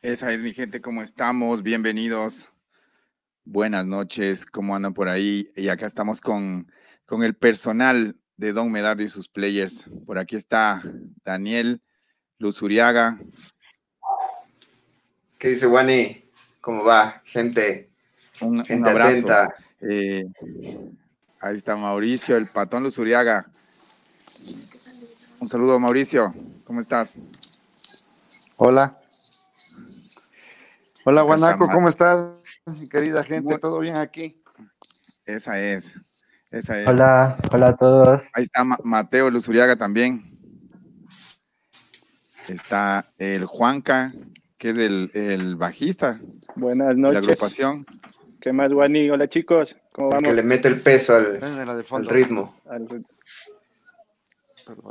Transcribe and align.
Esa 0.00 0.32
es 0.32 0.44
mi 0.44 0.54
gente, 0.54 0.80
¿cómo 0.80 1.02
estamos? 1.02 1.64
Bienvenidos. 1.64 2.52
Buenas 3.44 3.84
noches, 3.84 4.46
¿cómo 4.46 4.76
andan 4.76 4.94
por 4.94 5.08
ahí? 5.08 5.48
Y 5.56 5.70
acá 5.70 5.86
estamos 5.86 6.20
con, 6.20 6.70
con 7.04 7.24
el 7.24 7.34
personal 7.34 8.16
de 8.36 8.52
Don 8.52 8.70
Medardo 8.70 9.02
y 9.02 9.08
sus 9.08 9.26
players. 9.28 9.90
Por 10.06 10.20
aquí 10.20 10.36
está 10.36 10.84
Daniel 11.24 11.82
Luzuriaga. 12.38 13.18
¿Qué 15.36 15.48
dice 15.48 15.66
Wani? 15.66 16.30
¿Cómo 16.60 16.84
va, 16.84 17.20
gente? 17.24 17.90
Un, 18.40 18.60
abrazo. 18.86 19.26
Eh, 19.80 20.24
ahí 21.40 21.56
está 21.56 21.74
Mauricio, 21.74 22.36
el 22.36 22.46
patón 22.54 22.84
Luzuriaga. 22.84 23.50
Un 25.40 25.48
saludo, 25.48 25.80
Mauricio. 25.80 26.32
¿Cómo 26.62 26.80
estás? 26.80 27.16
Hola. 28.54 28.96
Hola, 31.10 31.22
Guanaco, 31.22 31.68
¿cómo 31.68 31.88
estás? 31.88 32.34
Querida 32.90 33.24
gente, 33.24 33.58
¿todo 33.58 33.78
bien 33.78 33.96
aquí? 33.96 34.42
Esa 35.24 35.58
es, 35.58 35.94
esa 36.50 36.82
es. 36.82 36.86
Hola, 36.86 37.38
hola 37.50 37.68
a 37.68 37.76
todos. 37.76 38.28
Ahí 38.34 38.42
está 38.42 38.62
Mateo 38.62 39.30
Luzuriaga 39.30 39.76
también. 39.76 40.38
Está 42.46 43.10
el 43.16 43.46
Juanca, 43.46 44.12
que 44.58 44.68
es 44.68 44.76
el, 44.76 45.56
bajista. 45.56 46.20
Buenas 46.56 46.94
noches. 46.98 47.22
De 47.22 47.26
la 47.26 47.26
agrupación. 47.26 47.86
¿Qué 48.38 48.52
más, 48.52 48.70
Guani? 48.70 49.08
Hola, 49.08 49.30
chicos. 49.30 49.76
¿Cómo 49.92 50.10
vamos? 50.10 50.28
Que 50.28 50.34
le 50.34 50.42
mete 50.42 50.68
el 50.68 50.78
peso 50.78 51.16
al, 51.16 52.06
ritmo. 52.06 52.54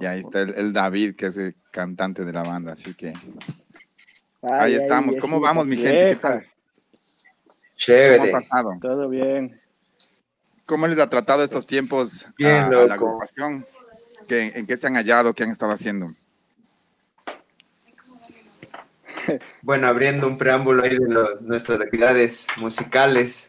Y 0.02 0.06
ahí 0.08 0.22
está 0.22 0.42
el, 0.42 0.74
David, 0.74 1.16
que 1.16 1.28
es 1.28 1.38
el 1.38 1.56
cantante 1.70 2.26
de 2.26 2.34
la 2.34 2.42
banda, 2.42 2.72
así 2.72 2.96
que 2.96 3.14
ahí 4.42 4.76
estamos. 4.76 5.16
¿Cómo 5.18 5.40
vamos, 5.40 5.66
mi 5.66 5.78
gente? 5.78 6.08
¿Qué 6.08 6.16
tal? 6.16 6.46
Chévere. 7.76 8.18
¿Cómo 8.18 8.38
ha 8.38 8.42
pasado? 8.42 8.78
Todo 8.82 9.10
bien. 9.10 9.62
¿Cómo 10.66 10.88
les 10.88 11.00
ha 11.00 11.10
tratado 11.10 11.44
estos 11.44 11.66
tiempos 11.66 12.28
a, 12.44 12.70
la 12.70 12.94
agrupación? 12.94 13.66
¿En 14.30 14.66
qué 14.66 14.76
se 14.76 14.88
han 14.88 14.96
hallado? 14.96 15.34
¿Qué 15.34 15.44
han 15.44 15.52
estado 15.52 15.72
haciendo? 15.72 16.08
Bueno, 19.62 19.88
abriendo 19.88 20.28
un 20.28 20.38
preámbulo 20.38 20.84
ahí 20.84 20.98
de 20.98 21.38
nuestras 21.42 21.82
actividades 21.82 22.48
musicales, 22.58 23.48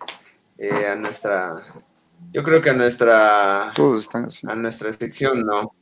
eh, 0.57 0.87
a 0.87 0.97
nuestra, 0.97 1.63
yo 2.33 2.43
creo 2.43 2.61
que 2.61 2.71
a 2.71 2.75
nuestra, 2.75 3.71
Todos 3.75 4.03
están 4.03 4.25
así. 4.25 4.47
a 4.49 4.55
nuestra 4.55 4.93
sección, 4.93 5.45
¿no? 5.47 5.73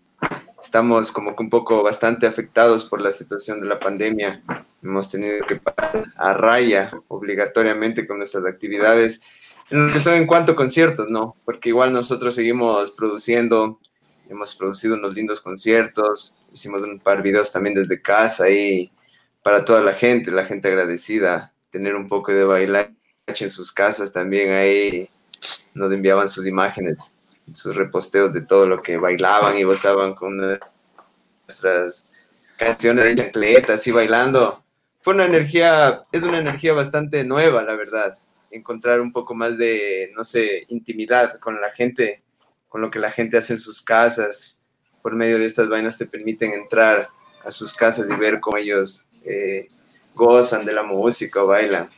Estamos 0.67 1.13
como 1.13 1.37
que 1.37 1.43
un 1.45 1.51
poco 1.51 1.85
bastante 1.85 2.27
afectados 2.27 2.85
por 2.85 3.01
la 3.01 3.13
situación 3.13 3.61
de 3.61 3.69
la 3.69 3.79
pandemia. 3.79 4.43
Hemos 4.83 5.09
tenido 5.09 5.47
que 5.47 5.57
parar 5.57 6.07
a 6.17 6.35
raya 6.35 6.91
obligatoriamente 7.07 8.07
con 8.07 8.19
nuestras 8.19 8.45
actividades, 8.45 9.21
en 9.71 9.87
lo 9.87 9.93
que 9.93 10.01
son 10.01 10.15
en 10.15 10.27
cuanto 10.27 10.53
a 10.53 10.57
conciertos, 10.57 11.09
¿no? 11.09 11.37
Porque 11.45 11.69
igual 11.69 11.93
nosotros 11.93 12.35
seguimos 12.35 12.97
produciendo, 12.97 13.79
hemos 14.29 14.57
producido 14.57 14.97
unos 14.97 15.15
lindos 15.15 15.41
conciertos, 15.41 16.35
hicimos 16.53 16.83
un 16.83 16.99
par 16.99 17.19
de 17.19 17.23
videos 17.23 17.53
también 17.53 17.77
desde 17.77 18.03
casa 18.03 18.51
y 18.51 18.91
para 19.45 19.65
toda 19.65 19.83
la 19.83 19.95
gente, 19.95 20.33
la 20.33 20.47
gente 20.47 20.67
agradecida, 20.67 21.53
tener 21.71 21.95
un 21.95 22.09
poco 22.09 22.33
de 22.33 22.45
bailar 22.45 22.91
en 23.27 23.51
sus 23.51 23.73
casas 23.73 24.13
también 24.13 24.53
ahí 24.53 25.09
nos 25.75 25.93
enviaban 25.93 26.29
sus 26.29 26.47
imágenes 26.47 27.16
sus 27.55 27.77
reposteos 27.77 28.33
de 28.33 28.41
todo 28.41 28.67
lo 28.67 28.83
que 28.83 28.97
bailaban 28.97 29.59
y 29.59 29.63
gozaban 29.63 30.15
con 30.15 30.59
nuestras 31.47 32.29
canciones 32.59 33.05
de 33.05 33.15
chancletas 33.17 33.87
y 33.87 33.93
bailando. 33.93 34.63
Fue 35.01 35.15
una 35.15 35.27
energía, 35.27 36.03
es 36.11 36.23
una 36.23 36.39
energía 36.39 36.73
bastante 36.73 37.25
nueva, 37.25 37.63
la 37.63 37.75
verdad. 37.75 38.19
Encontrar 38.51 39.01
un 39.01 39.13
poco 39.13 39.35
más 39.35 39.57
de, 39.57 40.11
no 40.17 40.25
sé, 40.25 40.65
intimidad 40.69 41.39
con 41.39 41.61
la 41.61 41.71
gente, 41.71 42.23
con 42.69 42.81
lo 42.81 42.91
que 42.91 42.99
la 42.99 43.11
gente 43.11 43.37
hace 43.37 43.55
en 43.55 43.59
sus 43.59 43.83
casas. 43.83 44.57
Por 45.03 45.15
medio 45.15 45.39
de 45.39 45.47
estas 45.47 45.69
vainas 45.69 45.97
te 45.97 46.07
permiten 46.07 46.53
entrar 46.53 47.09
a 47.45 47.51
sus 47.53 47.75
casas 47.75 48.09
y 48.11 48.15
ver 48.17 48.41
cómo 48.41 48.57
ellos 48.57 49.07
eh, 49.25 49.69
gozan 50.15 50.65
de 50.65 50.73
la 50.73 50.83
música 50.83 51.45
o 51.45 51.47
bailan. 51.47 51.89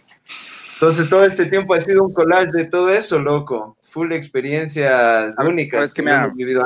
Entonces 0.75 1.09
todo 1.09 1.25
este 1.25 1.47
tiempo 1.47 1.75
ha 1.75 1.81
sido 1.81 2.05
un 2.05 2.13
collage 2.13 2.51
de 2.53 2.67
todo 2.67 2.91
eso, 2.91 3.19
loco 3.19 3.78
full 3.89 4.13
experiencias 4.13 5.35
únicas 5.39 5.79
¿sabes 5.79 5.95
que 5.95 6.03
me 6.03 6.11
ha, 6.11 6.29
vivido 6.29 6.63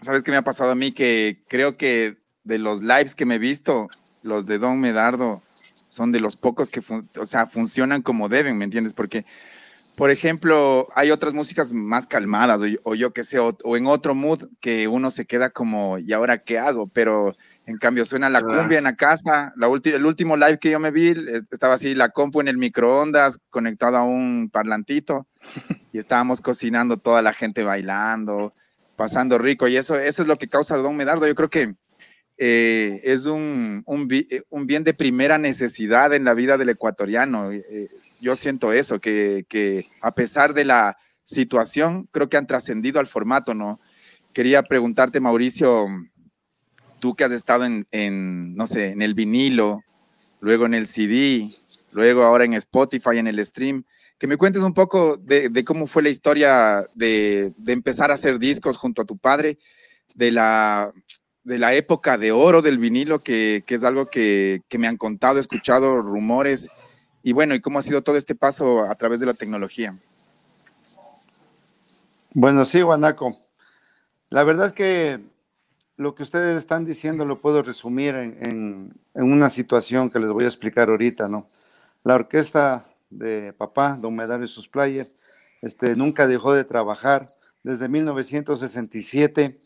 ¿Sabes 0.00 0.22
qué 0.22 0.30
me 0.30 0.36
ha 0.36 0.42
pasado 0.42 0.70
a 0.70 0.76
mí? 0.76 0.92
Que 0.92 1.42
creo 1.48 1.76
que 1.76 2.18
de 2.44 2.58
los 2.58 2.82
lives 2.82 3.14
que 3.14 3.24
me 3.24 3.36
he 3.36 3.38
visto, 3.38 3.88
los 4.22 4.46
de 4.46 4.58
Don 4.58 4.80
Medardo 4.80 5.42
son 5.88 6.12
de 6.12 6.20
los 6.20 6.36
pocos 6.36 6.70
que, 6.70 6.80
o 7.16 7.26
sea, 7.26 7.46
funcionan 7.46 8.02
como 8.02 8.28
deben, 8.28 8.56
¿me 8.56 8.64
entiendes? 8.64 8.94
Porque, 8.94 9.26
por 9.96 10.10
ejemplo, 10.10 10.86
hay 10.94 11.10
otras 11.10 11.34
músicas 11.34 11.72
más 11.72 12.06
calmadas, 12.06 12.62
o, 12.84 12.94
yo 12.94 13.12
que 13.12 13.24
sé, 13.24 13.38
o, 13.40 13.76
en 13.76 13.86
otro 13.86 14.14
mood 14.14 14.48
que 14.60 14.86
uno 14.86 15.10
se 15.10 15.26
queda 15.26 15.50
como, 15.50 15.98
¿y 15.98 16.12
ahora 16.12 16.38
qué 16.38 16.58
hago? 16.58 16.88
Pero 16.88 17.34
en 17.66 17.76
cambio, 17.76 18.04
suena 18.04 18.30
la 18.30 18.40
cumbia 18.40 18.78
en 18.78 18.84
la 18.84 18.96
casa. 18.96 19.52
La 19.56 19.66
el 19.66 20.06
último 20.06 20.36
live 20.36 20.58
que 20.58 20.70
yo 20.70 20.80
me 20.80 20.90
vi, 20.90 21.14
estaba 21.50 21.74
así 21.74 21.94
la 21.94 22.10
compu 22.10 22.40
en 22.40 22.48
el 22.48 22.56
microondas, 22.56 23.40
conectado 23.50 23.96
a 23.96 24.04
un 24.04 24.48
parlantito 24.50 25.26
y 25.92 25.98
estábamos 25.98 26.40
cocinando 26.40 26.96
toda 26.96 27.22
la 27.22 27.32
gente 27.32 27.62
bailando, 27.62 28.54
pasando 28.96 29.38
rico 29.38 29.68
y 29.68 29.76
eso, 29.76 29.98
eso 29.98 30.22
es 30.22 30.28
lo 30.28 30.36
que 30.36 30.48
causa 30.48 30.76
Don 30.76 30.96
Medardo. 30.96 31.26
Yo 31.26 31.34
creo 31.34 31.50
que 31.50 31.74
eh, 32.36 33.00
es 33.04 33.26
un, 33.26 33.82
un, 33.86 34.66
bien 34.66 34.84
de 34.84 34.94
primera 34.94 35.38
necesidad 35.38 36.14
en 36.14 36.24
la 36.24 36.34
vida 36.34 36.56
del 36.56 36.68
ecuatoriano. 36.68 37.50
Eh, 37.50 37.88
yo 38.20 38.36
siento 38.36 38.72
eso, 38.72 39.00
que, 39.00 39.44
que, 39.48 39.88
a 40.00 40.12
pesar 40.12 40.54
de 40.54 40.64
la 40.64 40.98
situación, 41.24 42.08
creo 42.12 42.28
que 42.28 42.36
han 42.36 42.46
trascendido 42.46 43.00
al 43.00 43.06
formato, 43.06 43.54
¿no? 43.54 43.80
Quería 44.32 44.62
preguntarte, 44.62 45.20
Mauricio, 45.20 45.88
tú 47.00 47.14
que 47.14 47.24
has 47.24 47.32
estado 47.32 47.64
en, 47.64 47.86
en, 47.90 48.54
no 48.54 48.66
sé, 48.66 48.90
en 48.90 49.02
el 49.02 49.14
vinilo, 49.14 49.82
luego 50.40 50.66
en 50.66 50.74
el 50.74 50.86
CD, 50.86 51.48
luego 51.92 52.22
ahora 52.22 52.44
en 52.44 52.54
Spotify, 52.54 53.18
en 53.18 53.26
el 53.26 53.44
stream, 53.44 53.84
que 54.18 54.26
me 54.26 54.36
cuentes 54.36 54.62
un 54.62 54.74
poco 54.74 55.16
de, 55.16 55.64
cómo 55.64 55.86
fue 55.86 56.02
la 56.02 56.08
historia 56.08 56.84
de, 56.94 57.52
empezar 57.66 58.10
a 58.10 58.14
hacer 58.14 58.38
discos 58.38 58.76
junto 58.76 59.02
a 59.02 59.04
tu 59.04 59.16
padre, 59.16 59.58
de 60.14 60.32
la, 60.32 60.92
de 61.44 61.58
la 61.58 61.74
época 61.74 62.18
de 62.18 62.32
oro 62.32 62.60
del 62.60 62.78
vinilo, 62.78 63.20
que, 63.20 63.62
es 63.66 63.84
algo 63.84 64.06
que, 64.06 64.60
me 64.76 64.88
han 64.88 64.96
contado, 64.96 65.38
escuchado 65.38 66.02
rumores, 66.02 66.68
y 67.22 67.32
bueno, 67.32 67.54
y 67.54 67.60
cómo 67.60 67.78
ha 67.78 67.82
sido 67.82 68.02
todo 68.02 68.16
este 68.16 68.34
paso 68.34 68.80
a 68.82 68.94
través 68.96 69.20
de 69.20 69.26
la 69.26 69.34
tecnología. 69.34 69.96
Bueno, 72.34 72.64
sí, 72.64 72.82
Guanaco. 72.82 73.36
La 74.30 74.44
verdad 74.44 74.72
que 74.72 75.20
lo 75.96 76.14
que 76.14 76.22
ustedes 76.22 76.58
están 76.58 76.84
diciendo 76.84 77.24
lo 77.24 77.40
puedo 77.40 77.62
resumir 77.62 78.14
en, 78.14 78.92
en, 79.14 79.32
una 79.32 79.50
situación 79.50 80.10
que 80.10 80.18
les 80.18 80.30
voy 80.30 80.44
a 80.44 80.48
explicar 80.48 80.90
ahorita, 80.90 81.28
¿no? 81.28 81.46
La 82.04 82.14
orquesta 82.14 82.84
de 83.10 83.52
papá, 83.52 83.98
don 84.00 84.14
Medario 84.14 84.46
sus 84.46 84.68
players, 84.68 85.14
este, 85.62 85.96
nunca 85.96 86.26
dejó 86.26 86.52
de 86.52 86.64
trabajar. 86.64 87.26
Desde 87.62 87.88
1967 87.88 89.58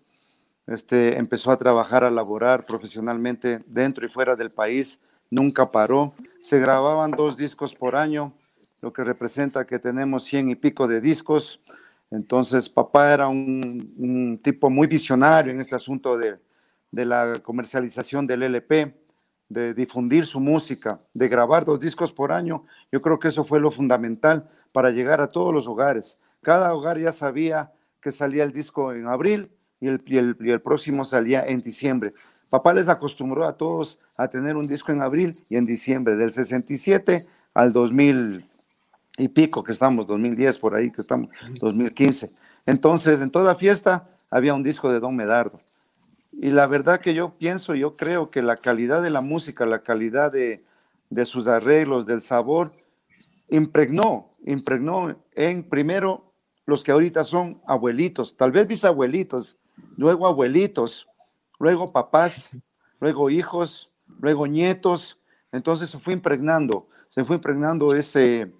este, 0.66 1.18
empezó 1.18 1.50
a 1.50 1.58
trabajar, 1.58 2.04
a 2.04 2.10
laborar 2.10 2.64
profesionalmente 2.64 3.62
dentro 3.66 4.06
y 4.06 4.08
fuera 4.08 4.36
del 4.36 4.50
país, 4.50 5.00
nunca 5.30 5.70
paró. 5.70 6.14
Se 6.40 6.58
grababan 6.58 7.10
dos 7.12 7.36
discos 7.36 7.74
por 7.74 7.96
año, 7.96 8.32
lo 8.80 8.92
que 8.92 9.04
representa 9.04 9.66
que 9.66 9.78
tenemos 9.78 10.24
cien 10.24 10.50
y 10.50 10.54
pico 10.54 10.88
de 10.88 11.00
discos. 11.00 11.60
Entonces, 12.10 12.68
papá 12.68 13.12
era 13.12 13.28
un, 13.28 14.38
tipo 14.42 14.68
muy 14.70 14.86
visionario 14.86 15.52
en 15.52 15.60
este 15.60 15.74
asunto 15.74 16.18
de, 16.18 16.38
de 16.90 17.04
la 17.04 17.40
comercialización 17.42 18.26
del 18.26 18.42
LP 18.42 19.01
de 19.52 19.74
difundir 19.74 20.26
su 20.26 20.40
música, 20.40 21.00
de 21.14 21.28
grabar 21.28 21.64
dos 21.64 21.80
discos 21.80 22.12
por 22.12 22.32
año, 22.32 22.64
yo 22.90 23.00
creo 23.02 23.18
que 23.18 23.28
eso 23.28 23.44
fue 23.44 23.60
lo 23.60 23.70
fundamental 23.70 24.48
para 24.72 24.90
llegar 24.90 25.20
a 25.20 25.28
todos 25.28 25.52
los 25.52 25.68
hogares. 25.68 26.20
Cada 26.40 26.74
hogar 26.74 26.98
ya 26.98 27.12
sabía 27.12 27.72
que 28.00 28.10
salía 28.10 28.44
el 28.44 28.52
disco 28.52 28.92
en 28.92 29.06
abril 29.06 29.50
y 29.80 29.88
el, 29.88 30.02
y 30.40 30.50
el, 30.50 30.60
próximo 30.60 31.04
salía 31.04 31.44
en 31.46 31.62
diciembre. 31.62 32.12
Papá 32.50 32.72
les 32.72 32.88
acostumbró 32.88 33.46
a 33.46 33.56
todos 33.56 33.98
a 34.16 34.28
tener 34.28 34.56
un 34.56 34.66
disco 34.66 34.92
en 34.92 35.02
abril 35.02 35.32
y 35.48 35.56
en 35.56 35.66
diciembre, 35.66 36.16
del 36.16 36.32
67 36.32 37.20
al 37.54 37.72
2000 37.72 38.44
y 39.18 39.28
pico, 39.28 39.62
que 39.62 39.72
estamos, 39.72 40.06
2010 40.06 40.58
por 40.58 40.74
ahí, 40.74 40.90
que 40.90 41.00
estamos, 41.00 41.28
2015. 41.60 42.30
Entonces, 42.66 43.20
en 43.20 43.30
toda 43.30 43.54
fiesta 43.54 44.08
había 44.30 44.54
un 44.54 44.62
disco 44.62 44.90
de 44.92 45.00
Don 45.00 45.14
Medardo. 45.14 45.60
Y 46.42 46.50
la 46.50 46.66
verdad 46.66 47.00
que 47.00 47.14
yo 47.14 47.38
pienso, 47.38 47.76
yo 47.76 47.94
creo 47.94 48.28
que 48.28 48.42
la 48.42 48.56
calidad 48.56 49.00
de 49.00 49.10
la 49.10 49.20
música, 49.20 49.64
la 49.64 49.84
calidad 49.84 50.32
de, 50.32 50.64
sus 51.24 51.46
arreglos, 51.46 52.04
del 52.04 52.20
sabor, 52.20 52.72
impregnó, 53.48 54.28
impregnó 54.44 55.14
en 55.36 55.62
primero 55.62 56.32
los 56.66 56.82
que 56.82 56.90
ahorita 56.90 57.22
son 57.22 57.62
abuelitos, 57.64 58.36
tal 58.36 58.50
vez 58.50 58.66
bisabuelitos, 58.66 59.56
luego 59.96 60.26
abuelitos, 60.26 61.06
luego 61.60 61.92
papás, 61.92 62.56
luego 62.98 63.30
hijos, 63.30 63.92
luego 64.20 64.48
nietos, 64.48 65.20
Entonces 65.52 65.90
se 65.90 66.00
fue 66.00 66.12
impregnando, 66.12 66.88
se 67.10 67.24
fue 67.24 67.36
impregnando 67.36 67.94
ese, 67.94 68.52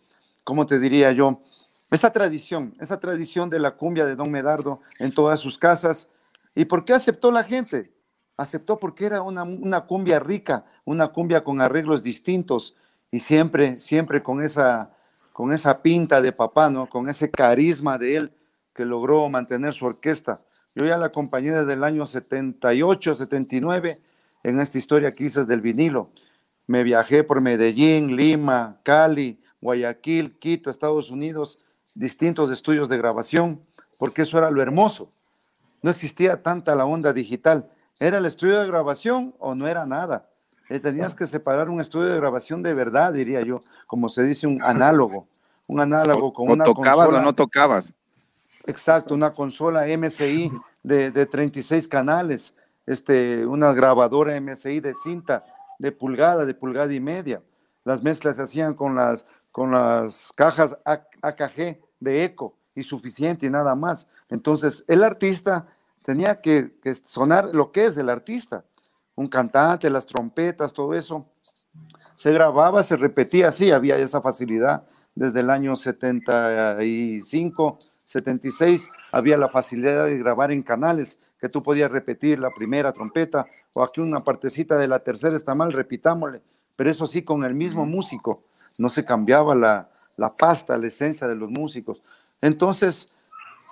¿cómo 0.45 0.69
te 0.69 0.79
diría 0.79 1.11
yo? 1.11 1.43
Esa 1.91 2.13
tradición, 2.13 2.77
esa 2.79 3.01
tradición 3.01 3.51
de 3.51 3.59
la 3.59 3.73
cumbia 3.73 4.07
de 4.07 4.15
Don 4.15 4.31
Medardo 4.31 4.81
en 5.01 5.13
todas 5.13 5.41
sus 5.41 5.59
casas. 5.59 6.09
¿Y 6.55 6.65
por 6.65 6.85
qué 6.85 6.93
aceptó 6.93 7.31
la 7.31 7.45
gente? 7.45 7.93
Aceptó 8.37 8.79
porque 8.79 9.07
era 9.07 9.23
una, 9.23 9.43
una 9.45 9.83
cumbia 9.83 10.19
rica, 10.19 10.65
una 10.85 11.09
cumbia 11.09 11.45
con 11.45 11.61
arreglos 11.61 12.03
distintos 12.03 12.77
y 13.11 13.19
siempre, 13.19 13.77
siempre 13.77 14.23
con 14.23 14.43
esa, 14.43 14.91
con 15.33 15.53
esa 15.53 15.83
pinta 15.83 16.21
de 16.21 16.33
papá, 16.33 16.71
¿no? 16.71 16.89
Con 16.89 17.09
ese 17.09 17.31
carisma 17.31 17.99
de 17.99 18.17
él 18.17 18.33
que 18.75 18.85
logró 18.85 19.29
mantener 19.29 19.73
su 19.73 19.87
orquesta. 19.87 20.41
Yo 20.75 20.85
ya 20.87 20.97
la 20.97 21.07
acompañé 21.07 21.51
desde 21.53 21.75
el 21.75 21.85
año 21.85 22.07
78, 22.07 23.15
79 23.15 24.01
en 24.43 24.61
esta 24.61 24.79
historia 24.79 25.13
que 25.13 25.29
del 25.29 25.61
vinilo. 25.61 26.11
Me 26.67 26.83
viajé 26.83 27.25
por 27.25 27.41
Medellín, 27.41 28.17
Lima, 28.17 28.79
Cali, 28.83 29.39
Guayaquil, 29.61 30.39
Quito, 30.39 30.71
Estados 30.71 31.11
Unidos, 31.11 31.59
distintos 31.95 32.51
estudios 32.51 32.89
de 32.89 32.99
grabación, 32.99 33.61
porque 33.99 34.23
eso 34.23 34.39
era 34.39 34.51
lo 34.51 34.63
hermoso. 34.63 35.11
No 35.83 35.91
existía 35.91 36.43
tanta 36.43 36.75
la 36.75 36.87
onda 36.87 37.13
digital. 37.13 37.69
¿Era 38.01 38.19
el 38.19 38.27
estudio 38.27 38.61
de 38.61 38.69
grabación 38.69 39.35
o 39.39 39.55
no 39.55 39.67
era 39.67 39.85
nada? 39.85 40.29
Eh, 40.69 40.81
tenías 40.81 41.15
que 41.15 41.27
separar 41.27 41.69
un 41.69 41.81
estudio 41.81 42.09
de 42.09 42.17
grabación 42.17 42.63
de 42.63 42.73
verdad, 42.73 43.13
diría 43.13 43.43
yo, 43.43 43.61
como 43.87 44.09
se 44.09 44.23
dice, 44.23 44.47
un 44.47 44.63
análogo. 44.63 45.27
Un 45.67 45.81
análogo 45.81 46.33
con 46.33 46.51
una 46.51 46.65
tocabas 46.65 47.09
o 47.09 47.21
no 47.21 47.35
tocabas. 47.35 47.95
Exacto, 48.65 49.15
una 49.15 49.33
consola 49.33 49.87
MSI 49.87 50.51
de, 50.83 51.11
de 51.11 51.27
36 51.27 51.89
canales, 51.89 52.57
este, 52.87 53.45
una 53.45 53.73
grabadora 53.73 54.41
MSI 54.41 54.81
de 54.81 54.95
cinta 54.95 55.43
de 55.79 55.91
pulgada, 55.91 56.45
de 56.45 56.55
pulgada 56.55 56.93
y 56.93 57.01
media. 57.01 57.43
Las 57.85 58.03
mezclas 58.03 58.37
se 58.37 58.43
hacían 58.43 58.75
con 58.75 58.95
las, 58.95 59.27
con 59.51 59.73
las 59.73 60.33
cajas 60.37 60.79
AKG 60.85 61.81
de 61.99 62.25
eco 62.25 62.57
y 62.75 62.83
suficiente 62.83 63.47
y 63.47 63.51
nada 63.51 63.75
más. 63.75 64.09
Entonces, 64.29 64.85
el 64.89 65.05
artista 65.05 65.67
tenía 66.05 66.41
que, 66.41 66.75
que 66.83 66.95
sonar 66.95 67.55
lo 67.55 67.73
que 67.73 67.87
es 67.87 67.97
el 67.97 68.09
artista 68.09 68.65
un 69.15 69.29
cantante, 69.29 69.91
las 69.91 70.07
trompetas, 70.07 70.73
todo 70.73 70.95
eso. 70.95 71.27
Se 72.17 72.33
grababa, 72.33 72.83
se 72.83 72.97
repetía, 72.97 73.53
sí, 73.53 73.71
había 73.71 73.97
esa 73.97 74.21
facilidad. 74.21 74.85
Desde 75.15 75.41
el 75.41 75.51
año 75.51 75.77
75, 75.77 77.79
76, 77.97 78.89
había 79.11 79.37
la 79.37 79.49
facilidad 79.49 80.07
de 80.07 80.19
grabar 80.19 80.53
en 80.53 80.63
canales, 80.63 81.19
que 81.41 81.49
tú 81.49 81.63
podías 81.63 81.91
repetir 81.91 82.39
la 82.39 82.51
primera 82.51 82.93
trompeta, 82.93 83.47
o 83.75 83.83
aquí 83.83 84.01
una 84.01 84.21
partecita 84.21 84.79
de 84.79 84.89
la 84.89 85.01
tercera 85.01 85.37
está 85.37 85.55
mal, 85.55 85.73
repitámosle. 85.73 86.41
Pero 86.77 86.91
eso 86.91 87.07
sí, 87.07 87.23
con 87.23 87.45
el 87.45 87.55
mismo 87.55 87.85
músico, 87.85 88.45
no 88.79 88.89
se 88.89 89.05
cambiaba 89.05 89.55
la, 89.55 89.91
la 90.17 90.35
pasta, 90.35 90.79
la 90.79 90.87
esencia 90.87 91.29
de 91.29 91.35
los 91.35 91.51
músicos. 91.51 92.01
Entonces, 92.43 93.17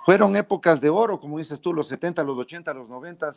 fueron 0.05 0.35
épocas 0.35 0.81
de 0.81 0.89
oro, 0.89 1.19
como 1.19 1.37
dices 1.37 1.61
tú, 1.61 1.73
los 1.73 1.87
70, 1.87 2.23
los 2.23 2.37
80, 2.39 2.73
los 2.73 2.89
90, 2.89 3.29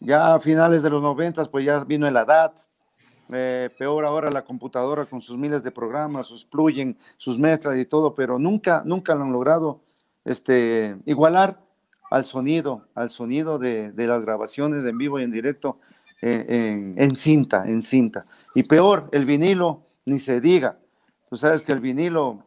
ya 0.00 0.34
a 0.34 0.40
finales 0.40 0.82
de 0.82 0.90
los 0.90 1.00
noventas, 1.00 1.48
pues 1.48 1.64
ya 1.64 1.84
vino 1.84 2.08
el 2.08 2.16
ADAT, 2.16 2.58
eh, 3.30 3.70
peor 3.78 4.06
ahora 4.06 4.30
la 4.30 4.44
computadora 4.44 5.04
con 5.04 5.20
sus 5.20 5.36
miles 5.36 5.62
de 5.62 5.70
programas, 5.70 6.26
sus 6.26 6.44
plugins, 6.44 6.96
sus 7.18 7.38
mezclas 7.38 7.76
y 7.76 7.84
todo, 7.84 8.14
pero 8.14 8.38
nunca, 8.38 8.82
nunca 8.84 9.14
lo 9.14 9.22
han 9.22 9.32
logrado 9.32 9.82
este, 10.24 10.96
igualar 11.04 11.60
al 12.10 12.24
sonido, 12.24 12.88
al 12.94 13.10
sonido 13.10 13.58
de, 13.58 13.92
las 13.96 14.22
grabaciones 14.22 14.84
en 14.84 14.96
vivo 14.96 15.20
y 15.20 15.24
en 15.24 15.30
directo 15.30 15.78
eh, 16.22 16.94
en, 16.96 17.16
cinta, 17.16 17.64
en 17.66 17.82
cinta. 17.82 18.24
Y 18.54 18.62
peor, 18.62 19.08
el 19.12 19.26
vinilo, 19.26 19.82
ni 20.06 20.18
se 20.18 20.40
diga. 20.40 20.78
Tú 21.28 21.36
sabes 21.36 21.62
que 21.62 21.72
el 21.72 21.80
vinilo 21.80 22.42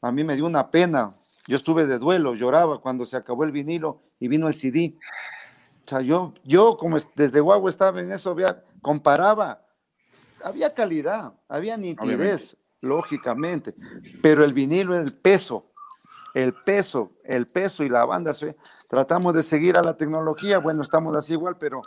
a 0.00 0.12
mí 0.12 0.22
me 0.24 0.36
dio 0.36 0.46
una 0.46 0.70
pena. 0.70 1.10
Yo 1.46 1.56
estuve 1.56 1.86
de 1.86 1.98
duelo, 1.98 2.34
lloraba 2.34 2.80
cuando 2.80 3.04
se 3.04 3.16
acabó 3.16 3.44
el 3.44 3.50
vinilo 3.50 4.00
y 4.20 4.28
vino 4.28 4.48
el 4.48 4.54
CD. 4.54 4.94
O 5.84 5.88
sea, 5.88 6.00
yo, 6.00 6.32
yo 6.44 6.76
como 6.76 6.96
desde 7.16 7.40
Guagua 7.40 7.68
estaba 7.68 8.00
en 8.00 8.12
eso, 8.12 8.30
había, 8.30 8.62
comparaba, 8.80 9.66
había 10.44 10.72
calidad, 10.72 11.32
había 11.48 11.76
nitidez, 11.76 12.56
lógicamente, 12.80 13.74
pero 14.20 14.44
el 14.44 14.52
vinilo, 14.52 14.96
el 14.96 15.12
peso, 15.14 15.66
el 16.34 16.54
peso, 16.54 17.12
el 17.24 17.46
peso 17.46 17.82
y 17.82 17.88
la 17.88 18.04
banda, 18.04 18.32
tratamos 18.88 19.34
de 19.34 19.42
seguir 19.42 19.76
a 19.76 19.82
la 19.82 19.96
tecnología, 19.96 20.58
bueno, 20.58 20.82
estamos 20.82 21.16
así 21.16 21.32
igual, 21.32 21.56
pero 21.58 21.82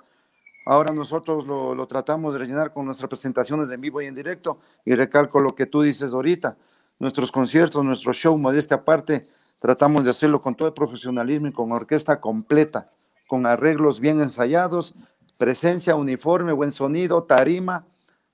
ahora 0.65 0.93
nosotros 0.93 1.47
lo, 1.47 1.73
lo, 1.73 1.87
tratamos 1.87 2.33
de 2.33 2.39
rellenar 2.39 2.73
con 2.73 2.85
nuestras 2.85 3.09
presentaciones 3.09 3.69
en 3.69 3.79
vivo 3.79 4.01
y 4.01 4.07
en 4.07 4.15
directo, 4.15 4.59
y 4.83 4.93
recalco 4.93 5.39
lo 5.39 5.55
que 5.55 5.65
tú 5.65 5.81
dices 5.81 6.13
ahorita, 6.13 6.57
nuestros 6.99 7.31
conciertos, 7.31 7.83
nuestro 7.83 8.13
show, 8.13 8.37
modesta 8.37 8.75
aparte, 8.75 9.21
tratamos 9.59 10.03
de 10.03 10.09
hacerlo 10.09 10.41
con 10.41 10.55
todo 10.55 10.67
el 10.67 10.73
profesionalismo 10.73 11.47
y 11.47 11.51
con 11.51 11.71
orquesta 11.71 12.19
completa, 12.19 12.89
con 13.27 13.45
arreglos 13.45 13.99
bien 13.99 14.21
ensayados, 14.21 14.95
presencia, 15.37 15.95
uniforme, 15.95 16.53
buen 16.53 16.71
sonido, 16.71 17.23
tarima. 17.23 17.85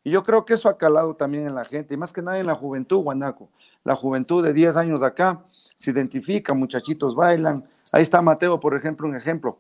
Y 0.04 0.12
yo 0.12 0.24
creo 0.24 0.46
que 0.46 0.54
eso 0.54 0.70
ha 0.70 0.78
calado 0.78 1.16
también 1.16 1.48
en 1.48 1.56
la 1.56 1.66
gente, 1.66 1.94
y 1.94 1.98
más 1.98 2.14
que 2.14 2.22
nada 2.22 2.40
en 2.40 2.48
la 2.48 2.56
juventud, 2.56 2.98
Guanaco. 2.98 3.50
La 3.84 3.96
juventud 3.96 4.44
de 4.44 4.54
10 4.54 4.78
años 4.78 5.04
acá 5.04 5.44
se 5.78 5.92
identifica, 5.92 6.54
muchachitos 6.54 7.16
bailan. 7.16 7.66
Ahí 7.92 8.04
está 8.04 8.22
Mateo, 8.22 8.60
por 8.60 8.76
ejemplo, 8.76 9.08
un 9.08 9.16
ejemplo. 9.16 9.58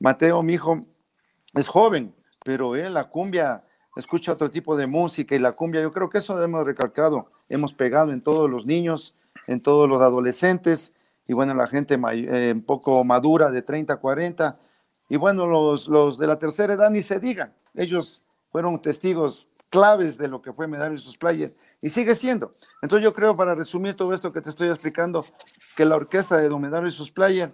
Mateo, 0.00 0.42
mi 0.42 0.54
hijo, 0.54 0.84
es 1.54 1.68
joven, 1.68 2.14
pero 2.44 2.74
él 2.74 2.94
la 2.94 3.04
cumbia 3.04 3.62
escucha 3.96 4.32
otro 4.32 4.50
tipo 4.50 4.76
de 4.76 4.86
música 4.86 5.34
y 5.34 5.38
la 5.38 5.52
cumbia, 5.52 5.80
yo 5.80 5.92
creo 5.92 6.08
que 6.08 6.18
eso 6.18 6.42
hemos 6.42 6.64
recalcado, 6.64 7.30
hemos 7.48 7.72
pegado 7.72 8.12
en 8.12 8.20
todos 8.20 8.48
los 8.48 8.66
niños, 8.66 9.16
en 9.46 9.60
todos 9.60 9.88
los 9.88 10.00
adolescentes 10.00 10.94
y 11.26 11.32
bueno, 11.32 11.54
la 11.54 11.66
gente 11.66 11.98
eh, 12.12 12.52
un 12.54 12.62
poco 12.62 13.02
madura 13.04 13.50
de 13.50 13.62
30, 13.62 13.96
40 13.96 14.56
y 15.08 15.16
bueno, 15.16 15.46
los, 15.46 15.88
los 15.88 16.18
de 16.18 16.26
la 16.26 16.38
tercera 16.38 16.74
edad 16.74 16.90
ni 16.90 17.02
se 17.02 17.18
digan. 17.18 17.52
Ellos 17.74 18.22
fueron 18.50 18.80
testigos 18.80 19.48
claves 19.70 20.18
de 20.18 20.28
lo 20.28 20.42
que 20.42 20.52
fue 20.52 20.66
Medario 20.66 20.96
y 20.96 21.00
sus 21.00 21.16
players 21.16 21.56
y 21.80 21.88
sigue 21.88 22.14
siendo. 22.14 22.50
Entonces 22.82 23.04
yo 23.04 23.14
creo, 23.14 23.36
para 23.36 23.54
resumir 23.54 23.96
todo 23.96 24.12
esto 24.12 24.32
que 24.32 24.40
te 24.40 24.50
estoy 24.50 24.68
explicando, 24.68 25.24
que 25.76 25.84
la 25.84 25.96
orquesta 25.96 26.36
de 26.36 26.48
Don 26.48 26.86
y 26.86 26.90
sus 26.90 27.10
players 27.10 27.52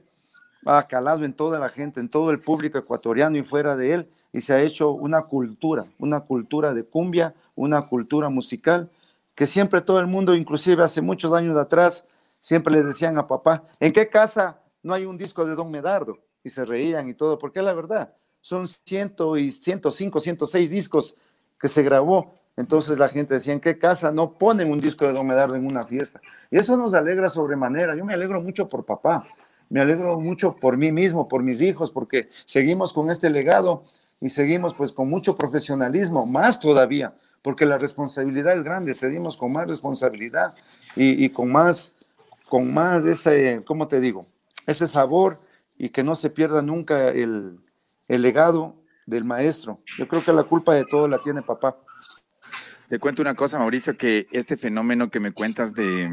ha 0.66 0.82
calado 0.82 1.24
en 1.24 1.32
toda 1.32 1.58
la 1.58 1.68
gente, 1.68 2.00
en 2.00 2.08
todo 2.08 2.30
el 2.30 2.40
público 2.40 2.78
ecuatoriano 2.78 3.38
y 3.38 3.42
fuera 3.42 3.76
de 3.76 3.92
él, 3.94 4.08
y 4.32 4.40
se 4.40 4.52
ha 4.52 4.62
hecho 4.62 4.90
una 4.90 5.22
cultura, 5.22 5.86
una 5.98 6.20
cultura 6.20 6.74
de 6.74 6.84
cumbia, 6.84 7.34
una 7.54 7.82
cultura 7.82 8.28
musical, 8.28 8.90
que 9.34 9.46
siempre 9.46 9.80
todo 9.80 10.00
el 10.00 10.06
mundo, 10.06 10.34
inclusive 10.34 10.82
hace 10.82 11.00
muchos 11.00 11.32
años 11.32 11.56
atrás, 11.56 12.04
siempre 12.40 12.75
le 12.75 12.82
decían 12.82 13.16
a 13.18 13.26
papá, 13.26 13.64
¿en 13.80 13.92
qué 13.92 14.08
casa 14.08 14.58
no 14.82 14.94
hay 14.94 15.06
un 15.06 15.16
disco 15.16 15.44
de 15.44 15.54
Don 15.54 15.70
Medardo? 15.70 16.18
y 16.46 16.49
se 16.49 16.64
reían 16.64 17.08
y 17.08 17.14
todo, 17.14 17.40
porque 17.40 17.61
la 17.61 17.73
verdad, 17.73 18.14
son 18.40 18.68
ciento 18.68 19.37
y 19.37 19.50
105, 19.50 20.20
106 20.20 20.70
discos 20.70 21.16
que 21.58 21.66
se 21.66 21.82
grabó. 21.82 22.35
Entonces 22.56 22.96
la 22.99 23.08
gente 23.08 23.35
decía, 23.35 23.52
¿en 23.52 23.58
qué 23.58 23.80
casa 23.80 24.12
no 24.12 24.35
ponen 24.35 24.70
un 24.70 24.80
disco 24.80 25.04
de 25.04 25.12
Don 25.12 25.26
Medardo 25.26 25.56
en 25.56 25.66
una 25.66 25.82
fiesta? 25.82 26.20
Y 26.49 26.58
eso 26.58 26.76
nos 26.76 26.94
alegra 26.94 27.28
sobremanera. 27.28 27.96
Yo 27.96 28.04
me 28.04 28.14
alegro 28.14 28.40
mucho 28.40 28.68
por 28.68 28.85
papá, 28.85 29.26
me 29.68 29.80
alegro 29.80 30.20
mucho 30.20 30.54
por 30.54 30.76
mí 30.76 30.92
mismo, 30.92 31.26
por 31.26 31.42
mis 31.42 31.61
hijos, 31.61 31.90
porque 31.90 32.28
seguimos 32.44 32.92
con 32.92 33.11
este 33.11 33.30
legado 33.30 33.85
y 34.20 34.28
seguimos 34.28 34.75
pues 34.75 34.92
con 34.92 35.11
mucho 35.11 35.37
profesionalismo, 35.37 36.26
más 36.26 36.61
todavía, 36.61 37.14
porque 37.42 37.66
la 37.66 37.78
responsabilidad 37.78 38.54
es 38.54 38.62
grande, 38.62 38.94
seguimos 38.94 39.37
con 39.37 39.52
más 39.52 39.66
responsabilidad 39.66 40.54
y, 40.94 41.28
con 41.30 41.52
más, 41.52 41.94
con 42.49 42.73
más 42.73 43.06
ese, 43.06 43.62
¿cómo 43.64 43.88
te 43.88 44.00
digo? 44.00 44.23
Ese 44.66 44.88
sabor 44.88 45.37
y 45.78 45.90
que 45.90 46.02
no 46.02 46.14
se 46.14 46.30
pierda 46.30 46.62
nunca 46.62 47.08
el, 47.08 47.58
legado 48.08 48.76
del 49.04 49.25
maestro. 49.25 49.80
Yo 49.99 50.08
creo 50.08 50.25
que 50.25 50.32
la 50.32 50.44
culpa 50.44 50.75
de 50.75 50.85
todo 50.85 51.06
la 51.08 51.18
tiene 51.18 51.42
papá. 51.42 51.76
Te 52.88 52.99
cuento 52.99 53.20
una 53.20 53.35
cosa, 53.35 53.58
Mauricio, 53.58 53.96
que 53.96 54.26
este 54.30 54.56
fenómeno 54.56 55.11
que 55.11 55.20
me 55.20 55.32
cuentas 55.32 55.75
de, 55.75 56.08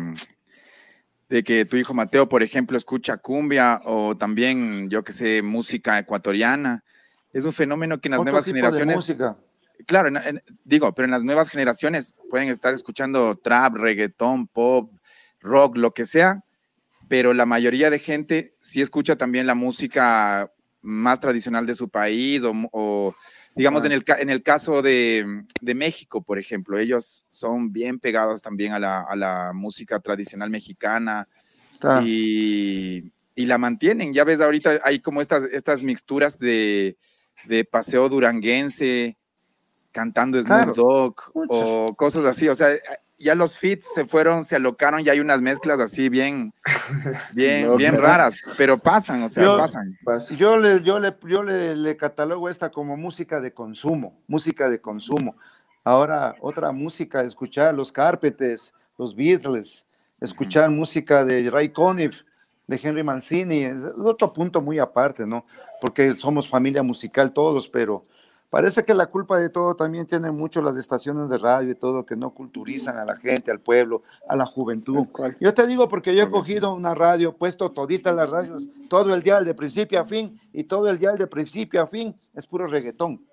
de 1.33 1.43
que 1.43 1.65
tu 1.65 1.77
hijo 1.77 1.95
Mateo, 1.95 2.29
por 2.29 2.43
ejemplo, 2.43 2.77
escucha 2.77 3.17
cumbia 3.17 3.81
o 3.85 4.15
también, 4.15 4.87
yo 4.91 5.03
que 5.03 5.13
sé, 5.13 5.41
música 5.41 5.97
ecuatoriana, 5.97 6.83
es 7.31 7.43
un 7.43 7.53
fenómeno 7.53 7.99
que 7.99 8.07
en 8.07 8.11
las 8.11 8.21
nuevas 8.21 8.45
generaciones... 8.45 8.95
música. 8.95 9.35
Claro, 9.87 10.11
digo, 10.63 10.93
pero 10.93 11.05
en 11.05 11.11
las 11.11 11.23
nuevas 11.23 11.49
generaciones 11.49 12.15
pueden 12.29 12.49
estar 12.49 12.75
escuchando 12.75 13.35
trap, 13.35 13.73
reggaetón, 13.73 14.45
pop, 14.45 14.91
rock, 15.41 15.77
lo 15.77 15.91
que 15.91 16.05
sea, 16.05 16.43
pero 17.07 17.33
la 17.33 17.47
mayoría 17.47 17.89
de 17.89 17.97
gente 17.97 18.51
sí 18.61 18.83
escucha 18.83 19.15
también 19.15 19.47
la 19.47 19.55
música 19.55 20.51
más 20.83 21.19
tradicional 21.19 21.65
de 21.65 21.73
su 21.73 21.89
país 21.89 22.43
o, 22.45 23.15
digamos, 23.55 23.85
en, 23.85 23.91
el, 23.91 24.03
en 24.19 24.29
el 24.29 24.41
caso 24.41 24.81
de, 24.81 25.43
de, 25.61 25.75
México, 25.75 26.21
por 26.21 26.39
ejemplo, 26.39 26.77
ellos 26.77 27.25
son 27.29 27.71
bien 27.71 27.99
pegados 27.99 28.41
también 28.41 28.73
a 28.73 28.79
la, 28.79 29.01
a 29.01 29.15
la 29.15 29.51
música 29.53 29.99
tradicional 29.99 30.49
mexicana 30.49 31.27
y, 32.03 33.11
y, 33.35 33.45
la 33.45 33.57
mantienen. 33.57 34.13
Ya 34.13 34.23
ves, 34.23 34.41
ahorita 34.41 34.79
hay 34.83 34.99
como 34.99 35.21
estas, 35.21 35.43
estas 35.45 35.83
mixturas 35.83 36.39
de, 36.39 36.97
de 37.45 37.65
paseo 37.65 38.09
duranguense 38.09 39.17
cantando 39.91 40.41
Snoop 40.41 40.75
Dogg 40.75 41.15
o 41.33 41.93
cosas 41.95 42.25
así. 42.25 42.49
O 42.49 42.55
sea, 42.55 42.69
ya 43.17 43.35
los 43.35 43.57
fits 43.57 43.87
se 43.93 44.05
fueron, 44.05 44.43
se 44.43 44.55
alocaron, 44.55 45.03
ya 45.03 45.11
hay 45.11 45.19
unas 45.19 45.41
mezclas 45.41 45.79
así 45.79 46.09
bien, 46.09 46.53
bien, 47.33 47.77
bien 47.77 47.97
raras, 47.97 48.35
pero 48.57 48.77
pasan, 48.77 49.23
o 49.23 49.29
sea, 49.29 49.57
pasan. 49.57 49.97
Yo 50.37 50.57
le, 50.57 50.81
yo 50.81 50.99
le, 50.99 51.15
yo 51.27 51.43
le, 51.43 51.75
le 51.75 51.97
catalogo 51.97 52.49
esta 52.49 52.69
como 52.71 52.97
música 52.97 53.39
de 53.39 53.53
consumo, 53.53 54.19
música 54.27 54.69
de 54.69 54.81
consumo. 54.81 55.35
Ahora, 55.83 56.35
otra 56.39 56.71
música, 56.71 57.21
escuchar 57.21 57.73
los 57.75 57.91
Carpenters, 57.91 58.73
los 58.97 59.15
Beatles, 59.15 59.85
escuchar 60.21 60.69
música 60.69 61.25
de 61.25 61.49
Ray 61.49 61.69
Conniff, 61.69 62.23
de 62.67 62.79
Henry 62.81 63.03
Mancini, 63.03 63.63
es 63.63 63.83
otro 63.83 64.31
punto 64.31 64.61
muy 64.61 64.79
aparte, 64.79 65.25
¿no? 65.25 65.45
Porque 65.81 66.13
somos 66.15 66.47
familia 66.47 66.81
musical 66.81 67.33
todos, 67.33 67.67
pero 67.67 68.03
Parece 68.53 68.85
que 68.85 68.93
la 68.93 69.07
culpa 69.07 69.39
de 69.39 69.49
todo 69.49 69.75
también 69.75 70.05
tienen 70.05 70.35
mucho 70.35 70.61
las 70.61 70.77
estaciones 70.77 71.27
de 71.27 71.39
radio 71.39 71.71
y 71.71 71.73
todo, 71.73 72.05
que 72.05 72.15
no 72.15 72.29
culturizan 72.35 72.99
a 72.99 73.03
la 73.03 73.15
gente, 73.15 73.49
al 73.49 73.59
pueblo, 73.59 74.03
a 74.29 74.35
la 74.35 74.45
juventud. 74.45 75.07
Yo 75.39 75.55
te 75.55 75.65
digo 75.65 75.89
porque 75.89 76.15
yo 76.15 76.25
he 76.25 76.29
cogido 76.29 76.71
una 76.75 76.93
radio, 76.93 77.35
puesto 77.35 77.71
todita 77.71 78.11
las 78.11 78.29
radios, 78.29 78.67
todo 78.89 79.15
el 79.15 79.23
día 79.23 79.41
de 79.41 79.55
principio 79.55 79.99
a 79.99 80.05
fin, 80.05 80.39
y 80.53 80.65
todo 80.65 80.87
el 80.87 80.99
día 80.99 81.13
de 81.13 81.25
principio 81.25 81.81
a 81.81 81.87
fin 81.87 82.15
es 82.35 82.45
puro 82.45 82.67
reggaetón. 82.67 83.25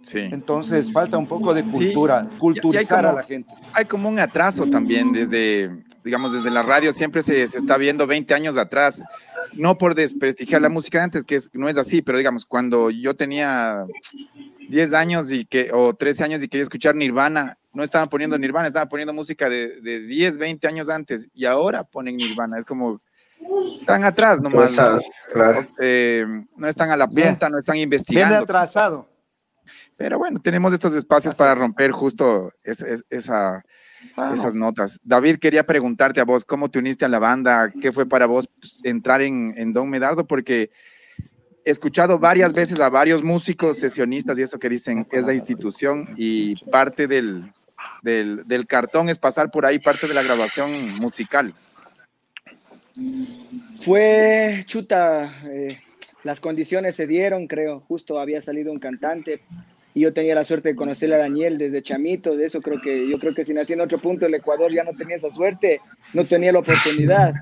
Sí. 0.00 0.20
Entonces 0.30 0.92
falta 0.92 1.18
un 1.18 1.26
poco 1.26 1.52
de 1.52 1.64
cultura, 1.64 2.30
culturizar 2.38 3.04
a 3.04 3.12
la 3.12 3.24
gente. 3.24 3.52
Hay 3.72 3.86
como 3.86 4.08
un 4.08 4.20
atraso 4.20 4.64
también 4.66 5.10
desde, 5.10 5.82
digamos, 6.04 6.32
desde 6.34 6.52
la 6.52 6.62
radio, 6.62 6.92
siempre 6.92 7.22
se, 7.22 7.48
se 7.48 7.58
está 7.58 7.76
viendo 7.78 8.06
20 8.06 8.32
años 8.32 8.56
atrás 8.56 9.02
no 9.54 9.78
por 9.78 9.94
desprestigiar 9.94 10.62
la 10.62 10.68
música 10.68 10.98
de 10.98 11.04
antes, 11.04 11.24
que 11.24 11.38
no 11.52 11.68
es 11.68 11.76
así, 11.76 12.02
pero 12.02 12.18
digamos, 12.18 12.46
cuando 12.46 12.90
yo 12.90 13.14
tenía 13.14 13.86
10 14.72 14.94
años 14.94 15.30
y 15.30 15.44
que, 15.44 15.68
o 15.70 15.92
13 15.92 16.24
años 16.24 16.42
y 16.42 16.48
quería 16.48 16.62
escuchar 16.62 16.94
Nirvana, 16.94 17.58
no 17.74 17.82
estaban 17.82 18.08
poniendo 18.08 18.38
Nirvana, 18.38 18.68
estaban 18.68 18.88
poniendo 18.88 19.12
música 19.12 19.50
de, 19.50 19.82
de 19.82 20.00
10, 20.00 20.38
20 20.38 20.66
años 20.66 20.88
antes 20.88 21.28
y 21.34 21.44
ahora 21.44 21.84
ponen 21.84 22.16
Nirvana. 22.16 22.58
Es 22.58 22.64
como, 22.64 23.02
están 23.78 24.02
atrás 24.02 24.40
nomás. 24.40 24.74
¿no? 24.78 25.68
Eh, 25.78 26.24
no 26.56 26.66
están 26.66 26.90
a 26.90 26.96
la 26.96 27.06
punta, 27.06 27.50
no 27.50 27.58
están 27.58 27.76
investigando. 27.76 28.28
Viene 28.28 28.42
atrasado. 28.42 29.06
Pero 29.98 30.18
bueno, 30.18 30.40
tenemos 30.40 30.72
estos 30.72 30.94
espacios 30.94 31.34
para 31.34 31.54
romper 31.54 31.90
justo 31.90 32.50
esa, 32.64 32.86
esas 33.10 34.54
notas. 34.54 34.98
David, 35.02 35.36
quería 35.36 35.66
preguntarte 35.66 36.18
a 36.18 36.24
vos, 36.24 36.46
¿cómo 36.46 36.70
te 36.70 36.78
uniste 36.78 37.04
a 37.04 37.10
la 37.10 37.18
banda? 37.18 37.70
¿Qué 37.78 37.92
fue 37.92 38.06
para 38.06 38.24
vos 38.24 38.48
pues, 38.58 38.80
entrar 38.84 39.20
en, 39.20 39.52
en 39.54 39.74
Don 39.74 39.90
Medardo? 39.90 40.26
Porque 40.26 40.70
escuchado 41.64 42.18
varias 42.18 42.52
veces 42.52 42.80
a 42.80 42.88
varios 42.88 43.22
músicos, 43.22 43.78
sesionistas 43.78 44.38
y 44.38 44.42
eso 44.42 44.58
que 44.58 44.68
dicen 44.68 45.06
es 45.10 45.24
la 45.24 45.34
institución 45.34 46.08
y 46.16 46.56
parte 46.70 47.06
del, 47.06 47.52
del, 48.02 48.66
cartón 48.66 49.08
es 49.08 49.18
pasar 49.18 49.50
por 49.50 49.66
ahí 49.66 49.78
parte 49.78 50.06
de 50.06 50.14
la 50.14 50.22
grabación 50.22 50.70
musical. 51.00 51.54
Fue 53.82 54.62
chuta, 54.66 55.42
eh, 55.52 55.78
las 56.24 56.40
condiciones 56.40 56.96
se 56.96 57.06
dieron, 57.06 57.46
creo, 57.46 57.80
justo 57.80 58.18
había 58.18 58.42
salido 58.42 58.70
un 58.70 58.78
cantante 58.78 59.40
y 59.94 60.00
yo 60.00 60.12
tenía 60.12 60.34
la 60.34 60.44
suerte 60.44 60.70
de 60.70 60.76
conocerle 60.76 61.16
a 61.16 61.18
Daniel 61.18 61.58
desde 61.58 61.82
chamito, 61.82 62.36
de 62.36 62.46
eso 62.46 62.60
creo 62.60 62.80
que 62.80 63.08
yo 63.08 63.18
creo 63.18 63.34
que 63.34 63.44
si 63.44 63.52
nací 63.52 63.72
en 63.72 63.80
otro 63.80 63.98
punto 63.98 64.26
del 64.26 64.34
Ecuador 64.34 64.72
ya 64.72 64.84
no 64.84 64.92
tenía 64.92 65.16
esa 65.16 65.30
suerte, 65.30 65.80
no 66.14 66.24
tenía 66.24 66.52
la 66.52 66.60
oportunidad. 66.60 67.34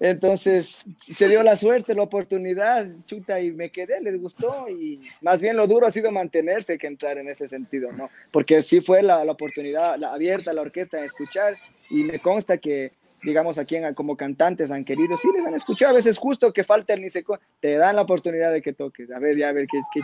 Entonces 0.00 0.82
se 0.98 1.28
dio 1.28 1.42
la 1.42 1.58
suerte, 1.58 1.94
la 1.94 2.02
oportunidad, 2.02 2.88
chuta, 3.04 3.38
y 3.38 3.50
me 3.52 3.70
quedé, 3.70 4.00
les 4.00 4.18
gustó. 4.18 4.66
Y 4.66 4.98
más 5.20 5.40
bien 5.40 5.58
lo 5.58 5.66
duro 5.66 5.86
ha 5.86 5.90
sido 5.90 6.10
mantenerse 6.10 6.78
que 6.78 6.86
entrar 6.86 7.18
en 7.18 7.28
ese 7.28 7.46
sentido, 7.48 7.92
¿no? 7.92 8.08
Porque 8.32 8.62
sí 8.62 8.80
fue 8.80 9.02
la, 9.02 9.22
la 9.26 9.32
oportunidad 9.32 9.98
la, 9.98 10.14
abierta 10.14 10.52
a 10.52 10.54
la 10.54 10.62
orquesta 10.62 10.96
de 10.96 11.04
escuchar, 11.04 11.58
y 11.90 12.02
me 12.02 12.18
consta 12.18 12.56
que, 12.56 12.92
digamos, 13.22 13.58
aquí 13.58 13.76
en, 13.76 13.92
como 13.92 14.16
cantantes 14.16 14.70
han 14.70 14.86
querido, 14.86 15.18
sí 15.18 15.28
les 15.36 15.44
han 15.44 15.54
escuchado, 15.54 15.90
a 15.90 15.96
veces 15.96 16.16
justo 16.16 16.50
que 16.50 16.64
falta 16.64 16.94
el 16.94 17.02
niseco, 17.02 17.38
te 17.60 17.76
dan 17.76 17.96
la 17.96 18.02
oportunidad 18.02 18.52
de 18.52 18.62
que 18.62 18.72
toques, 18.72 19.10
a 19.10 19.18
ver, 19.18 19.36
ya 19.36 19.50
a 19.50 19.52
ver 19.52 19.66
qué, 19.70 19.80
qué 19.92 20.00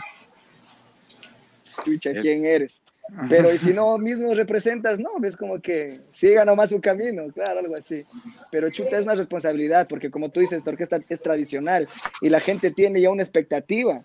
chucha, 1.83 2.13
quién 2.21 2.45
eres. 2.45 2.83
Pero 3.29 3.53
y 3.53 3.57
si 3.57 3.73
no 3.73 3.97
mismo 3.97 4.33
representas, 4.33 4.99
no, 4.99 5.09
es 5.23 5.37
como 5.37 5.61
que 5.61 5.99
siga 6.11 6.43
nomás 6.43 6.69
su 6.69 6.81
camino, 6.81 7.23
claro, 7.33 7.59
algo 7.59 7.75
así. 7.75 8.03
Pero 8.51 8.69
chuta 8.69 8.97
es 8.97 9.03
una 9.03 9.15
responsabilidad, 9.15 9.87
porque 9.87 10.11
como 10.11 10.29
tú 10.29 10.41
dices, 10.41 10.57
esta 10.57 10.71
orquesta 10.71 10.99
es 11.07 11.21
tradicional 11.21 11.87
y 12.21 12.29
la 12.29 12.39
gente 12.39 12.71
tiene 12.71 13.01
ya 13.01 13.09
una 13.09 13.23
expectativa. 13.23 14.03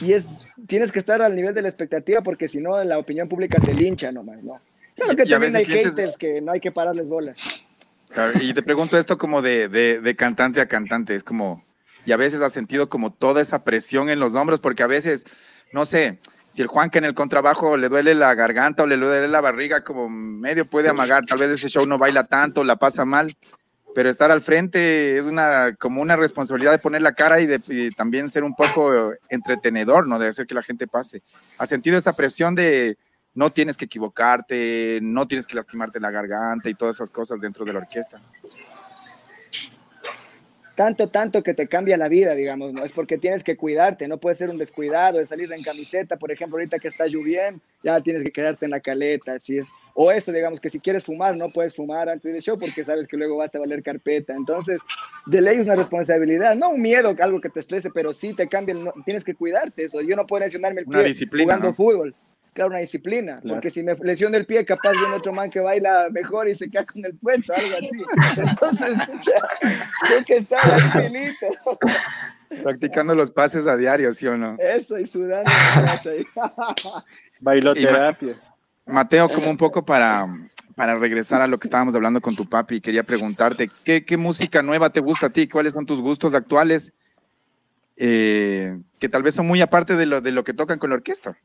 Y 0.00 0.12
es, 0.12 0.26
tienes 0.68 0.92
que 0.92 1.00
estar 1.00 1.20
al 1.20 1.34
nivel 1.34 1.54
de 1.54 1.62
la 1.62 1.68
expectativa, 1.68 2.20
porque 2.20 2.46
si 2.46 2.60
no, 2.60 2.82
la 2.84 2.98
opinión 2.98 3.28
pública 3.28 3.60
te 3.60 3.74
lincha 3.74 4.12
nomás, 4.12 4.42
¿no? 4.42 4.60
Claro 4.94 5.16
que 5.16 5.26
también 5.26 5.56
hay 5.56 5.64
haters 5.64 6.16
que 6.16 6.40
no 6.40 6.52
hay 6.52 6.60
que 6.60 6.70
pararles 6.70 7.08
bolas. 7.08 7.64
Y 8.40 8.52
te 8.52 8.62
pregunto 8.62 8.98
esto 8.98 9.18
como 9.18 9.42
de, 9.42 9.68
de, 9.68 10.00
de 10.00 10.16
cantante 10.16 10.60
a 10.60 10.68
cantante, 10.68 11.14
es 11.14 11.24
como, 11.24 11.64
y 12.04 12.12
a 12.12 12.16
veces 12.16 12.42
has 12.42 12.52
sentido 12.52 12.88
como 12.88 13.12
toda 13.12 13.40
esa 13.40 13.64
presión 13.64 14.10
en 14.10 14.20
los 14.20 14.34
hombros, 14.34 14.60
porque 14.60 14.82
a 14.82 14.86
veces, 14.86 15.24
no 15.72 15.86
sé, 15.86 16.18
si 16.52 16.60
el 16.60 16.68
Juan 16.68 16.90
que 16.90 16.98
en 16.98 17.06
el 17.06 17.14
contrabajo 17.14 17.78
le 17.78 17.88
duele 17.88 18.14
la 18.14 18.34
garganta 18.34 18.82
o 18.82 18.86
le 18.86 18.98
duele 18.98 19.26
la 19.26 19.40
barriga, 19.40 19.82
como 19.82 20.10
medio 20.10 20.66
puede 20.66 20.90
amagar, 20.90 21.24
tal 21.24 21.38
vez 21.38 21.50
ese 21.50 21.70
show 21.70 21.86
no 21.86 21.96
baila 21.96 22.24
tanto, 22.24 22.62
la 22.62 22.76
pasa 22.76 23.06
mal, 23.06 23.32
pero 23.94 24.10
estar 24.10 24.30
al 24.30 24.42
frente 24.42 25.16
es 25.16 25.24
una 25.24 25.74
como 25.76 26.02
una 26.02 26.14
responsabilidad 26.14 26.72
de 26.72 26.78
poner 26.78 27.00
la 27.00 27.14
cara 27.14 27.40
y, 27.40 27.46
de, 27.46 27.90
también 27.96 28.28
ser 28.28 28.44
un 28.44 28.54
poco 28.54 29.12
entretenedor, 29.30 30.06
¿no? 30.06 30.18
De 30.18 30.28
hacer 30.28 30.46
que 30.46 30.54
la 30.54 30.62
gente 30.62 30.86
pase. 30.86 31.22
¿Has 31.58 31.70
sentido 31.70 31.96
esa 31.96 32.12
presión 32.12 32.54
de 32.54 32.98
no 33.32 33.48
tienes 33.48 33.78
que 33.78 33.86
equivocarte, 33.86 34.98
no 35.00 35.26
tienes 35.26 35.46
que 35.46 35.56
lastimarte 35.56 36.00
la 36.00 36.10
garganta 36.10 36.68
y 36.68 36.74
todas 36.74 36.96
esas 36.96 37.08
cosas 37.08 37.40
dentro 37.40 37.64
de 37.64 37.72
la 37.72 37.78
orquesta? 37.78 38.20
Tanto, 40.82 41.06
tanto 41.06 41.44
que 41.44 41.54
te 41.54 41.68
cambia 41.68 41.96
la 41.96 42.08
vida, 42.08 42.34
digamos, 42.34 42.72
¿no? 42.72 42.82
Es 42.82 42.90
porque 42.90 43.16
tienes 43.16 43.44
que 43.44 43.56
cuidarte, 43.56 44.08
no 44.08 44.18
puedes 44.18 44.38
ser 44.38 44.50
un 44.50 44.58
descuidado 44.58 45.18
de 45.18 45.26
salir 45.26 45.52
en 45.52 45.62
camiseta, 45.62 46.16
por 46.16 46.32
ejemplo, 46.32 46.56
ahorita 46.56 46.80
que 46.80 46.88
está 46.88 47.06
lloviendo, 47.06 47.60
ya 47.84 48.00
tienes 48.00 48.24
que 48.24 48.32
quedarte 48.32 48.64
en 48.64 48.72
la 48.72 48.80
caleta, 48.80 49.34
así 49.34 49.58
es. 49.58 49.68
O 49.94 50.10
eso, 50.10 50.32
digamos, 50.32 50.58
que 50.58 50.70
si 50.70 50.80
quieres 50.80 51.04
fumar, 51.04 51.36
no 51.36 51.50
puedes 51.50 51.76
fumar 51.76 52.08
antes 52.08 52.32
del 52.32 52.42
show 52.42 52.58
porque 52.58 52.82
sabes 52.82 53.06
que 53.06 53.16
luego 53.16 53.36
vas 53.36 53.54
a 53.54 53.60
valer 53.60 53.80
carpeta. 53.84 54.34
Entonces, 54.34 54.80
de 55.26 55.40
ley 55.40 55.58
es 55.58 55.66
una 55.66 55.76
responsabilidad, 55.76 56.56
no 56.56 56.70
un 56.70 56.82
miedo, 56.82 57.14
algo 57.20 57.40
que 57.40 57.48
te 57.48 57.60
estrese, 57.60 57.90
pero 57.94 58.12
sí 58.12 58.34
te 58.34 58.48
cambia, 58.48 58.74
tienes 59.04 59.22
que 59.22 59.36
cuidarte 59.36 59.84
eso. 59.84 60.00
Yo 60.00 60.16
no 60.16 60.26
puedo 60.26 60.42
lesionarme 60.42 60.80
el 60.80 60.86
pie 60.88 61.14
jugando 61.44 61.72
fútbol 61.72 62.12
claro, 62.52 62.70
una 62.70 62.80
disciplina, 62.80 63.40
porque 63.46 63.70
si 63.70 63.82
me 63.82 63.94
lesiono 63.94 64.36
el 64.36 64.46
pie, 64.46 64.64
capaz 64.64 64.92
viene 64.92 65.14
otro 65.14 65.32
man 65.32 65.50
que 65.50 65.60
baila 65.60 66.08
mejor 66.10 66.48
y 66.48 66.54
se 66.54 66.68
queda 66.68 66.84
con 66.84 67.04
el 67.04 67.14
puesto, 67.16 67.52
algo 67.52 67.76
así. 67.76 68.40
Entonces, 68.40 68.98
tengo 70.08 70.24
que 70.26 70.36
estar 70.36 70.60
tranquilito. 70.60 71.46
Practicando 72.62 73.14
los 73.14 73.30
pases 73.30 73.66
a 73.66 73.76
diario, 73.76 74.12
¿sí 74.12 74.26
o 74.26 74.36
no? 74.36 74.56
Eso, 74.58 74.98
y 74.98 75.06
sudando. 75.06 75.50
Bailoterapia. 77.40 78.34
Mateo, 78.86 79.28
como 79.30 79.48
un 79.48 79.56
poco 79.56 79.84
para, 79.84 80.26
para 80.74 80.96
regresar 80.98 81.40
a 81.40 81.46
lo 81.46 81.58
que 81.58 81.66
estábamos 81.66 81.94
hablando 81.94 82.20
con 82.20 82.36
tu 82.36 82.48
papi, 82.48 82.80
quería 82.80 83.02
preguntarte, 83.02 83.68
¿qué, 83.84 84.04
qué 84.04 84.16
música 84.16 84.62
nueva 84.62 84.90
te 84.90 85.00
gusta 85.00 85.26
a 85.26 85.30
ti? 85.30 85.48
¿Cuáles 85.48 85.72
son 85.72 85.86
tus 85.86 86.00
gustos 86.00 86.34
actuales? 86.34 86.92
Eh, 87.96 88.78
que 88.98 89.08
tal 89.08 89.22
vez 89.22 89.34
son 89.34 89.46
muy 89.46 89.60
aparte 89.60 89.96
de 89.96 90.06
lo, 90.06 90.20
de 90.20 90.32
lo 90.32 90.44
que 90.44 90.54
tocan 90.54 90.78
con 90.78 90.90
la 90.90 90.96
orquesta. 90.96 91.36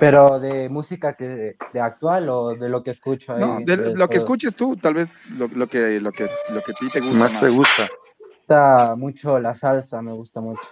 Pero 0.00 0.40
de 0.40 0.68
música 0.68 1.12
que 1.12 1.56
de 1.72 1.80
actual 1.80 2.28
o 2.28 2.54
de 2.54 2.68
lo 2.68 2.82
que 2.82 2.90
escucho 2.90 3.34
ahí. 3.34 3.40
No, 3.40 3.58
de, 3.60 3.94
lo 3.94 4.08
que 4.08 4.16
escuches 4.16 4.56
tú, 4.56 4.76
tal 4.76 4.94
vez 4.94 5.10
lo, 5.36 5.46
lo, 5.48 5.66
que 5.66 6.00
lo 6.00 6.10
que 6.10 6.28
lo 6.50 6.62
que 6.62 6.72
a 6.72 6.74
ti 6.74 6.88
te 6.90 7.00
gusta 7.00 7.18
más, 7.18 7.38
te 7.38 7.48
gusta. 7.50 7.82
Me 7.82 8.26
gusta 8.36 8.94
mucho 8.96 9.38
la 9.40 9.54
salsa, 9.54 10.00
me 10.00 10.12
gusta 10.12 10.40
mucho. 10.40 10.68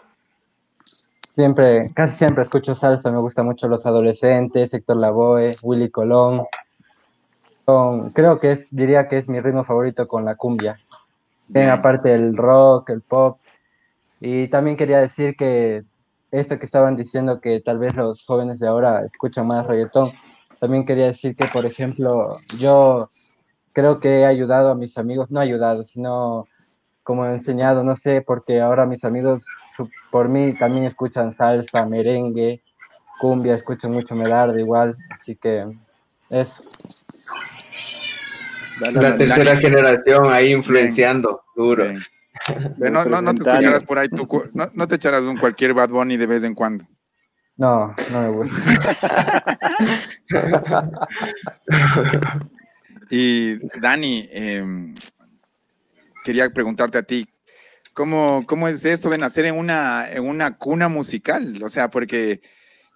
Siempre, 1.34 1.90
casi 1.94 2.16
siempre 2.16 2.44
escucho 2.44 2.74
salsa, 2.74 3.10
me 3.10 3.18
gusta 3.18 3.42
mucho 3.42 3.66
los 3.68 3.86
adolescentes, 3.86 4.72
Héctor 4.74 4.98
Lavoe, 4.98 5.52
Willy 5.62 5.90
Colón. 5.90 6.44
creo 8.14 8.38
que 8.38 8.52
es, 8.52 8.68
diría 8.70 9.08
que 9.08 9.18
es 9.18 9.28
mi 9.28 9.40
ritmo 9.40 9.64
favorito 9.64 10.06
con 10.06 10.24
la 10.24 10.36
cumbia. 10.36 10.78
Bien, 11.48 11.70
aparte 11.70 12.14
el 12.14 12.36
rock, 12.36 12.90
el 12.90 13.02
pop. 13.02 13.38
Y 14.20 14.48
también 14.48 14.76
quería 14.76 15.00
decir 15.00 15.34
que 15.36 15.84
esto 16.32 16.58
que 16.58 16.64
estaban 16.64 16.96
diciendo 16.96 17.40
que 17.40 17.60
tal 17.60 17.78
vez 17.78 17.94
los 17.94 18.24
jóvenes 18.24 18.58
de 18.58 18.66
ahora 18.66 19.04
escuchan 19.04 19.46
más 19.46 19.66
reggaetón, 19.66 20.10
también 20.58 20.84
quería 20.84 21.06
decir 21.06 21.34
que, 21.34 21.46
por 21.46 21.66
ejemplo, 21.66 22.38
yo 22.58 23.10
creo 23.72 24.00
que 24.00 24.20
he 24.20 24.26
ayudado 24.26 24.70
a 24.70 24.74
mis 24.74 24.96
amigos, 24.96 25.30
no 25.30 25.40
ayudado, 25.40 25.84
sino 25.84 26.48
como 27.02 27.26
he 27.26 27.32
enseñado, 27.34 27.84
no 27.84 27.96
sé, 27.96 28.22
porque 28.22 28.60
ahora 28.60 28.86
mis 28.86 29.04
amigos 29.04 29.44
por 30.10 30.28
mí 30.28 30.54
también 30.54 30.86
escuchan 30.86 31.34
salsa, 31.34 31.84
merengue, 31.84 32.62
cumbia, 33.20 33.52
escuchan 33.52 33.92
mucho 33.92 34.14
Medardo 34.14 34.58
igual, 34.58 34.96
así 35.10 35.36
que 35.36 35.66
eso. 36.30 36.64
La, 38.80 39.16
tercera 39.16 39.56
generación 39.56 40.32
ahí 40.32 40.52
influenciando, 40.52 41.42
duro. 41.54 41.86
No, 42.78 43.04
no, 43.04 43.22
no, 43.22 43.34
te 43.34 43.48
escucharás 43.48 43.84
por 43.84 43.98
ahí, 43.98 44.08
tú, 44.08 44.28
no, 44.52 44.70
no, 44.74 44.88
te 44.88 44.96
echarás 44.96 45.24
un 45.24 45.36
cualquier 45.36 45.74
Bad 45.74 45.90
Bunny 45.90 46.16
de 46.16 46.26
vez 46.26 46.44
en 46.44 46.54
cuando. 46.54 46.86
No, 47.56 47.94
no 48.10 48.22
me 48.22 48.28
gusta. 48.28 49.58
Y 53.14 53.58
Dani, 53.78 54.26
em, 54.32 54.94
quería 56.24 56.48
preguntarte 56.48 56.96
a 56.96 57.02
ti, 57.02 57.28
¿cómo, 57.92 58.46
¿cómo 58.46 58.68
es 58.68 58.82
esto 58.86 59.10
de 59.10 59.18
nacer 59.18 59.44
en 59.44 59.58
una, 59.58 60.10
en 60.10 60.26
una 60.26 60.56
cuna 60.56 60.88
musical? 60.88 61.62
O 61.62 61.68
sea, 61.68 61.90
porque 61.90 62.40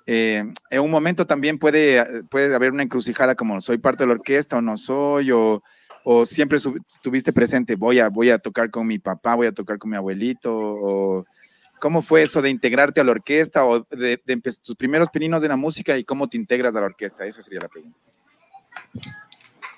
eh, 0.06 0.42
en 0.70 0.80
un 0.80 0.90
momento 0.90 1.26
también 1.26 1.58
puede, 1.58 2.24
puede 2.30 2.54
haber 2.54 2.72
una 2.72 2.82
encrucijada 2.82 3.34
como 3.34 3.60
soy 3.60 3.76
parte 3.76 4.04
de 4.04 4.06
la 4.06 4.14
orquesta 4.14 4.56
o 4.56 4.62
no 4.62 4.78
soy, 4.78 5.32
o, 5.32 5.62
o 6.08 6.24
siempre 6.24 6.60
tuviste 7.02 7.32
presente, 7.32 7.74
voy 7.74 7.98
a, 7.98 8.08
voy 8.08 8.30
a 8.30 8.38
tocar 8.38 8.70
con 8.70 8.86
mi 8.86 8.96
papá, 8.96 9.34
voy 9.34 9.48
a 9.48 9.52
tocar 9.52 9.76
con 9.76 9.90
mi 9.90 9.96
abuelito, 9.96 10.56
o 10.56 11.26
cómo 11.80 12.00
fue 12.00 12.22
eso 12.22 12.40
de 12.40 12.48
integrarte 12.48 13.00
a 13.00 13.04
la 13.04 13.10
orquesta 13.10 13.64
o 13.64 13.80
de, 13.90 14.22
de 14.24 14.40
tus 14.62 14.76
primeros 14.76 15.08
pininos 15.08 15.42
de 15.42 15.48
la 15.48 15.56
música 15.56 15.98
y 15.98 16.04
cómo 16.04 16.28
te 16.28 16.36
integras 16.36 16.76
a 16.76 16.80
la 16.80 16.86
orquesta? 16.86 17.26
Esa 17.26 17.42
sería 17.42 17.58
la 17.58 17.68
pregunta. 17.68 17.98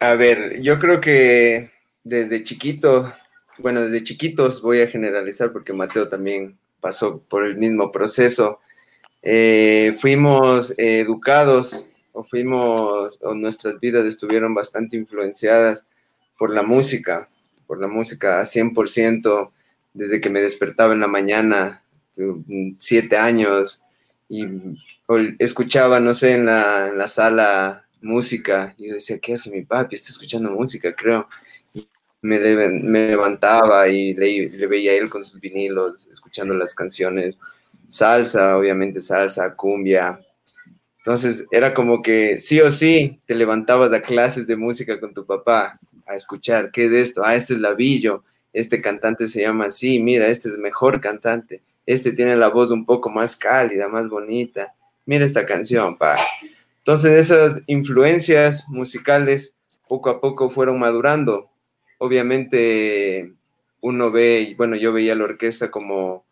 A 0.01 0.13
ver, 0.17 0.61
yo 0.61 0.79
creo 0.79 1.01
que 1.01 1.71
desde 2.05 2.45
chiquito, 2.45 3.11
bueno, 3.61 3.81
desde 3.81 4.05
chiquitos 4.05 4.61
voy 4.61 4.83
a 4.83 4.87
generalizar 4.87 5.51
porque 5.51 5.73
Mateo 5.73 6.11
también 6.11 6.59
pasó 6.83 7.23
por 7.23 7.47
el 7.47 7.57
mismo 7.57 7.91
proceso. 7.91 8.61
Eh, 9.23 9.97
fuimos 9.99 10.79
eh, 10.79 11.01
educados 11.01 11.87
o 12.13 12.23
fuimos, 12.23 13.19
o 13.23 13.35
nuestras 13.35 13.81
vidas 13.81 14.05
estuvieron 14.05 14.53
bastante 14.53 14.95
influenciadas 14.95 15.87
por 16.39 16.55
la 16.55 16.63
música, 16.63 17.29
por 17.67 17.81
la 17.81 17.89
música 17.89 18.41
a 18.41 18.45
100%, 18.45 19.51
desde 19.93 20.21
que 20.21 20.31
me 20.31 20.41
despertaba 20.41 20.95
en 20.95 21.01
la 21.01 21.09
mañana, 21.09 21.83
siete 22.79 23.17
años, 23.17 23.83
y 24.29 24.47
escuchaba, 25.39 26.01
no 26.01 26.15
sé, 26.15 26.35
en 26.35 26.47
la, 26.47 26.89
en 26.89 26.99
la 26.99 27.09
sala 27.09 27.85
música, 28.01 28.75
y 28.79 28.89
yo 28.89 28.95
decía, 28.95 29.19
¿qué 29.19 29.35
hace 29.35 29.51
mi 29.51 29.63
papi? 29.63 29.97
Está 29.97 30.11
escuchando 30.11 30.51
música, 30.51 30.95
creo. 30.95 31.29
Y 31.75 31.89
me, 32.23 32.39
me 32.39 33.09
levantaba 33.09 33.89
y 33.89 34.15
le, 34.15 34.49
le 34.49 34.67
veía 34.67 34.93
a 34.93 34.95
él 34.95 35.11
con 35.11 35.25
sus 35.25 35.41
vinilos, 35.41 36.09
escuchando 36.13 36.55
las 36.55 36.75
canciones, 36.75 37.39
salsa, 37.89 38.57
obviamente 38.57 39.01
salsa, 39.01 39.55
cumbia. 39.55 40.21
Entonces 40.99 41.47
era 41.51 41.75
como 41.75 42.03
que 42.03 42.39
sí 42.39 42.61
o 42.61 42.71
sí 42.71 43.21
te 43.27 43.35
levantabas 43.35 43.93
a 43.93 44.03
clases 44.03 44.47
de 44.47 44.57
música 44.57 45.01
con 45.01 45.15
tu 45.15 45.25
papá 45.25 45.81
a 46.09 46.15
escuchar, 46.15 46.71
¿qué 46.71 46.87
es 46.87 46.93
esto? 46.93 47.23
Ah, 47.25 47.35
este 47.35 47.55
es 47.55 47.61
Lavillo, 47.61 48.25
este 48.53 48.81
cantante 48.81 49.29
se 49.29 49.43
llama 49.43 49.67
así, 49.67 50.01
mira, 50.01 50.29
este 50.29 50.49
es 50.49 50.59
mejor 50.59 51.01
cantante, 51.01 51.63
este 51.87 52.13
tiene 52.13 52.37
la 52.37 52.49
voz 52.49 52.71
un 52.71 52.85
poco 52.85 53.11
más 53.11 53.37
cálida, 53.37 53.89
más 53.89 54.09
bonita, 54.09 54.75
mira 55.07 55.25
esta 55.25 55.47
canción, 55.47 55.97
pa. 55.97 56.17
Entonces 56.79 57.31
esas 57.31 57.63
influencias 57.67 58.67
musicales 58.69 59.55
poco 59.89 60.11
a 60.11 60.21
poco 60.21 60.51
fueron 60.51 60.79
madurando. 60.79 61.51
Obviamente 61.99 63.33
uno 63.81 64.11
ve, 64.11 64.55
bueno, 64.57 64.77
yo 64.77 64.93
veía 64.93 65.15
la 65.15 65.25
orquesta 65.25 65.71
como, 65.71 66.25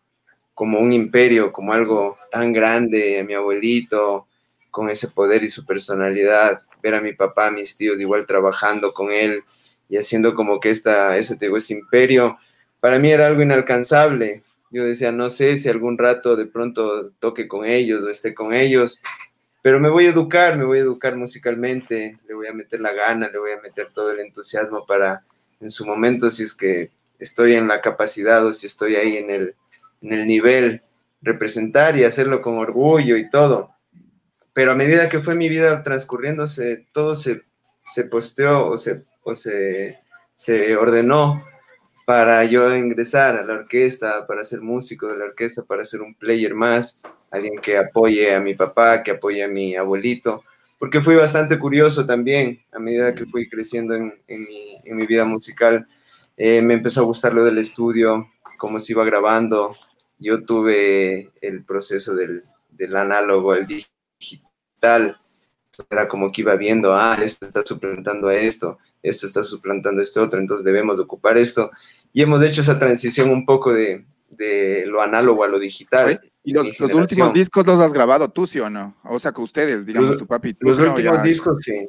como 0.54 0.80
un 0.80 0.92
imperio, 0.92 1.52
como 1.52 1.72
algo 1.72 2.16
tan 2.30 2.52
grande, 2.52 3.20
a 3.20 3.24
mi 3.24 3.34
abuelito, 3.34 4.26
con 4.70 4.90
ese 4.90 5.08
poder 5.08 5.42
y 5.42 5.48
su 5.48 5.64
personalidad, 5.64 6.62
ver 6.82 6.94
a 6.94 7.00
mi 7.00 7.12
papá, 7.12 7.48
a 7.48 7.50
mis 7.50 7.76
tíos 7.76 8.00
igual 8.00 8.26
trabajando 8.26 8.92
con 8.92 9.10
él 9.10 9.42
y 9.88 9.96
haciendo 9.96 10.34
como 10.34 10.60
que 10.60 10.70
esta, 10.70 11.16
ese, 11.16 11.36
te 11.36 11.46
digo, 11.46 11.56
ese 11.56 11.74
imperio, 11.74 12.38
para 12.80 12.98
mí 12.98 13.10
era 13.10 13.26
algo 13.26 13.42
inalcanzable. 13.42 14.42
Yo 14.70 14.84
decía, 14.84 15.12
no 15.12 15.30
sé 15.30 15.56
si 15.56 15.68
algún 15.68 15.96
rato 15.96 16.36
de 16.36 16.46
pronto 16.46 17.10
toque 17.18 17.48
con 17.48 17.64
ellos 17.64 18.02
o 18.02 18.08
esté 18.08 18.34
con 18.34 18.52
ellos, 18.52 19.00
pero 19.62 19.80
me 19.80 19.88
voy 19.88 20.06
a 20.06 20.10
educar, 20.10 20.56
me 20.56 20.64
voy 20.64 20.78
a 20.78 20.82
educar 20.82 21.16
musicalmente, 21.16 22.18
le 22.28 22.34
voy 22.34 22.46
a 22.46 22.52
meter 22.52 22.80
la 22.80 22.92
gana, 22.92 23.28
le 23.28 23.38
voy 23.38 23.52
a 23.52 23.60
meter 23.60 23.90
todo 23.92 24.12
el 24.12 24.20
entusiasmo 24.20 24.86
para 24.86 25.24
en 25.60 25.70
su 25.70 25.86
momento, 25.86 26.30
si 26.30 26.42
es 26.42 26.54
que 26.54 26.90
estoy 27.18 27.54
en 27.54 27.66
la 27.66 27.80
capacidad 27.80 28.44
o 28.46 28.52
si 28.52 28.66
estoy 28.66 28.96
ahí 28.96 29.16
en 29.16 29.30
el, 29.30 29.54
en 30.02 30.12
el 30.12 30.26
nivel, 30.26 30.82
representar 31.22 31.96
y 31.96 32.04
hacerlo 32.04 32.42
con 32.42 32.58
orgullo 32.58 33.16
y 33.16 33.30
todo. 33.30 33.70
Pero 34.52 34.72
a 34.72 34.74
medida 34.74 35.08
que 35.08 35.20
fue 35.20 35.34
mi 35.34 35.48
vida 35.48 35.82
transcurriéndose, 35.82 36.86
todo 36.92 37.16
se, 37.16 37.42
se 37.84 38.04
posteó 38.04 38.68
o, 38.68 38.78
se, 38.78 39.04
o 39.26 39.34
se, 39.34 39.98
se 40.34 40.76
ordenó 40.76 41.44
para 42.06 42.44
yo 42.44 42.74
ingresar 42.76 43.36
a 43.36 43.44
la 43.44 43.54
orquesta, 43.54 44.26
para 44.26 44.44
ser 44.44 44.60
músico 44.60 45.08
de 45.08 45.16
la 45.16 45.24
orquesta, 45.24 45.64
para 45.64 45.84
ser 45.84 46.00
un 46.00 46.14
player 46.14 46.54
más, 46.54 47.00
alguien 47.32 47.58
que 47.60 47.76
apoye 47.76 48.32
a 48.32 48.40
mi 48.40 48.54
papá, 48.54 49.02
que 49.02 49.10
apoye 49.10 49.42
a 49.42 49.48
mi 49.48 49.74
abuelito, 49.74 50.44
porque 50.78 51.02
fui 51.02 51.16
bastante 51.16 51.58
curioso 51.58 52.06
también 52.06 52.62
a 52.72 52.78
medida 52.78 53.14
que 53.14 53.26
fui 53.26 53.48
creciendo 53.48 53.94
en, 53.94 54.14
en, 54.28 54.44
mi, 54.44 54.78
en 54.84 54.96
mi, 54.96 55.06
vida 55.06 55.24
musical. 55.24 55.88
Eh, 56.36 56.62
me 56.62 56.74
empezó 56.74 57.00
a 57.00 57.04
gustar 57.04 57.34
lo 57.34 57.44
del 57.44 57.58
estudio, 57.58 58.28
cómo 58.58 58.78
se 58.78 58.92
iba 58.92 59.04
grabando. 59.04 59.74
Yo 60.18 60.44
tuve 60.44 61.32
el 61.40 61.64
proceso 61.64 62.14
del, 62.14 62.44
del 62.70 62.96
análogo, 62.96 63.54
el 63.54 63.66
digital. 63.66 65.18
Era 65.90 66.06
como 66.06 66.28
que 66.28 66.42
iba 66.42 66.54
viendo, 66.54 66.94
ah, 66.94 67.18
esto 67.20 67.46
está 67.46 67.62
suplantando 67.64 68.28
a 68.28 68.36
esto, 68.36 68.78
esto 69.08 69.26
está 69.26 69.42
suplantando 69.42 70.02
este 70.02 70.20
otro, 70.20 70.38
entonces 70.40 70.64
debemos 70.64 70.98
ocupar 70.98 71.38
esto. 71.38 71.70
Y 72.12 72.22
hemos 72.22 72.42
hecho 72.42 72.62
esa 72.62 72.78
transición 72.78 73.30
un 73.30 73.44
poco 73.44 73.72
de, 73.72 74.04
de 74.30 74.84
lo 74.86 75.02
análogo 75.02 75.44
a 75.44 75.48
lo 75.48 75.58
digital. 75.58 76.20
¿Y 76.42 76.52
los, 76.52 76.78
los, 76.78 76.92
últimos 76.92 77.32
discos 77.32 77.66
los 77.66 77.80
has 77.80 77.92
grabado 77.92 78.28
tú, 78.28 78.46
sí 78.46 78.60
o 78.60 78.70
no? 78.70 78.96
O 79.04 79.18
sea, 79.18 79.32
que 79.32 79.40
ustedes, 79.40 79.84
digamos, 79.84 80.10
los, 80.10 80.18
tu 80.18 80.26
papi. 80.26 80.54
Tú, 80.54 80.66
los 80.66 80.78
no, 80.78 80.92
últimos 80.92 81.16
ya... 81.16 81.22
discos, 81.22 81.58
sí. 81.62 81.86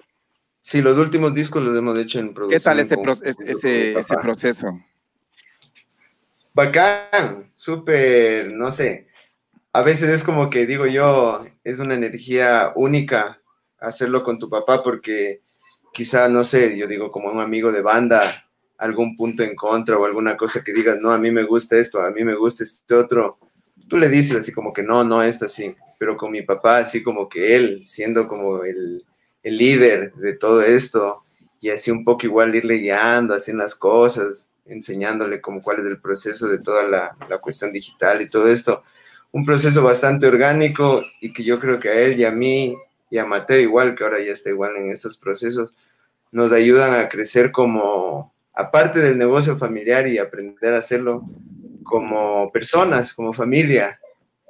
Sí, 0.59 0.81
los 0.81 0.97
últimos 0.97 1.33
discos 1.33 1.63
los 1.63 1.77
hemos 1.77 1.97
hecho 1.97 2.19
en 2.19 2.33
producción. 2.33 2.59
¿Qué 2.59 2.63
tal 2.63 2.79
ese, 2.79 2.97
pro 2.97 3.13
ese 3.13 4.17
proceso? 4.21 4.67
Bacán, 6.53 7.51
súper, 7.53 8.51
no 8.51 8.71
sé. 8.71 9.07
A 9.71 9.81
veces 9.81 10.09
es 10.09 10.23
como 10.23 10.49
que 10.49 10.65
digo 10.65 10.87
yo, 10.87 11.45
es 11.63 11.79
una 11.79 11.93
energía 11.93 12.73
única 12.75 13.39
hacerlo 13.79 14.23
con 14.23 14.39
tu 14.39 14.49
papá 14.49 14.81
porque 14.83 15.43
quizá, 15.97 16.29
no 16.29 16.43
sé, 16.43 16.77
yo 16.77 16.85
digo 16.85 17.09
como 17.09 17.31
un 17.31 17.39
amigo 17.39 17.71
de 17.71 17.81
banda, 17.81 18.21
algún 18.77 19.15
punto 19.15 19.41
en 19.41 19.55
contra 19.55 19.97
o 19.97 20.05
alguna 20.05 20.37
cosa 20.37 20.63
que 20.63 20.71
digas, 20.71 20.99
no, 21.01 21.11
a 21.11 21.17
mí 21.17 21.31
me 21.31 21.43
gusta 21.43 21.75
esto, 21.75 21.99
a 22.03 22.11
mí 22.11 22.23
me 22.23 22.35
gusta 22.35 22.63
este 22.63 22.93
otro, 22.93 23.39
tú 23.87 23.97
le 23.97 24.07
dices 24.07 24.37
así 24.37 24.51
como 24.51 24.71
que 24.71 24.83
no, 24.83 25.03
no, 25.03 25.23
esto 25.23 25.45
así, 25.45 25.75
pero 25.97 26.15
con 26.15 26.29
mi 26.29 26.43
papá, 26.43 26.77
así 26.77 27.01
como 27.01 27.27
que 27.27 27.55
él, 27.55 27.83
siendo 27.83 28.27
como 28.27 28.63
el, 28.63 29.07
el 29.41 29.57
líder 29.57 30.13
de 30.13 30.33
todo 30.33 30.61
esto, 30.61 31.23
y 31.59 31.71
así 31.71 31.89
un 31.89 32.05
poco 32.05 32.27
igual 32.27 32.53
irle 32.53 32.75
guiando, 32.75 33.33
haciendo 33.33 33.63
las 33.63 33.73
cosas, 33.73 34.51
enseñándole 34.67 35.41
como 35.41 35.63
cuál 35.63 35.79
es 35.79 35.85
el 35.85 35.99
proceso 35.99 36.47
de 36.47 36.59
toda 36.59 36.87
la, 36.87 37.17
la 37.27 37.39
cuestión 37.39 37.71
digital 37.71 38.21
y 38.21 38.29
todo 38.29 38.47
esto, 38.47 38.83
un 39.31 39.43
proceso 39.43 39.81
bastante 39.81 40.27
orgánico 40.27 41.01
y 41.21 41.33
que 41.33 41.43
yo 41.43 41.59
creo 41.59 41.79
que 41.79 41.89
a 41.89 41.99
él 41.99 42.19
y 42.19 42.23
a 42.23 42.31
mí 42.31 42.77
y 43.09 43.17
a 43.17 43.25
Mateo 43.25 43.59
igual, 43.59 43.95
que 43.95 44.03
ahora 44.03 44.19
ya 44.19 44.33
está 44.33 44.51
igual 44.51 44.75
en 44.75 44.91
estos 44.91 45.17
procesos, 45.17 45.73
nos 46.31 46.51
ayudan 46.51 46.99
a 46.99 47.09
crecer 47.09 47.51
como, 47.51 48.33
aparte 48.53 48.99
del 48.99 49.17
negocio 49.17 49.57
familiar 49.57 50.07
y 50.07 50.17
aprender 50.17 50.73
a 50.73 50.79
hacerlo 50.79 51.23
como 51.83 52.51
personas, 52.51 53.13
como 53.13 53.33
familia. 53.33 53.99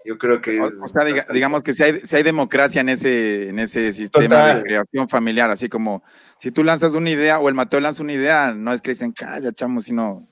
Yo 0.05 0.17
creo 0.17 0.41
que... 0.41 0.59
O, 0.59 0.71
o 0.83 0.87
sea, 0.87 1.03
diga, 1.03 1.25
digamos 1.33 1.61
que 1.61 1.73
si 1.73 1.83
hay, 1.83 1.99
si 2.03 2.15
hay 2.15 2.23
democracia 2.23 2.81
en 2.81 2.89
ese, 2.89 3.49
en 3.49 3.59
ese 3.59 3.91
sistema 3.91 4.27
Total. 4.27 4.57
de 4.57 4.63
creación 4.63 5.09
familiar, 5.09 5.51
así 5.51 5.67
como 5.67 6.03
si 6.37 6.51
tú 6.51 6.63
lanzas 6.63 6.93
una 6.93 7.09
idea 7.09 7.39
o 7.39 7.49
el 7.49 7.55
Mateo 7.55 7.79
lanza 7.79 8.03
una 8.03 8.13
idea, 8.13 8.53
no 8.53 8.71
es 8.73 8.81
que 8.81 8.91
dicen, 8.91 9.11
calla, 9.11 9.51
chamo, 9.51 9.81
sino 9.81 10.25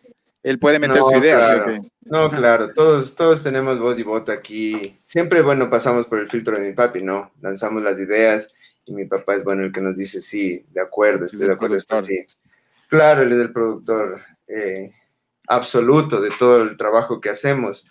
él 0.44 0.60
puede 0.60 0.80
meter 0.80 1.00
no, 1.00 1.10
su 1.10 1.18
idea. 1.18 1.66
No, 2.02 2.30
claro, 2.30 2.72
todos, 2.74 3.16
todos 3.16 3.42
tenemos 3.42 3.80
voz 3.80 3.98
y 3.98 4.04
voto 4.04 4.32
aquí. 4.32 4.96
Siempre, 5.04 5.42
bueno, 5.42 5.70
pasamos 5.72 6.06
por 6.06 6.20
el 6.20 6.30
filtro 6.30 6.56
de 6.58 6.68
mi 6.68 6.74
papi, 6.74 7.02
¿no? 7.02 7.32
Lanzamos 7.42 7.82
las 7.82 8.00
ideas 8.00 8.54
y 8.86 8.94
mi 8.94 9.06
papá 9.06 9.36
es, 9.36 9.44
bueno, 9.44 9.64
el 9.64 9.72
que 9.72 9.82
nos 9.82 9.96
dice, 9.96 10.22
sí, 10.22 10.66
de 10.72 10.82
acuerdo, 10.82 11.26
estoy 11.26 11.48
de 11.48 11.54
acuerdo, 11.54 11.76
esto 11.76 12.04
sí. 12.04 12.24
Claro, 12.88 13.24
él 13.24 13.32
es 13.32 13.40
el 13.40 13.52
productor 13.52 14.22
eh, 14.48 14.92
absoluto 15.48 16.22
de 16.22 16.30
todo 16.38 16.62
el 16.62 16.78
trabajo 16.78 17.20
que 17.20 17.30
hacemos. 17.30 17.86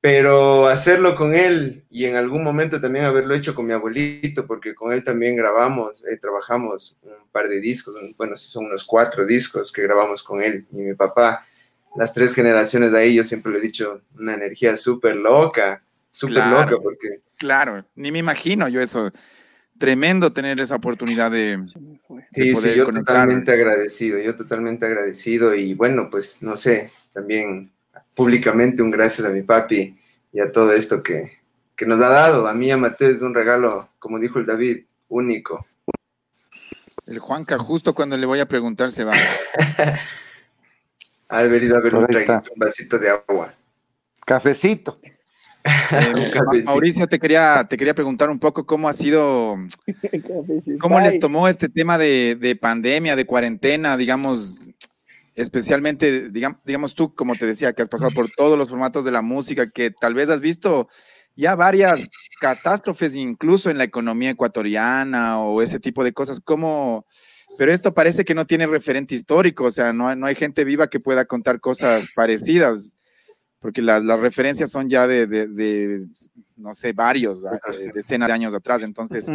Pero 0.00 0.66
hacerlo 0.66 1.16
con 1.16 1.34
él 1.34 1.86
y 1.88 2.04
en 2.04 2.16
algún 2.16 2.44
momento 2.44 2.78
también 2.78 3.06
haberlo 3.06 3.34
hecho 3.34 3.54
con 3.54 3.64
mi 3.64 3.72
abuelito, 3.72 4.46
porque 4.46 4.74
con 4.74 4.92
él 4.92 5.02
también 5.02 5.34
grabamos, 5.34 6.04
eh, 6.04 6.18
trabajamos 6.18 6.98
un 7.02 7.28
par 7.32 7.48
de 7.48 7.58
discos, 7.58 7.94
bueno, 8.18 8.36
son 8.36 8.66
unos 8.66 8.84
cuatro 8.84 9.24
discos 9.24 9.72
que 9.72 9.82
grabamos 9.82 10.22
con 10.22 10.42
él 10.42 10.66
y 10.72 10.82
mi 10.82 10.94
papá 10.94 11.46
las 11.96 12.12
tres 12.12 12.34
generaciones 12.34 12.92
de 12.92 12.98
ahí, 12.98 13.14
yo 13.14 13.24
siempre 13.24 13.52
le 13.52 13.58
he 13.58 13.62
dicho, 13.62 14.02
una 14.18 14.34
energía 14.34 14.76
súper 14.76 15.16
loca, 15.16 15.80
súper 16.10 16.34
claro, 16.34 16.70
loca, 16.72 16.82
porque... 16.82 17.20
Claro, 17.36 17.84
ni 17.94 18.10
me 18.12 18.18
imagino 18.18 18.68
yo 18.68 18.80
eso. 18.80 19.10
Tremendo 19.78 20.32
tener 20.32 20.60
esa 20.60 20.76
oportunidad 20.76 21.30
de... 21.30 21.64
Sí, 22.32 22.50
de 22.50 22.56
sí, 22.56 22.74
yo 22.74 22.84
conectar. 22.84 23.14
totalmente 23.14 23.52
agradecido, 23.52 24.18
yo 24.18 24.36
totalmente 24.36 24.86
agradecido 24.86 25.54
y 25.54 25.74
bueno, 25.74 26.08
pues 26.10 26.42
no 26.42 26.56
sé, 26.56 26.92
también 27.12 27.70
públicamente 28.14 28.82
un 28.82 28.90
gracias 28.90 29.26
a 29.26 29.32
mi 29.32 29.42
papi 29.42 29.96
y 30.32 30.40
a 30.40 30.50
todo 30.52 30.72
esto 30.72 31.02
que, 31.02 31.38
que 31.76 31.86
nos 31.86 32.00
ha 32.00 32.08
dado. 32.08 32.46
A 32.46 32.54
mí, 32.54 32.70
a 32.70 32.76
Mateo, 32.76 33.10
es 33.10 33.22
un 33.22 33.34
regalo, 33.34 33.88
como 33.98 34.18
dijo 34.18 34.38
el 34.38 34.46
David, 34.46 34.84
único. 35.08 35.66
El 37.06 37.18
Juanca, 37.18 37.58
justo 37.58 37.94
cuando 37.94 38.16
le 38.16 38.26
voy 38.26 38.40
a 38.40 38.46
preguntar, 38.46 38.90
se 38.90 39.04
va. 39.04 39.14
Ha 41.28 41.42
venido 41.42 41.76
a 41.76 41.80
ver 41.80 41.94
un, 41.94 42.06
traguito, 42.06 42.52
un 42.52 42.58
vasito 42.58 42.98
de 42.98 43.10
agua. 43.10 43.52
Cafecito. 44.24 44.96
Eh. 45.64 46.32
Mauricio, 46.64 47.06
te 47.06 47.18
quería, 47.18 47.66
te 47.68 47.76
quería 47.76 47.94
preguntar 47.94 48.30
un 48.30 48.38
poco 48.38 48.66
cómo 48.66 48.88
ha 48.88 48.92
sido, 48.92 49.56
cómo 50.80 51.00
les 51.00 51.18
tomó 51.18 51.48
este 51.48 51.68
tema 51.68 51.98
de, 51.98 52.36
de 52.38 52.54
pandemia, 52.54 53.16
de 53.16 53.26
cuarentena, 53.26 53.96
digamos, 53.96 54.60
especialmente, 55.34 56.30
digamos, 56.30 56.60
digamos 56.64 56.94
tú, 56.94 57.14
como 57.14 57.34
te 57.34 57.46
decía, 57.46 57.72
que 57.72 57.82
has 57.82 57.88
pasado 57.88 58.12
por 58.12 58.30
todos 58.36 58.58
los 58.58 58.68
formatos 58.68 59.04
de 59.04 59.12
la 59.12 59.22
música, 59.22 59.70
que 59.70 59.90
tal 59.90 60.14
vez 60.14 60.28
has 60.28 60.40
visto 60.40 60.88
ya 61.36 61.56
varias 61.56 62.08
catástrofes 62.40 63.16
incluso 63.16 63.70
en 63.70 63.78
la 63.78 63.84
economía 63.84 64.30
ecuatoriana 64.30 65.40
o 65.40 65.62
ese 65.62 65.80
tipo 65.80 66.04
de 66.04 66.12
cosas, 66.12 66.40
¿cómo? 66.40 67.06
Pero 67.58 67.72
esto 67.72 67.92
parece 67.92 68.24
que 68.24 68.34
no 68.34 68.46
tiene 68.46 68.66
referente 68.66 69.14
histórico, 69.14 69.64
o 69.64 69.70
sea, 69.70 69.92
no, 69.92 70.14
no 70.14 70.26
hay 70.26 70.34
gente 70.34 70.64
viva 70.64 70.88
que 70.88 71.00
pueda 71.00 71.24
contar 71.24 71.60
cosas 71.60 72.06
parecidas, 72.14 72.96
porque 73.64 73.80
las, 73.80 74.04
las 74.04 74.20
referencias 74.20 74.70
son 74.70 74.90
ya 74.90 75.06
de, 75.06 75.26
de- 75.26 75.48
de, 75.48 76.06
no 76.54 76.74
sé, 76.74 76.92
varios, 76.92 77.46
ah, 77.46 77.58
eh, 77.80 77.90
decenas 77.94 78.28
de 78.28 78.34
años 78.34 78.52
atrás. 78.52 78.82
Entonces, 78.82 79.26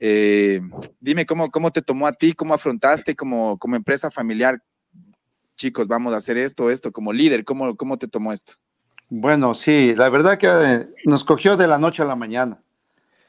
eh, 0.00 0.60
dime 0.98 1.24
cómo, 1.24 1.48
cómo 1.48 1.70
te 1.70 1.80
tomó 1.80 2.08
a 2.08 2.12
ti, 2.12 2.32
cómo 2.32 2.54
afrontaste 2.54 3.14
como, 3.14 3.56
como 3.60 3.76
empresa 3.76 4.10
familiar, 4.10 4.60
chicos, 5.54 5.86
vamos 5.86 6.12
a 6.12 6.16
hacer 6.16 6.38
esto, 6.38 6.72
esto, 6.72 6.90
como 6.90 7.12
líder, 7.12 7.44
¿cómo, 7.44 7.76
cómo 7.76 7.96
te 7.96 8.08
tomó 8.08 8.32
esto? 8.32 8.54
Bueno, 9.08 9.54
sí, 9.54 9.94
la 9.96 10.08
verdad 10.08 10.38
que 10.38 10.48
eh, 10.48 10.88
nos 11.04 11.22
cogió 11.22 11.56
de 11.56 11.68
la 11.68 11.78
noche 11.78 12.02
a 12.02 12.06
la 12.06 12.16
mañana, 12.16 12.60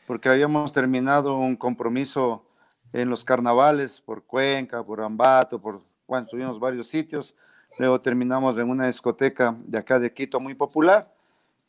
porque 0.08 0.30
habíamos 0.30 0.74
terminado 0.74 1.38
un 1.38 1.56
compromiso 1.56 2.44
en 2.92 3.08
los 3.08 3.24
carnavales 3.24 4.02
por 4.02 4.24
Cuenca, 4.24 4.84
por 4.84 5.00
Ambato, 5.02 5.62
por, 5.62 5.84
bueno, 6.08 6.26
tuvimos 6.26 6.60
varios 6.60 6.88
sitios, 6.88 7.36
luego 7.78 8.00
terminamos 8.00 8.58
en 8.58 8.70
una 8.70 8.88
discoteca 8.88 9.56
de 9.60 9.78
acá 9.78 10.00
de 10.00 10.14
Quito 10.14 10.40
muy 10.40 10.56
popular, 10.56 11.14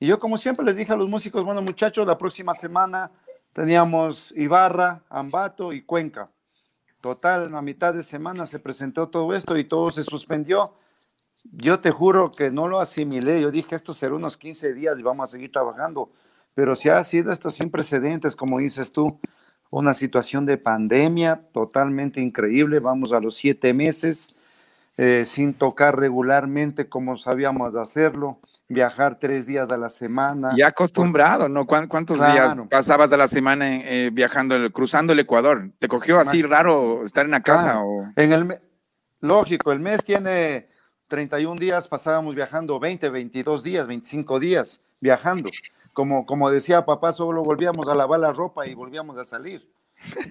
y 0.01 0.07
yo 0.07 0.19
como 0.19 0.37
siempre 0.37 0.65
les 0.65 0.77
dije 0.77 0.93
a 0.93 0.97
los 0.97 1.09
músicos, 1.09 1.45
bueno 1.45 1.63
muchachos, 1.63 2.07
la 2.07 2.19
próxima 2.19 2.53
semana 2.53 3.11
teníamos 3.53 4.33
Ibarra, 4.37 5.03
Ambato 5.09 5.73
y 5.73 5.83
Cuenca. 5.83 6.29
Total, 7.01 7.55
a 7.55 7.63
mitad 7.63 7.95
de 7.95 8.03
semana 8.03 8.47
se 8.47 8.59
presentó 8.59 9.09
todo 9.09 9.35
esto 9.35 9.57
y 9.57 9.65
todo 9.65 9.91
se 9.91 10.03
suspendió. 10.03 10.75
Yo 11.53 11.79
te 11.81 11.91
juro 11.91 12.31
que 12.31 12.51
no 12.51 12.67
lo 12.67 12.81
asimilé. 12.81 13.41
Yo 13.43 13.51
dije, 13.51 13.75
esto 13.75 13.93
será 13.93 14.15
unos 14.15 14.37
15 14.37 14.73
días 14.73 14.99
y 14.99 15.03
vamos 15.03 15.25
a 15.25 15.27
seguir 15.27 15.53
trabajando. 15.53 16.11
Pero 16.55 16.75
si 16.75 16.89
ha 16.89 17.05
sido 17.05 17.31
esto 17.31 17.51
sin 17.51 17.71
precedentes, 17.71 18.35
como 18.35 18.59
dices 18.59 18.91
tú, 18.91 19.21
una 19.71 19.93
situación 19.93 20.47
de 20.47 20.57
pandemia 20.57 21.49
totalmente 21.53 22.21
increíble. 22.21 22.79
Vamos 22.79 23.13
a 23.13 23.21
los 23.21 23.37
siete 23.37 23.75
meses 23.75 24.43
eh, 24.97 25.25
sin 25.27 25.55
tocar 25.55 25.99
regularmente 25.99 26.89
como 26.89 27.17
sabíamos 27.19 27.75
hacerlo, 27.75 28.39
viajar 28.69 29.19
tres 29.19 29.47
días 29.47 29.71
a 29.71 29.77
la 29.77 29.89
semana. 29.89 30.51
Ya 30.57 30.69
acostumbrado, 30.69 31.49
¿no? 31.49 31.67
¿Cuán- 31.67 31.87
¿Cuántos 31.89 32.17
días 32.19 32.57
pasabas 32.71 33.11
de 33.11 33.17
la 33.17 33.29
semana 33.29 33.67
eh, 33.77 34.11
viajando, 34.13 34.55
el- 34.57 34.73
cruzando 34.73 35.13
el 35.13 35.19
Ecuador? 35.19 35.71
¿Te 35.79 35.89
cogió 35.89 36.19
así 36.19 36.43
raro 36.43 37.05
estar 37.05 37.25
en 37.25 37.33
la 37.33 37.41
casa? 37.41 37.73
Claro. 37.73 37.87
O... 37.87 38.13
En 38.17 38.33
el 38.33 38.59
lógico, 39.21 39.73
el 39.73 39.81
mes 39.81 40.03
tiene 40.05 40.67
31 41.09 41.59
días, 41.61 41.89
pasábamos 41.89 42.35
viajando 42.35 42.81
20, 42.81 43.09
22 43.11 43.63
días, 43.63 43.87
25 43.87 44.41
días 44.41 44.81
viajando. 45.01 45.51
Como, 45.93 46.25
como 46.27 46.51
decía 46.51 46.85
papá, 46.85 47.13
solo 47.13 47.43
volvíamos 47.43 47.87
a 47.89 47.95
lavar 47.95 48.19
la 48.21 48.33
ropa 48.33 48.67
y 48.67 48.75
volvíamos 48.75 49.19
a 49.19 49.25
salir. 49.25 49.69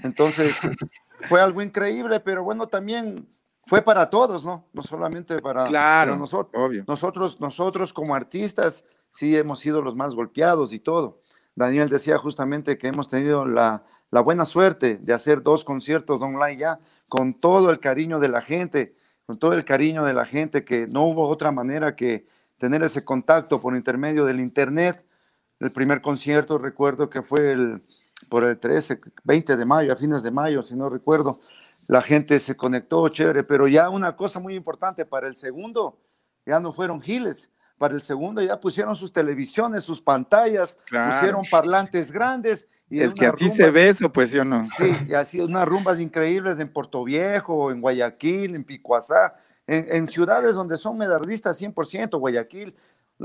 Entonces, 0.03 0.59
fue 1.29 1.39
algo 1.39 1.61
increíble, 1.61 2.19
pero 2.19 2.43
bueno, 2.43 2.67
también 2.67 3.27
fue 3.65 3.81
para 3.81 4.09
todos, 4.09 4.45
¿no? 4.45 4.65
No 4.73 4.81
solamente 4.81 5.41
para, 5.41 5.65
Claro, 5.65 6.11
para 6.11 6.19
nosotros. 6.19 6.63
obvio. 6.63 6.83
Nosotros, 6.87 7.39
nosotros 7.39 7.93
como 7.93 8.15
artistas, 8.15 8.85
sí 9.11 9.35
hemos 9.35 9.59
sido 9.59 9.81
los 9.81 9.95
más 9.95 10.15
golpeados 10.15 10.73
y 10.73 10.79
todo. 10.79 11.21
Daniel 11.55 11.87
decía 11.89 12.17
justamente 12.17 12.77
que 12.77 12.87
hemos 12.87 13.07
tenido 13.07 13.45
la, 13.45 13.83
la 14.09 14.21
buena 14.21 14.45
suerte 14.45 14.97
de 14.97 15.13
hacer 15.13 15.43
dos 15.43 15.63
conciertos 15.63 16.21
online 16.21 16.57
ya, 16.57 16.79
con 17.07 17.33
todo 17.35 17.69
el 17.69 17.79
cariño 17.79 18.19
de 18.19 18.27
la 18.29 18.41
gente, 18.41 18.95
con 19.25 19.37
todo 19.37 19.53
el 19.53 19.63
cariño 19.63 20.03
de 20.03 20.13
la 20.13 20.25
gente, 20.25 20.65
que 20.65 20.87
no 20.87 21.03
hubo 21.03 21.27
otra 21.29 21.51
manera 21.51 21.95
que 21.95 22.27
tener 22.57 22.83
ese 22.83 23.03
contacto 23.05 23.61
por 23.61 23.75
intermedio 23.75 24.25
del 24.25 24.39
internet. 24.39 25.05
El 25.59 25.71
primer 25.71 26.01
concierto, 26.01 26.57
recuerdo 26.57 27.09
que 27.09 27.21
fue 27.21 27.53
el, 27.53 27.83
por 28.29 28.43
el 28.43 28.57
13, 28.57 28.99
20 29.23 29.55
de 29.55 29.65
mayo, 29.65 29.93
a 29.93 29.95
fines 29.95 30.23
de 30.23 30.31
mayo, 30.31 30.63
si 30.63 30.75
no 30.75 30.89
recuerdo. 30.89 31.37
La 31.87 32.01
gente 32.01 32.39
se 32.39 32.55
conectó, 32.55 33.07
chévere, 33.09 33.43
pero 33.43 33.67
ya 33.67 33.89
una 33.89 34.15
cosa 34.15 34.39
muy 34.39 34.55
importante 34.55 35.05
para 35.05 35.27
el 35.27 35.35
segundo, 35.35 35.97
ya 36.45 36.59
no 36.59 36.73
fueron 36.73 37.01
giles. 37.01 37.49
Para 37.77 37.95
el 37.95 38.01
segundo 38.01 38.41
ya 38.41 38.59
pusieron 38.59 38.95
sus 38.95 39.11
televisiones, 39.11 39.83
sus 39.83 39.99
pantallas, 39.99 40.79
Claro. 40.85 41.11
pusieron 41.15 41.43
parlantes 41.49 42.11
grandes. 42.11 42.69
Y 42.89 43.01
Es 43.01 43.13
que 43.13 43.25
así 43.25 43.49
se 43.49 43.71
ve 43.71 43.89
eso, 43.89 44.11
pues, 44.13 44.29
¿sí 44.29 44.37
o 44.39 44.45
no? 44.45 44.63
Sí, 44.65 44.95
y 45.07 45.13
así 45.13 45.39
unas 45.41 45.67
rumbas 45.67 45.99
increíbles 45.99 46.59
en 46.59 46.71
Puerto 46.71 47.03
Viejo, 47.03 47.71
en 47.71 47.81
Guayaquil, 47.81 48.55
en 48.55 48.63
Picuazá, 48.63 49.33
en, 49.65 49.87
en 49.89 50.07
ciudades 50.07 50.55
donde 50.55 50.77
son 50.77 50.97
medardistas 50.97 51.59
100%, 51.59 52.19
Guayaquil, 52.19 52.75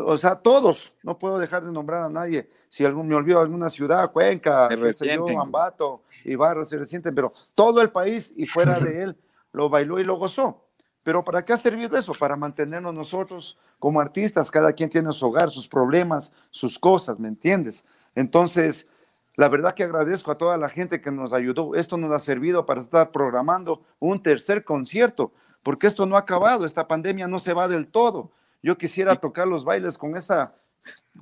o 0.05 0.17
sea, 0.17 0.37
todos, 0.37 0.93
no 1.03 1.19
puedo 1.19 1.39
dejar 1.39 1.65
de 1.65 1.73
nombrar 1.73 2.03
a 2.03 2.09
nadie, 2.09 2.51
si 2.69 2.85
algún 2.85 3.09
me 3.09 3.15
olvido 3.15 3.41
alguna 3.41 3.69
ciudad, 3.71 4.11
Cuenca, 4.13 4.69
yo. 4.71 5.41
Ambato, 5.41 6.03
Ibarra, 6.25 6.65
se 6.65 6.77
resienten, 6.77 7.15
pero 7.15 7.33
todo 7.55 7.81
el 7.81 7.91
país 7.91 8.33
y 8.37 8.47
fuera 8.47 8.79
de 8.79 9.03
él 9.03 9.17
lo 9.53 9.69
bailó 9.69 9.99
y 9.99 10.05
lo 10.05 10.17
gozó. 10.17 10.65
Pero 11.03 11.25
¿para 11.25 11.43
qué 11.43 11.55
ha 11.55 11.57
servido 11.57 11.97
eso? 11.97 12.13
Para 12.13 12.37
mantenernos 12.37 12.93
nosotros 12.93 13.59
como 13.79 14.01
artistas, 14.01 14.51
cada 14.51 14.73
quien 14.73 14.91
tiene 14.91 15.13
su 15.13 15.27
hogar, 15.27 15.51
sus 15.51 15.67
problemas, 15.67 16.35
sus 16.51 16.79
cosas, 16.79 17.19
¿me 17.19 17.29
entiendes? 17.29 17.87
Entonces, 18.15 18.91
la 19.37 19.49
verdad 19.49 19.73
que 19.73 19.85
agradezco 19.85 20.33
a 20.33 20.35
toda 20.35 20.57
la 20.57 20.69
gente 20.69 21.01
que 21.01 21.13
nos 21.13 21.33
ayudó. 21.33 21.77
Esto 21.77 21.97
nos 21.97 22.13
ha 22.13 22.19
servido 22.19 22.67
para 22.67 22.81
estar 22.81 23.11
programando 23.11 23.83
un 24.01 24.21
tercer 24.21 24.65
concierto, 24.65 25.33
porque 25.63 25.87
esto 25.87 26.07
no 26.07 26.17
ha 26.17 26.21
acabado, 26.21 26.65
esta 26.65 26.89
pandemia 26.89 27.29
no 27.29 27.39
se 27.39 27.55
va 27.55 27.69
del 27.69 27.87
todo. 27.87 28.33
Yo 28.63 28.77
quisiera 28.77 29.17
tocar 29.17 29.47
los 29.47 29.65
bailes 29.65 29.97
con 29.99 30.17
esa 30.17 30.53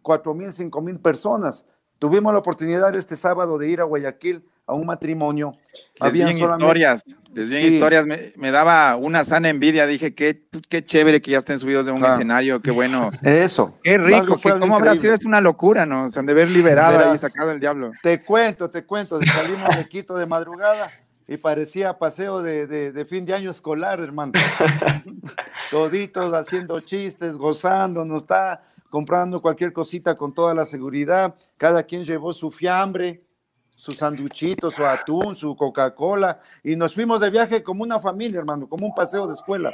cuatro 0.03 0.35
mil, 0.35 0.53
cinco 0.53 0.81
mil 0.81 0.99
personas. 0.99 1.67
Tuvimos 1.99 2.33
la 2.33 2.39
oportunidad 2.39 2.95
este 2.95 3.17
sábado 3.17 3.59
de 3.59 3.69
ir 3.71 3.81
a 3.81 3.85
Guayaquil 3.85 4.45
a 4.67 4.75
un 4.75 4.85
matrimonio. 4.87 5.53
Les 5.73 5.83
Habían 6.01 6.29
vi 6.29 6.35
en 6.35 6.39
solamente- 6.41 6.65
historias, 6.65 7.05
les 7.33 7.49
vi 7.51 7.57
en 7.57 7.63
Sí. 7.63 7.75
historias, 7.75 8.05
me, 8.07 8.33
me 8.37 8.51
daba 8.51 8.97
una 8.97 9.23
sana 9.25 9.49
envidia, 9.49 9.87
dije, 9.87 10.15
qué, 10.15 10.43
qué 10.69 10.83
chévere 10.83 11.23
que 11.23 11.31
ya 11.31 11.39
estén 11.39 11.59
subidos 11.59 11.87
de 11.87 11.93
un 11.93 12.01
Claro. 12.01 12.15
escenario, 12.15 12.61
qué 12.61 12.71
bueno, 12.73 13.11
Eso. 13.23 13.79
qué 13.83 13.97
rico, 13.97 14.37
que 14.37 14.59
cómo 14.59 14.77
habrá 14.77 14.95
sido, 14.97 15.15
es 15.15 15.25
una 15.25 15.41
locura, 15.41 15.87
¿no? 15.87 16.09
Se 16.09 16.19
han 16.19 16.27
de 16.27 16.35
ver 16.35 16.51
liberado 16.51 16.99
Verás. 16.99 17.21
sacado 17.21 17.53
el 17.53 17.61
diablo. 17.61 17.93
Te 18.03 18.23
cuento, 18.25 18.69
te 18.69 18.85
cuento, 18.85 19.21
salimos 19.25 19.69
de 19.77 19.89
Quito 19.89 20.17
de 20.17 20.27
madrugada 20.27 20.91
y 21.29 21.37
parecía 21.39 21.99
paseo 21.99 22.41
de, 22.43 22.67
de- 22.67 22.93
de 22.93 23.05
fin 23.05 23.27
de 23.27 23.35
año 23.35 23.51
escolar, 23.51 24.01
hermano. 24.01 24.33
Toditos 25.71 26.33
haciendo 26.33 26.81
chistes, 26.81 27.37
gozando, 27.37 28.05
nos 28.05 28.23
está 28.23 28.63
comprando 28.91 29.43
cualquier 29.43 29.73
cosita 29.73 30.17
con 30.17 30.33
toda 30.33 30.55
la 30.55 30.65
seguridad. 30.65 31.35
Cada 31.57 31.83
quien 31.83 32.05
llevó 32.05 32.33
su 32.33 32.51
fiambre, 32.51 33.23
su 33.71 33.93
sanduchito, 33.93 34.71
su 34.71 34.85
atún, 34.87 35.37
su 35.37 35.55
Coca-Cola 35.57 36.41
y 36.63 36.77
nos 36.77 36.95
fuimos 36.95 37.21
de 37.21 37.31
viaje 37.31 37.63
como 37.63 37.83
una 37.83 37.99
familia, 37.99 38.39
hermano, 38.39 38.69
como 38.69 38.87
un 38.87 38.95
paseo 38.95 39.27
de 39.27 39.35
escuela. 39.35 39.71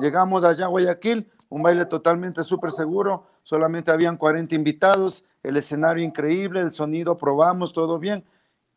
Llegamos 0.00 0.44
allá 0.44 0.64
a 0.64 0.68
Guayaquil, 0.68 1.30
un 1.48 1.62
baile 1.62 1.86
totalmente 1.86 2.42
súper 2.42 2.72
seguro, 2.72 3.26
solamente 3.44 3.90
habían 3.90 4.16
40 4.16 4.54
invitados, 4.54 5.24
el 5.44 5.56
escenario 5.56 6.02
increíble, 6.04 6.60
el 6.60 6.72
sonido 6.72 7.16
probamos, 7.16 7.72
todo 7.72 7.98
bien, 8.00 8.24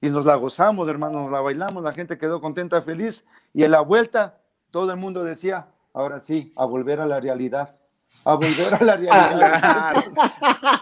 y 0.01 0.09
nos 0.09 0.25
la 0.25 0.35
gozamos, 0.35 0.88
hermano, 0.88 1.23
nos 1.23 1.31
la 1.31 1.41
bailamos, 1.41 1.83
la 1.83 1.93
gente 1.93 2.17
quedó 2.17 2.39
contenta, 2.39 2.81
feliz, 2.81 3.25
y 3.53 3.63
en 3.63 3.71
la 3.71 3.81
vuelta 3.81 4.39
todo 4.71 4.91
el 4.91 4.97
mundo 4.97 5.23
decía, 5.23 5.67
ahora 5.93 6.19
sí, 6.19 6.53
a 6.55 6.65
volver 6.65 7.01
a 7.01 7.05
la 7.05 7.19
realidad, 7.19 7.69
a 8.23 8.35
volver 8.35 8.73
a 8.73 8.83
la 8.83 8.95
realidad. 8.97 10.03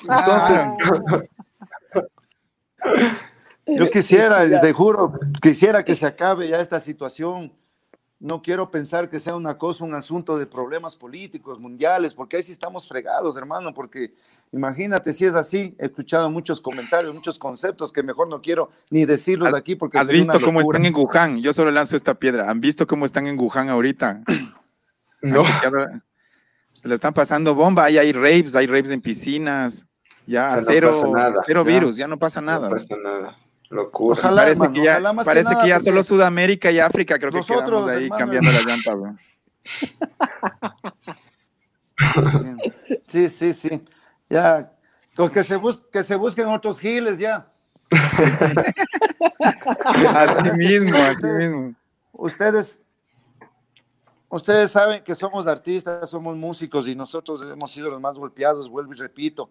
Entonces, 0.01 0.59
yo 3.65 3.89
quisiera, 3.89 4.61
te 4.61 4.73
juro, 4.73 5.13
quisiera 5.41 5.83
que 5.83 5.95
se 5.95 6.05
acabe 6.05 6.47
ya 6.47 6.59
esta 6.59 6.79
situación. 6.79 7.51
No 8.19 8.41
quiero 8.41 8.71
pensar 8.71 9.09
que 9.09 9.19
sea 9.19 9.35
una 9.35 9.59
cosa, 9.59 9.85
un 9.85 9.93
asunto 9.93 10.39
de 10.39 10.47
problemas 10.47 10.95
políticos, 10.95 11.59
mundiales, 11.59 12.15
porque 12.15 12.37
ahí 12.37 12.43
sí 12.43 12.51
estamos 12.51 12.87
fregados, 12.87 13.37
hermano, 13.37 13.75
porque 13.75 14.13
imagínate 14.51 15.13
si 15.13 15.25
es 15.25 15.35
así, 15.35 15.75
he 15.77 15.85
escuchado 15.85 16.27
muchos 16.31 16.59
comentarios, 16.59 17.13
muchos 17.13 17.37
conceptos 17.37 17.91
que 17.91 18.01
mejor 18.01 18.27
no 18.27 18.41
quiero 18.41 18.71
ni 18.89 19.05
decirlos 19.05 19.51
de 19.51 19.57
aquí 19.59 19.75
porque 19.75 19.99
¿Has 19.99 20.07
visto 20.07 20.35
una 20.37 20.45
cómo 20.45 20.61
están 20.61 20.85
en 20.85 20.95
Wuhan? 20.95 21.41
Yo 21.41 21.53
solo 21.53 21.69
lanzo 21.69 21.95
esta 21.95 22.15
piedra. 22.15 22.49
¿Han 22.49 22.59
visto 22.59 22.87
cómo 22.87 23.05
están 23.05 23.27
en 23.27 23.39
Wuhan 23.39 23.69
ahorita? 23.69 24.23
No. 25.21 25.43
Se 26.73 26.87
le 26.87 26.93
están 26.93 27.11
pasando 27.11 27.55
bomba, 27.55 27.85
ahí 27.85 27.97
hay 27.97 28.11
rapes, 28.11 28.55
hay 28.55 28.67
rapes 28.67 28.91
en 28.91 29.01
piscinas. 29.01 29.83
Ya 30.27 30.49
O 30.49 30.51
sea, 30.51 30.61
no 30.61 30.65
cero, 30.67 30.91
pasa 30.91 31.07
nada, 31.07 31.43
cero 31.47 31.63
ya. 31.65 31.71
virus, 31.73 31.97
ya 31.97 32.07
no 32.07 32.19
pasa 32.19 32.39
nada. 32.39 32.69
No 32.69 32.75
pasa 32.75 32.95
nada. 32.97 33.37
Locura. 33.69 34.17
Ojalá, 34.19 34.41
parece 34.43 34.51
hermano, 34.61 34.73
que 34.73 34.83
ya, 34.83 34.91
ojalá 34.93 35.13
más 35.13 35.23
que 35.25 35.29
parece 35.29 35.49
nada, 35.51 35.61
que 35.63 35.69
ya 35.69 35.79
solo 35.79 36.03
Sudamérica 36.03 36.71
y 36.71 36.79
África 36.79 37.19
creo 37.19 37.31
que 37.31 37.37
nosotros, 37.37 37.65
quedamos 37.85 37.89
ahí 37.91 38.03
hermano, 38.05 38.19
cambiando 38.19 38.51
la 38.51 38.61
llanta, 38.61 38.93
bro. 38.95 39.15
Sí, 43.07 43.29
sí, 43.29 43.53
sí. 43.53 43.83
Ya, 44.29 44.71
que 45.33 45.43
se, 45.43 45.55
bus- 45.57 45.81
que 45.91 46.03
se 46.03 46.15
busquen 46.15 46.47
otros 46.47 46.79
giles 46.79 47.17
ya. 47.17 47.47
Así 49.85 50.51
mismo, 50.57 50.95
así 50.97 51.15
Ustedes- 51.15 51.51
mismo. 51.51 51.73
Ustedes, 52.11 52.81
ustedes 54.29 54.71
saben 54.71 55.03
que 55.03 55.13
somos 55.15 55.45
artistas, 55.47 56.09
somos 56.09 56.35
músicos 56.35 56.87
y 56.87 56.95
nosotros 56.95 57.41
hemos 57.43 57.71
sido 57.71 57.89
los 57.91 58.01
más 58.01 58.15
golpeados, 58.15 58.69
vuelvo 58.69 58.93
y 58.93 58.97
repito. 58.97 59.49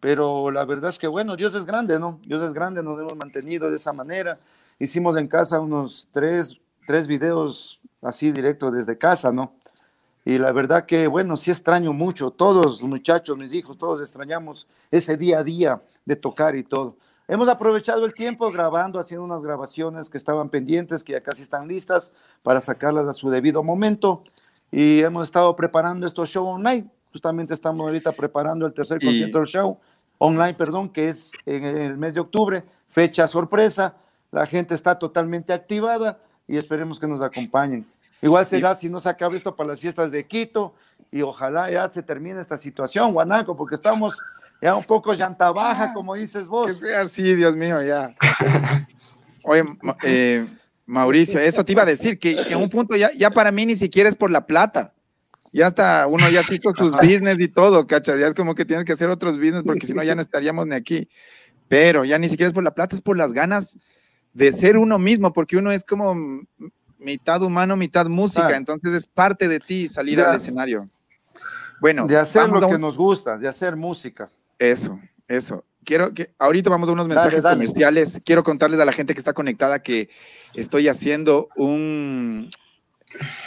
Pero 0.00 0.50
la 0.50 0.64
verdad 0.64 0.90
es 0.90 0.98
que, 0.98 1.06
bueno, 1.08 1.36
Dios 1.36 1.54
es 1.54 1.64
grande, 1.64 1.98
¿no? 1.98 2.20
Dios 2.22 2.42
es 2.42 2.52
grande, 2.52 2.82
nos 2.82 2.98
hemos 3.00 3.16
mantenido 3.16 3.70
de 3.70 3.76
esa 3.76 3.92
manera. 3.92 4.36
Hicimos 4.78 5.16
en 5.16 5.26
casa 5.26 5.58
unos 5.58 6.08
tres, 6.12 6.60
tres 6.86 7.06
videos 7.06 7.80
así 8.02 8.30
directo 8.30 8.70
desde 8.70 8.98
casa, 8.98 9.32
¿no? 9.32 9.52
Y 10.24 10.38
la 10.38 10.52
verdad 10.52 10.86
que, 10.86 11.06
bueno, 11.06 11.36
sí 11.36 11.50
extraño 11.50 11.92
mucho. 11.92 12.30
Todos 12.30 12.66
los 12.66 12.82
muchachos, 12.82 13.36
mis 13.38 13.54
hijos, 13.54 13.78
todos 13.78 14.00
extrañamos 14.00 14.66
ese 14.90 15.16
día 15.16 15.38
a 15.38 15.44
día 15.44 15.82
de 16.04 16.16
tocar 16.16 16.56
y 16.56 16.64
todo. 16.64 16.96
Hemos 17.28 17.48
aprovechado 17.48 18.04
el 18.04 18.12
tiempo 18.14 18.50
grabando, 18.52 19.00
haciendo 19.00 19.24
unas 19.24 19.44
grabaciones 19.44 20.10
que 20.10 20.18
estaban 20.18 20.48
pendientes, 20.48 21.02
que 21.02 21.12
ya 21.12 21.20
casi 21.20 21.42
están 21.42 21.66
listas 21.66 22.12
para 22.42 22.60
sacarlas 22.60 23.06
a 23.06 23.12
su 23.12 23.30
debido 23.30 23.62
momento. 23.62 24.24
Y 24.70 25.00
hemos 25.00 25.28
estado 25.28 25.54
preparando 25.56 26.06
estos 26.06 26.28
shows 26.28 26.54
online. 26.56 26.88
Justamente 27.12 27.54
estamos 27.54 27.84
ahorita 27.86 28.12
preparando 28.12 28.66
el 28.66 28.74
tercer 28.74 28.98
Y- 29.00 29.06
concierto 29.06 29.38
del 29.38 29.46
show 29.46 29.78
online, 30.18 30.54
perdón, 30.54 30.88
que 30.88 31.08
es 31.08 31.32
en 31.44 31.64
el 31.64 31.96
mes 31.96 32.14
de 32.14 32.20
octubre, 32.20 32.64
fecha 32.88 33.26
sorpresa. 33.26 33.94
La 34.30 34.46
gente 34.46 34.74
está 34.74 34.98
totalmente 34.98 35.52
activada 35.52 36.18
y 36.48 36.56
esperemos 36.56 36.98
que 36.98 37.06
nos 37.06 37.22
acompañen. 37.22 37.86
Igual 38.22 38.46
será 38.46 38.74
si 38.74 38.88
no 38.88 38.98
se 38.98 39.08
acaba 39.08 39.36
esto 39.36 39.54
para 39.54 39.70
las 39.70 39.80
fiestas 39.80 40.10
de 40.10 40.24
Quito 40.26 40.74
y 41.12 41.22
ojalá 41.22 41.70
ya 41.70 41.88
se 41.90 42.02
termine 42.02 42.40
esta 42.40 42.56
situación, 42.56 43.12
Guanaco, 43.12 43.56
porque 43.56 43.74
estamos 43.74 44.18
ya 44.60 44.74
un 44.74 44.84
poco 44.84 45.12
llanta 45.12 45.50
baja, 45.52 45.92
como 45.92 46.14
dices 46.14 46.44
Que 46.44 46.48
vos. 46.48 46.78
sea 46.78 47.02
así, 47.02 47.34
Dios 47.34 47.54
mío, 47.56 47.82
ya. 47.82 48.14
Oye, 49.44 49.64
eh, 50.02 50.46
Mauricio, 50.86 51.38
eso 51.38 51.64
te 51.64 51.72
iba 51.72 51.82
a 51.82 51.86
decir, 51.86 52.18
que 52.18 52.32
en 52.32 52.58
un 52.58 52.70
punto 52.70 52.96
ya, 52.96 53.10
ya 53.16 53.30
para 53.30 53.52
mí 53.52 53.66
ni 53.66 53.76
siquiera 53.76 54.08
es 54.08 54.16
por 54.16 54.30
la 54.30 54.46
plata. 54.46 54.92
Ya 55.56 55.66
está, 55.68 56.06
uno 56.06 56.28
ya 56.28 56.42
hizo 56.42 56.70
sus 56.76 56.90
business 57.00 57.40
y 57.40 57.48
todo, 57.48 57.86
¿cachas? 57.86 58.18
Ya 58.20 58.26
es 58.26 58.34
como 58.34 58.54
que 58.54 58.64
tienes 58.64 58.84
que 58.84 58.92
hacer 58.92 59.08
otros 59.08 59.38
business 59.38 59.62
porque 59.64 59.86
si 59.86 59.94
no 59.94 60.02
ya 60.02 60.14
no 60.14 60.20
estaríamos 60.20 60.66
ni 60.66 60.74
aquí. 60.74 61.08
Pero 61.68 62.04
ya 62.04 62.18
ni 62.18 62.28
siquiera 62.28 62.48
es 62.48 62.54
por 62.54 62.62
la 62.62 62.74
plata, 62.74 62.94
es 62.94 63.02
por 63.02 63.16
las 63.16 63.32
ganas 63.32 63.78
de 64.34 64.52
ser 64.52 64.76
uno 64.76 64.98
mismo, 64.98 65.32
porque 65.32 65.56
uno 65.56 65.72
es 65.72 65.82
como 65.82 66.14
mitad 66.98 67.42
humano, 67.42 67.74
mitad 67.76 68.06
música, 68.06 68.48
Ah. 68.48 68.56
entonces 68.56 68.92
es 68.92 69.06
parte 69.06 69.48
de 69.48 69.58
ti 69.60 69.88
salir 69.88 70.18
Ya. 70.18 70.30
al 70.30 70.36
escenario. 70.36 70.88
Bueno, 71.80 72.06
de 72.06 72.16
hacer 72.18 72.48
lo 72.48 72.58
a 72.58 72.68
que 72.68 72.74
un- 72.74 72.80
nos 72.80 72.96
gusta, 72.98 73.36
de 73.38 73.48
hacer 73.48 73.76
música. 73.76 74.30
eso, 74.58 74.98
eso. 75.26 75.64
Quiero 75.84 76.12
que 76.12 76.28
ahorita 76.38 76.68
vamos 76.68 76.88
a 76.88 76.92
unos 76.92 77.06
Dale, 77.08 77.14
mensajes 77.20 77.42
dale. 77.44 77.56
comerciales. 77.56 78.20
Quiero 78.24 78.42
contarles 78.42 78.80
a 78.80 78.84
la 78.84 78.92
gente 78.92 79.14
que 79.14 79.20
está 79.20 79.32
conectada 79.32 79.78
que 79.82 80.08
estoy 80.54 80.88
haciendo 80.88 81.48
un, 81.56 82.48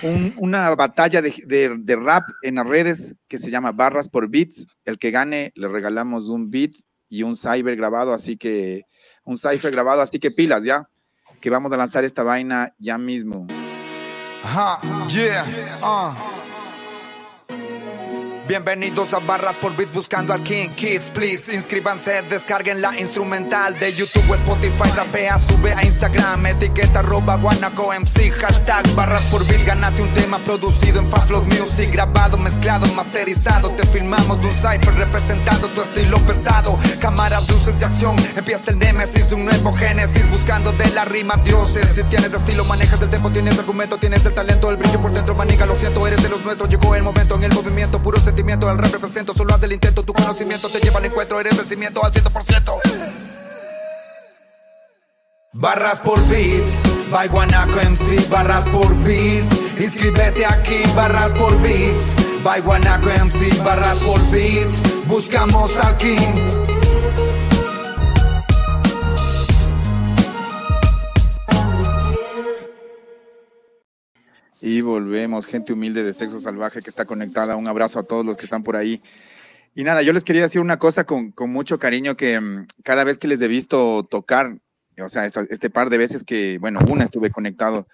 un- 0.03 0.33
una 0.37 0.73
batalla 0.75 1.21
de, 1.21 1.95
rap 2.01 2.29
en 2.43 2.55
las 2.55 2.65
redes 2.67 3.15
que 3.27 3.37
se 3.37 3.51
llama 3.51 3.71
Barras 3.71 4.09
por 4.09 4.29
Beats. 4.29 4.67
El 4.85 4.97
que 4.97 5.11
gane 5.11 5.51
le 5.55 5.67
regalamos 5.67 6.27
un 6.29 6.49
beat 6.49 6.71
y 7.09 7.23
un 7.23 7.35
cyber 7.35 7.75
grabado, 7.75 8.13
así 8.13 8.37
que 8.37 8.83
un 9.23 9.37
cipher 9.37 9.71
grabado, 9.71 10.01
así 10.01 10.19
que 10.19 10.31
pilas 10.31 10.63
ya, 10.63 10.87
que 11.41 11.49
vamos 11.49 11.71
a 11.71 11.77
lanzar 11.77 12.03
esta 12.05 12.23
vaina 12.23 12.73
ya 12.77 12.97
mismo. 12.97 13.47
Uh. 15.81 16.28
Bienvenidos 18.49 19.13
a 19.13 19.19
Barras 19.19 19.59
por 19.59 19.75
Beats 19.75 19.93
buscando 19.93 20.33
al 20.33 20.41
King 20.41 20.69
Kids, 20.69 21.11
please. 21.13 21.53
Inscríbanse, 21.53 22.23
descarguen 22.23 22.81
la 22.81 22.99
instrumental 22.99 23.77
de 23.77 23.93
YouTube 23.93 24.33
Spotify, 24.33 24.89
rapea, 24.95 25.39
sube 25.39 25.71
a 25.71 25.85
Instagram, 25.85 26.47
etiqueta 26.47 27.01
arroba 27.01 27.35
guanaco 27.35 27.93
MC, 27.93 28.31
hashtag 28.31 28.91
Barras 28.95 29.21
por 29.25 29.45
Beats, 29.45 29.67
ganate 29.67 30.01
un 30.01 30.11
tema 30.15 30.39
producido 30.39 30.99
en 30.99 31.07
Faflog 31.11 31.45
Music, 31.45 31.91
grabado, 31.91 32.39
mezclado, 32.39 32.91
masterizado, 32.95 33.69
te 33.75 33.85
filmamos 33.85 34.39
un 34.39 34.51
cipher 34.53 34.95
representando 34.95 35.67
tu 35.67 35.83
estilo 35.83 36.17
pesado, 36.25 36.79
cámara, 36.99 37.41
luces 37.41 37.79
de 37.79 37.85
acción, 37.85 38.15
empieza 38.35 38.71
el 38.71 38.79
Nemesis, 38.79 39.31
un 39.31 39.45
nuevo 39.45 39.73
génesis, 39.73 40.27
buscando 40.31 40.71
de 40.71 40.89
la 40.89 41.05
rima 41.05 41.35
dioses, 41.37 41.87
si 41.89 42.01
tienes 42.05 42.33
estilo, 42.33 42.65
manejas 42.65 42.99
el 42.99 43.11
tempo, 43.11 43.29
tienes 43.29 43.59
argumento, 43.59 43.97
tienes 43.97 44.25
el 44.25 44.33
talento, 44.33 44.71
el 44.71 44.77
brillo 44.77 44.99
por 44.99 45.13
dentro, 45.13 45.35
manica, 45.35 45.67
lo 45.67 45.77
siento, 45.77 46.07
eres 46.07 46.23
de 46.23 46.29
los 46.29 46.43
nuestros, 46.43 46.67
llegó 46.67 46.95
el 46.95 47.03
momento 47.03 47.35
en 47.35 47.43
el 47.43 47.53
movimiento, 47.53 48.01
puro 48.01 48.17
sentimiento, 48.39 48.69
al 48.69 48.77
rap 48.77 48.93
represento, 48.93 49.33
solo 49.33 49.53
haz 49.53 49.63
el 49.63 49.73
intento, 49.73 50.01
tu 50.03 50.13
conocimiento 50.13 50.69
te 50.69 50.79
lleva 50.79 50.99
al 50.99 51.05
encuentro, 51.05 51.41
eres 51.41 51.57
el 51.57 51.67
cimiento 51.67 52.05
al 52.05 52.13
100%. 52.13 52.79
Barras 55.51 55.99
por 55.99 56.25
beats, 56.29 56.79
by 57.11 57.27
Guanaco 57.27 57.81
MC, 57.81 58.29
barras 58.29 58.65
por 58.67 58.95
beats, 59.03 59.47
inscríbete 59.77 60.45
aquí, 60.45 60.83
barras 60.95 61.33
por 61.33 61.61
beats, 61.61 62.41
by 62.41 62.61
Guanaco 62.61 63.09
MC, 63.09 63.61
barras 63.61 63.99
por 63.99 64.31
beats, 64.31 65.05
buscamos 65.07 65.75
al 65.75 65.97
Y 74.61 74.81
volvemos, 74.81 75.45
gente 75.45 75.73
humilde 75.73 76.03
de 76.03 76.13
sexo 76.13 76.39
salvaje 76.39 76.81
que 76.81 76.89
está 76.89 77.05
conectada. 77.05 77.55
Un 77.55 77.67
abrazo 77.67 77.99
a 77.99 78.03
todos 78.03 78.25
los 78.25 78.35
que 78.35 78.43
están 78.43 78.63
por 78.63 78.75
ahí. 78.75 79.01
Y 79.73 79.83
nada, 79.83 80.01
yo 80.01 80.11
les 80.11 80.23
quería 80.23 80.41
decir 80.41 80.59
una 80.59 80.79
cosa 80.79 81.05
con, 81.05 81.31
con 81.31 81.51
mucho 81.51 81.79
cariño 81.79 82.17
que 82.17 82.39
mm, 82.39 82.67
cada 82.83 83.03
vez 83.03 83.17
que 83.17 83.27
les 83.27 83.39
he 83.41 83.47
visto 83.47 84.03
tocar, 84.03 84.57
o 85.01 85.07
sea, 85.07 85.25
este 85.25 85.69
par 85.69 85.89
de 85.89 85.97
veces 85.97 86.23
que, 86.23 86.57
bueno, 86.59 86.79
una 86.89 87.05
estuve 87.05 87.29
conectado, 87.29 87.87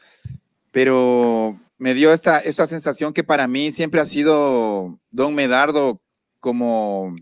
pero 0.72 1.60
me 1.78 1.94
dio 1.94 2.12
esta, 2.12 2.40
esta 2.40 2.66
sensación 2.66 3.14
que 3.14 3.24
para 3.24 3.48
mí 3.48 3.72
siempre 3.72 4.02
ha 4.02 4.06
sido 4.06 4.98
Don 5.12 5.36
Medardo 5.36 6.00
como, 6.40 7.16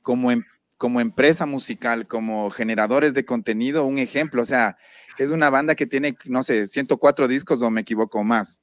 como, 0.00 0.32
em- 0.32 0.44
como 0.78 1.00
empresa 1.00 1.44
musical, 1.44 2.06
como 2.06 2.50
generadores 2.50 3.12
de 3.12 3.24
contenido, 3.24 3.84
un 3.84 3.98
ejemplo. 3.98 4.42
O 4.42 4.46
sea, 4.46 4.78
es 5.18 5.30
una 5.30 5.50
banda 5.50 5.74
que 5.74 5.86
tiene, 5.86 6.16
no 6.26 6.42
sé, 6.42 6.66
104 6.66 7.28
discos 7.28 7.62
o 7.62 7.70
me 7.70 7.82
equivoco 7.82 8.22
más. 8.24 8.62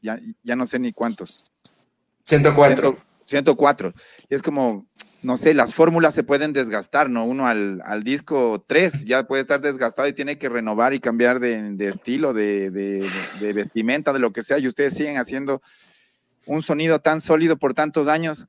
Ya, 0.00 0.18
ya 0.42 0.56
no 0.56 0.66
sé 0.66 0.78
ni 0.78 0.92
cuántos. 0.92 1.44
104. 2.24 2.76
Ciento- 2.88 3.02
104. 3.24 3.94
Y 4.28 4.34
es 4.34 4.42
como, 4.42 4.86
no 5.22 5.36
sé, 5.36 5.54
las 5.54 5.72
fórmulas 5.72 6.12
se 6.14 6.24
pueden 6.24 6.52
desgastar, 6.52 7.08
¿no? 7.08 7.24
Uno 7.24 7.46
al, 7.46 7.80
al 7.84 8.02
disco 8.02 8.62
3 8.66 9.04
ya 9.06 9.26
puede 9.26 9.40
estar 9.40 9.60
desgastado 9.60 10.06
y 10.08 10.12
tiene 10.12 10.38
que 10.38 10.48
renovar 10.48 10.92
y 10.92 11.00
cambiar 11.00 11.40
de, 11.40 11.72
de 11.74 11.88
estilo, 11.88 12.34
de, 12.34 12.70
de- 12.70 13.08
de 13.40 13.52
vestimenta, 13.52 14.12
de 14.12 14.18
lo 14.18 14.32
que 14.32 14.42
sea, 14.42 14.58
y 14.58 14.66
ustedes 14.66 14.94
siguen 14.94 15.16
haciendo 15.18 15.62
un 16.46 16.62
sonido 16.62 16.98
tan 16.98 17.20
sólido 17.20 17.56
por 17.56 17.72
tantos 17.72 18.08
años 18.08 18.48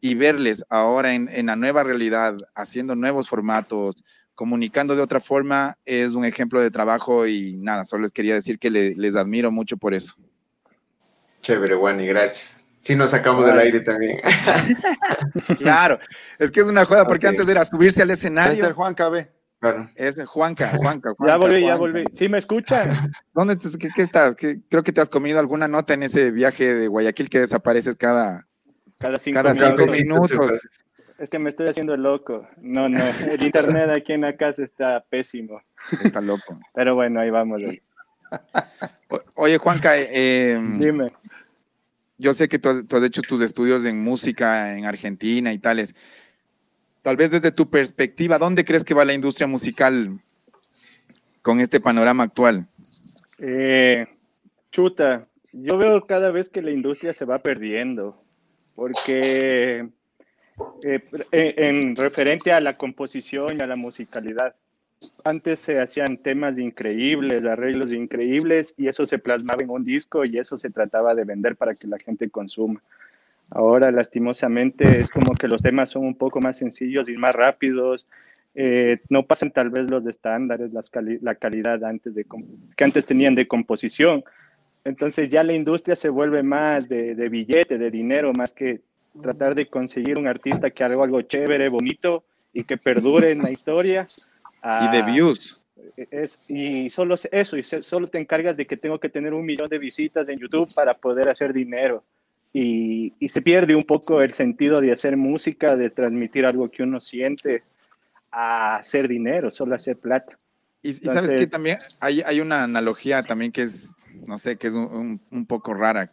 y 0.00 0.14
verles 0.14 0.64
ahora 0.68 1.14
en, 1.14 1.28
en 1.32 1.46
la 1.46 1.56
nueva 1.56 1.82
realidad, 1.82 2.36
haciendo 2.54 2.94
nuevos 2.94 3.28
formatos, 3.28 4.04
comunicando 4.34 4.96
de 4.96 5.02
otra 5.02 5.20
forma, 5.20 5.76
es 5.84 6.14
un 6.14 6.24
ejemplo 6.24 6.60
de 6.60 6.70
trabajo 6.70 7.26
y 7.26 7.56
nada, 7.56 7.84
solo 7.84 8.02
les 8.02 8.12
quería 8.12 8.34
decir 8.34 8.58
que 8.58 8.70
le- 8.70 8.94
les 8.96 9.14
admiro 9.16 9.50
mucho 9.50 9.76
por 9.76 9.94
eso. 9.94 10.14
Chévere, 11.42 11.76
Wani, 11.76 12.06
gracias. 12.06 12.64
Sí, 12.80 12.94
nos 12.96 13.10
sacamos 13.10 13.46
del 13.46 13.58
aire 13.58 13.80
también. 13.80 14.20
Claro, 15.58 15.98
es 16.38 16.50
que 16.50 16.60
es 16.60 16.66
una 16.66 16.84
joda, 16.84 17.06
porque 17.06 17.26
Ok. 17.26 17.30
antes 17.32 17.48
era 17.48 17.64
subirse 17.64 18.02
al 18.02 18.10
Ahí 18.10 18.14
está 18.14 18.28
el 18.28 18.34
escenario. 18.36 18.74
Juan 18.74 18.94
KB. 18.94 19.26
Claro. 19.60 19.90
Es 19.94 20.22
Juanca, 20.26 20.68
Juanca, 20.76 21.10
Ya 21.12 21.14
Juanca, 21.16 21.36
volví, 21.38 21.60
ya 21.66 21.76
volví. 21.76 22.04
¿Sí 22.10 22.28
me 22.28 22.38
escuchan? 22.38 22.90
¿Dónde 23.34 23.56
te- 23.56 23.70
qué, 23.78 23.88
qué 23.94 24.02
estás? 24.02 24.34
¿Qué- 24.36 24.60
creo 24.68 24.82
que 24.82 24.92
te 24.92 25.00
has 25.00 25.08
comido 25.08 25.38
alguna 25.38 25.68
nota 25.68 25.94
en 25.94 26.02
ese 26.02 26.30
viaje 26.30 26.74
de 26.74 26.88
Guayaquil 26.88 27.30
que 27.30 27.40
desapareces 27.40 27.96
cada, 27.96 28.46
Cada 28.98 29.18
cinco 29.18 29.34
cada 29.42 29.54
minutos. 29.86 30.68
Es 31.18 31.30
que 31.30 31.38
me 31.38 31.50
estoy 31.50 31.68
haciendo 31.68 31.96
loco. 31.96 32.46
No, 32.60 32.88
no. 32.88 32.98
El 33.30 33.42
internet 33.42 33.90
aquí 33.90 34.12
en 34.12 34.22
la 34.22 34.36
casa 34.36 34.64
está 34.64 35.04
pésimo. 35.08 35.60
Está 36.02 36.20
loco. 36.20 36.58
Pero 36.74 36.94
bueno, 36.94 37.20
ahí 37.20 37.30
vamos. 37.30 37.62
Oye, 39.36 39.58
Juanca, 39.58 39.92
eh, 39.96 40.60
Dime. 40.78 41.12
yo 42.18 42.34
sé 42.34 42.48
que 42.48 42.58
tú 42.58 42.68
has, 42.68 42.86
tú 42.86 42.96
has 42.96 43.04
hecho 43.04 43.22
tus 43.22 43.42
estudios 43.42 43.84
en 43.84 44.02
música 44.02 44.76
en 44.76 44.86
Argentina 44.86 45.52
y 45.52 45.58
tales. 45.58 45.94
Tal 47.02 47.16
vez 47.16 47.30
desde 47.30 47.52
tu 47.52 47.68
perspectiva, 47.68 48.38
¿dónde 48.38 48.64
crees 48.64 48.82
que 48.82 48.94
va 48.94 49.04
la 49.04 49.12
industria 49.12 49.46
musical 49.46 50.18
con 51.42 51.60
este 51.60 51.78
panorama 51.78 52.24
actual? 52.24 52.66
Eh, 53.38 54.06
chuta, 54.72 55.26
yo 55.52 55.76
veo 55.76 56.06
cada 56.06 56.30
vez 56.30 56.48
que 56.48 56.62
la 56.62 56.70
industria 56.70 57.12
se 57.12 57.26
va 57.26 57.40
perdiendo, 57.40 58.20
porque 58.74 59.88
Eh, 60.82 61.00
en 61.32 61.96
referente 61.96 62.52
a 62.52 62.60
la 62.60 62.76
composición 62.76 63.56
y 63.58 63.60
a 63.60 63.66
la 63.66 63.76
musicalidad. 63.76 64.54
Antes 65.24 65.58
se 65.58 65.80
hacían 65.80 66.18
temas 66.18 66.58
increíbles, 66.58 67.44
arreglos 67.44 67.92
increíbles, 67.92 68.74
y 68.76 68.86
eso 68.88 69.04
se 69.04 69.18
plasmaba 69.18 69.62
en 69.62 69.70
un 69.70 69.84
disco 69.84 70.24
y 70.24 70.38
eso 70.38 70.56
se 70.56 70.70
trataba 70.70 71.14
de 71.14 71.24
vender 71.24 71.56
para 71.56 71.74
que 71.74 71.88
la 71.88 71.98
gente 71.98 72.30
consuma. 72.30 72.80
Ahora, 73.50 73.90
lastimosamente, 73.90 75.00
es 75.00 75.10
como 75.10 75.34
que 75.34 75.48
los 75.48 75.62
temas 75.62 75.90
son 75.90 76.06
un 76.06 76.14
poco 76.14 76.40
más 76.40 76.56
sencillos 76.56 77.08
y 77.08 77.16
más 77.16 77.34
rápidos. 77.34 78.06
Eh, 78.54 79.00
no 79.08 79.26
pasan 79.26 79.50
tal 79.50 79.70
vez 79.70 79.90
los 79.90 80.06
estándares, 80.06 80.70
la 80.72 81.34
calidad 81.34 81.84
antes 81.84 82.14
de, 82.14 82.24
que 82.76 82.84
antes 82.84 83.04
tenían 83.04 83.34
de 83.34 83.48
composición. 83.48 84.24
Entonces 84.84 85.28
ya 85.28 85.42
la 85.42 85.52
industria 85.54 85.96
se 85.96 86.08
vuelve 86.08 86.42
más 86.42 86.88
de 86.88 87.28
billete, 87.28 87.78
de 87.78 87.90
dinero, 87.90 88.32
más 88.32 88.52
que 88.52 88.80
tratar 89.20 89.54
de 89.54 89.66
conseguir 89.66 90.18
un 90.18 90.26
artista 90.26 90.70
que 90.70 90.84
haga 90.84 91.02
algo 91.02 91.22
chévere, 91.22 91.68
bonito 91.68 92.24
y 92.52 92.64
que 92.64 92.76
perdure 92.76 93.32
en 93.32 93.42
la 93.42 93.50
historia 93.50 94.06
y 94.62 94.90
de 94.90 94.98
ah, 94.98 95.06
views. 95.10 95.60
Es, 95.96 96.50
y 96.50 96.90
solo 96.90 97.16
eso, 97.30 97.56
y 97.56 97.62
solo 97.62 98.08
te 98.08 98.18
encargas 98.18 98.56
de 98.56 98.66
que 98.66 98.76
tengo 98.76 98.98
que 98.98 99.08
tener 99.08 99.34
un 99.34 99.44
millón 99.44 99.68
de 99.68 99.78
visitas 99.78 100.28
en 100.28 100.38
YouTube 100.38 100.72
para 100.74 100.94
poder 100.94 101.28
hacer 101.28 101.52
dinero. 101.52 102.02
Y, 102.52 103.12
y, 103.18 103.28
se 103.30 103.42
pierde 103.42 103.74
un 103.74 103.82
poco 103.82 104.22
el 104.22 104.32
sentido 104.32 104.80
de 104.80 104.92
hacer 104.92 105.16
música, 105.16 105.76
de 105.76 105.90
transmitir 105.90 106.46
algo 106.46 106.70
que 106.70 106.84
uno 106.84 107.00
siente 107.00 107.64
a 108.30 108.76
hacer 108.76 109.08
dinero, 109.08 109.50
solo 109.50 109.74
hacer 109.74 109.96
plata. 109.96 110.38
Y, 110.80 110.92
sabes 110.92 111.32
que 111.32 111.46
también 111.46 111.78
hay, 112.00 112.20
hay, 112.24 112.40
una 112.40 112.62
analogía 112.62 113.22
también 113.22 113.50
que 113.50 113.62
es, 113.62 113.96
no 114.26 114.38
sé, 114.38 114.56
que 114.56 114.68
es 114.68 114.74
un, 114.74 115.20
un, 115.30 115.46
poco 115.46 115.74
rara. 115.74 116.12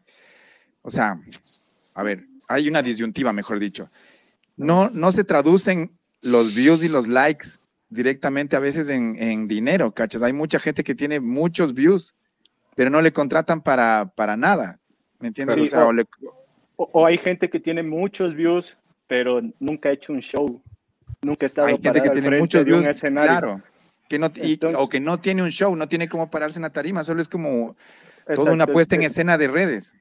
O 0.82 0.90
sea, 0.90 1.20
a 1.94 2.04
ver, 2.04 2.24
hay 2.52 2.68
una 2.68 2.82
disyuntiva, 2.82 3.34
mejor 3.34 3.60
dicho. 3.60 3.90
No, 4.58 4.90
no 4.90 5.12
se 5.12 5.24
traducen 5.24 5.92
los 6.22 6.54
views 6.54 6.84
y 6.84 6.88
los 6.88 7.08
likes 7.08 7.48
directamente 7.90 8.56
a 8.56 8.60
veces 8.60 8.90
en, 8.90 9.48
dinero, 9.48 9.94
¿cachas? 9.94 10.22
Hay 10.22 10.34
mucha 10.34 10.60
gente 10.60 10.84
que 10.84 10.96
tiene 10.96 11.20
muchos 11.20 11.74
views, 11.74 12.16
pero 12.76 12.90
no 12.90 13.02
le 13.02 13.12
contratan 13.12 13.62
para, 13.62 14.12
para 14.16 14.38
nada, 14.38 14.78
¿me 15.20 15.28
entiendes? 15.28 15.74
o, 16.78 17.06
hay 17.06 17.18
gente 17.18 17.50
que 17.50 17.60
tiene 17.60 17.84
muchos 17.84 18.34
views, 18.34 18.78
pero 19.08 19.42
nunca 19.60 19.90
ha 19.90 19.92
hecho 19.92 20.14
un 20.14 20.20
show, 20.20 20.62
nunca 21.22 21.46
ha 21.46 21.48
estado 21.48 21.68
Hay 21.68 21.80
gente 21.82 22.02
que 22.02 22.10
tiene 22.10 22.40
muchos 22.40 22.64
views, 22.64 22.86
claro, 23.02 23.62
que 24.08 24.18
no, 24.18 24.32
o 24.78 24.90
que 24.90 25.00
no 25.00 25.20
tiene 25.20 25.44
un 25.44 25.50
show, 25.50 25.76
no 25.76 25.88
tiene 25.88 26.08
cómo 26.08 26.32
pararse 26.32 26.60
en 26.60 26.64
la 26.64 26.72
tarima, 26.72 27.04
solo 27.04 27.22
es 27.22 27.28
como 27.28 27.76
toda 28.36 28.54
una 28.54 28.68
puesta 28.68 28.96
en 28.96 29.04
escena 29.04 29.38
de 29.38 29.48
redes. 29.48 29.94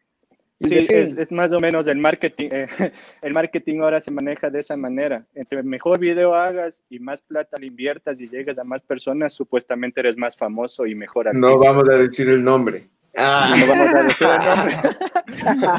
Sí, 0.60 0.86
es, 0.90 1.32
más 1.32 1.50
o 1.52 1.58
menos 1.58 1.86
el 1.86 1.96
marketing. 1.96 2.48
Eh, 2.52 2.66
el 3.22 3.32
marketing 3.32 3.80
ahora 3.80 4.00
se 4.00 4.10
maneja 4.10 4.50
de 4.50 4.60
esa 4.60 4.76
manera. 4.76 5.24
Entre 5.34 5.62
mejor 5.62 5.98
video 5.98 6.34
hagas 6.34 6.82
y 6.90 6.98
más 6.98 7.22
plata 7.22 7.56
le 7.58 7.68
inviertas 7.68 8.20
y 8.20 8.28
llegues 8.28 8.58
a 8.58 8.64
más 8.64 8.82
personas, 8.82 9.32
supuestamente 9.32 10.00
eres 10.00 10.18
más 10.18 10.36
famoso 10.36 10.86
y 10.86 10.94
mejor 10.94 11.28
artista. 11.28 11.48
No 11.48 11.56
vamos 11.56 11.88
a 11.88 11.96
decir 11.96 12.28
el 12.28 12.44
nombre. 12.44 12.88
Ah. 13.16 13.56
No 13.58 13.66
vamos 13.66 13.94
a 13.94 14.02
decir 14.02 14.26
el 14.28 14.46
nombre. 14.46 14.76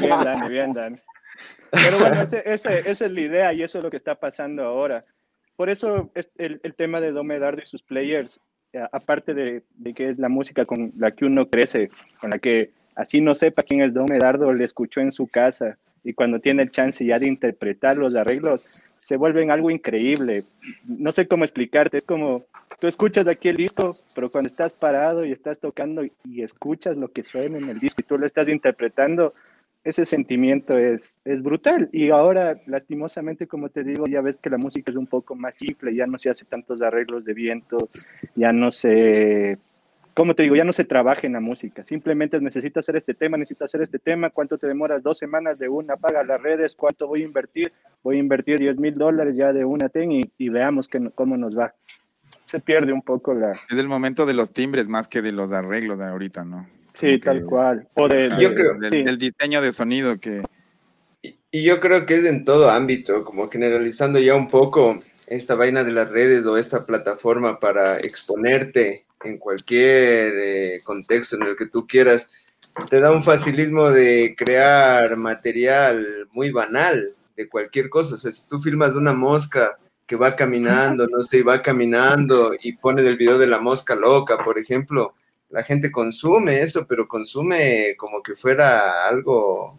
bien, 0.00 0.24
Dani, 0.24 0.48
bien, 0.48 0.72
Dani. 0.72 0.96
Pero 1.70 1.98
bueno, 1.98 2.22
ese, 2.22 2.42
esa 2.44 2.78
es 2.78 3.00
la 3.00 3.20
idea 3.20 3.52
y 3.52 3.62
eso 3.62 3.78
es 3.78 3.84
lo 3.84 3.90
que 3.90 3.96
está 3.98 4.16
pasando 4.16 4.64
ahora. 4.64 5.04
Por 5.54 5.70
eso 5.70 6.10
el, 6.14 6.60
el 6.60 6.74
tema 6.74 7.00
de 7.00 7.12
Dome 7.12 7.38
Dardo 7.38 7.62
y 7.62 7.66
sus 7.66 7.82
players, 7.82 8.40
eh, 8.72 8.84
aparte 8.90 9.32
de, 9.32 9.62
de 9.76 9.94
que 9.94 10.10
es 10.10 10.18
la 10.18 10.28
música 10.28 10.64
con 10.64 10.92
la 10.96 11.12
que 11.12 11.24
uno 11.24 11.48
crece, 11.48 11.88
con 12.20 12.30
la 12.30 12.38
que 12.40 12.72
así 12.94 13.20
no 13.20 13.34
sepa 13.34 13.62
quién 13.62 13.82
es 13.82 13.94
Don 13.94 14.06
Medardo, 14.08 14.52
le 14.52 14.64
escuchó 14.64 15.00
en 15.00 15.12
su 15.12 15.26
casa 15.26 15.78
y 16.04 16.14
cuando 16.14 16.40
tiene 16.40 16.62
el 16.62 16.70
chance 16.70 17.04
ya 17.04 17.18
de 17.18 17.28
interpretar 17.28 17.96
los 17.96 18.16
arreglos, 18.16 18.88
se 19.02 19.16
vuelven 19.16 19.50
algo 19.50 19.70
increíble. 19.70 20.42
No 20.84 21.12
sé 21.12 21.26
cómo 21.26 21.44
explicarte, 21.44 21.98
es 21.98 22.04
como 22.04 22.44
tú 22.80 22.86
escuchas 22.86 23.26
aquí 23.26 23.48
el 23.48 23.56
disco, 23.56 23.94
pero 24.14 24.30
cuando 24.30 24.48
estás 24.48 24.72
parado 24.72 25.24
y 25.24 25.32
estás 25.32 25.60
tocando 25.60 26.02
y 26.24 26.42
escuchas 26.42 26.96
lo 26.96 27.12
que 27.12 27.22
suena 27.22 27.58
en 27.58 27.68
el 27.68 27.78
disco 27.78 28.00
y 28.00 28.04
tú 28.04 28.18
lo 28.18 28.26
estás 28.26 28.48
interpretando, 28.48 29.34
ese 29.84 30.06
sentimiento 30.06 30.78
es, 30.78 31.16
es 31.24 31.42
brutal. 31.42 31.88
Y 31.92 32.10
ahora, 32.10 32.60
lastimosamente, 32.66 33.46
como 33.46 33.68
te 33.68 33.82
digo, 33.82 34.06
ya 34.06 34.20
ves 34.20 34.36
que 34.36 34.50
la 34.50 34.58
música 34.58 34.92
es 34.92 34.96
un 34.96 35.06
poco 35.06 35.34
más 35.34 35.56
simple, 35.56 35.94
ya 35.94 36.06
no 36.06 36.18
se 36.18 36.30
hace 36.30 36.44
tantos 36.44 36.82
arreglos 36.82 37.24
de 37.24 37.34
viento, 37.34 37.88
ya 38.34 38.52
no 38.52 38.70
se 38.70 39.58
como 40.14 40.34
te 40.34 40.42
digo, 40.42 40.56
ya 40.56 40.64
no 40.64 40.72
se 40.72 40.84
trabaja 40.84 41.26
en 41.26 41.32
la 41.32 41.40
música, 41.40 41.84
simplemente 41.84 42.38
necesito 42.40 42.80
hacer 42.80 42.96
este 42.96 43.14
tema, 43.14 43.36
necesito 43.36 43.64
hacer 43.64 43.82
este 43.82 43.98
tema, 43.98 44.30
cuánto 44.30 44.58
te 44.58 44.66
demoras, 44.66 45.02
dos 45.02 45.18
semanas 45.18 45.58
de 45.58 45.68
una, 45.68 45.96
paga 45.96 46.22
las 46.22 46.40
redes, 46.40 46.74
cuánto 46.74 47.06
voy 47.06 47.22
a 47.22 47.26
invertir, 47.26 47.72
voy 48.02 48.16
a 48.16 48.20
invertir 48.20 48.58
10 48.58 48.76
mil 48.78 48.94
dólares 48.94 49.34
ya 49.36 49.52
de 49.52 49.64
una 49.64 49.88
ten 49.88 50.12
y, 50.12 50.48
veamos 50.48 50.88
que, 50.88 51.10
cómo 51.14 51.36
nos 51.36 51.56
va. 51.56 51.74
Se 52.44 52.60
pierde 52.60 52.92
un 52.92 53.02
poco 53.02 53.32
la... 53.32 53.52
Es 53.52 53.78
el 53.78 53.88
momento 53.88 54.26
de 54.26 54.34
los 54.34 54.52
timbres 54.52 54.86
más 54.86 55.08
que 55.08 55.22
de 55.22 55.32
los 55.32 55.52
arreglos 55.52 55.98
de 55.98 56.04
ahorita, 56.04 56.44
¿no? 56.44 56.68
Sí, 56.92 57.18
tal 57.18 57.44
cual. 57.46 57.88
O 57.94 58.06
de, 58.08 58.30
yo 58.38 58.54
creo, 58.54 58.78
del, 58.78 59.18
diseño 59.18 59.62
de 59.62 59.72
sonido 59.72 60.18
que... 60.18 60.42
Y 61.50 61.62
yo 61.62 61.80
creo 61.80 62.04
que 62.04 62.16
es 62.16 62.24
en 62.24 62.44
todo 62.44 62.70
ámbito, 62.70 63.24
como 63.24 63.48
generalizando 63.48 64.18
ya 64.18 64.34
un 64.34 64.48
poco 64.48 64.98
esta 65.26 65.54
vaina 65.54 65.84
de 65.84 65.92
las 65.92 66.10
redes 66.10 66.44
o 66.44 66.56
esta 66.56 66.84
plataforma 66.84 67.60
para 67.60 67.96
exponerte 67.98 69.06
en 69.24 69.38
cualquier 69.38 70.32
eh, 70.36 70.80
contexto 70.84 71.36
en 71.36 71.42
el 71.42 71.56
que 71.56 71.66
tú 71.66 71.86
quieras, 71.86 72.30
te 72.88 73.00
da 73.00 73.10
un 73.10 73.22
facilismo 73.22 73.90
de 73.90 74.34
crear 74.36 75.16
material 75.16 76.28
muy 76.32 76.50
banal 76.50 77.14
de 77.36 77.48
cualquier 77.48 77.88
cosa. 77.88 78.14
O 78.14 78.18
sea, 78.18 78.32
si 78.32 78.48
tú 78.48 78.58
filmas 78.58 78.92
de 78.92 78.98
una 78.98 79.12
mosca 79.12 79.78
que 80.06 80.16
va 80.16 80.36
caminando, 80.36 81.06
no 81.06 81.22
sé, 81.22 81.42
va 81.42 81.62
caminando 81.62 82.52
y 82.60 82.72
pone 82.72 83.02
el 83.02 83.16
video 83.16 83.38
de 83.38 83.46
la 83.46 83.60
mosca 83.60 83.94
loca, 83.94 84.38
por 84.42 84.58
ejemplo, 84.58 85.14
la 85.50 85.62
gente 85.62 85.92
consume 85.92 86.62
eso, 86.62 86.86
pero 86.86 87.06
consume 87.06 87.94
como 87.96 88.22
que 88.22 88.34
fuera 88.34 89.06
algo 89.06 89.78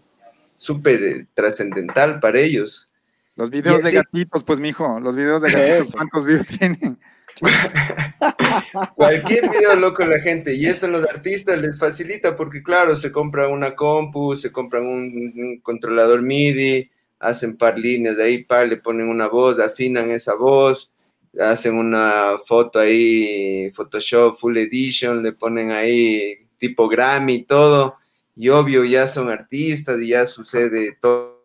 súper 0.55 1.27
trascendental 1.33 2.19
para 2.19 2.39
ellos. 2.39 2.89
Los 3.35 3.49
videos 3.49 3.83
de 3.83 3.91
gatitos, 3.91 4.43
pues, 4.43 4.59
mijo, 4.59 4.99
los 4.99 5.15
videos 5.15 5.41
de 5.41 5.51
gatitos, 5.51 5.91
¿cuántos 5.91 6.25
views 6.25 6.45
tienen? 6.59 6.99
Cualquier 8.95 9.49
video 9.49 9.75
loco 9.75 10.05
la 10.05 10.19
gente, 10.19 10.55
y 10.55 10.65
esto 10.65 10.85
a 10.85 10.89
los 10.89 11.07
artistas 11.07 11.59
les 11.59 11.77
facilita 11.77 12.35
porque, 12.35 12.61
claro, 12.61 12.95
se 12.95 13.11
compra 13.11 13.47
una 13.47 13.75
compu, 13.75 14.35
se 14.35 14.51
compran 14.51 14.85
un, 14.85 15.59
controlador 15.61 16.21
MIDI, 16.21 16.89
hacen 17.19 17.57
par 17.57 17.77
líneas 17.77 18.17
de 18.17 18.23
ahí, 18.23 18.43
par, 18.43 18.67
le 18.67 18.77
ponen 18.77 19.07
una 19.07 19.27
voz, 19.27 19.59
afinan 19.59 20.11
esa 20.11 20.35
voz, 20.35 20.91
hacen 21.39 21.75
una 21.75 22.37
foto 22.45 22.79
ahí, 22.79 23.69
Photoshop 23.71 24.37
Full 24.37 24.57
Edition, 24.57 25.23
le 25.23 25.33
ponen 25.33 25.71
ahí 25.71 26.47
tipo 26.57 26.87
Grammy 26.87 27.43
todo, 27.43 27.97
y 28.35 28.49
obvio 28.49 28.83
ya 28.83 29.07
son 29.07 29.29
artistas 29.29 29.99
y 30.01 30.09
ya 30.09 30.25
sucede 30.25 30.97
todo 31.01 31.43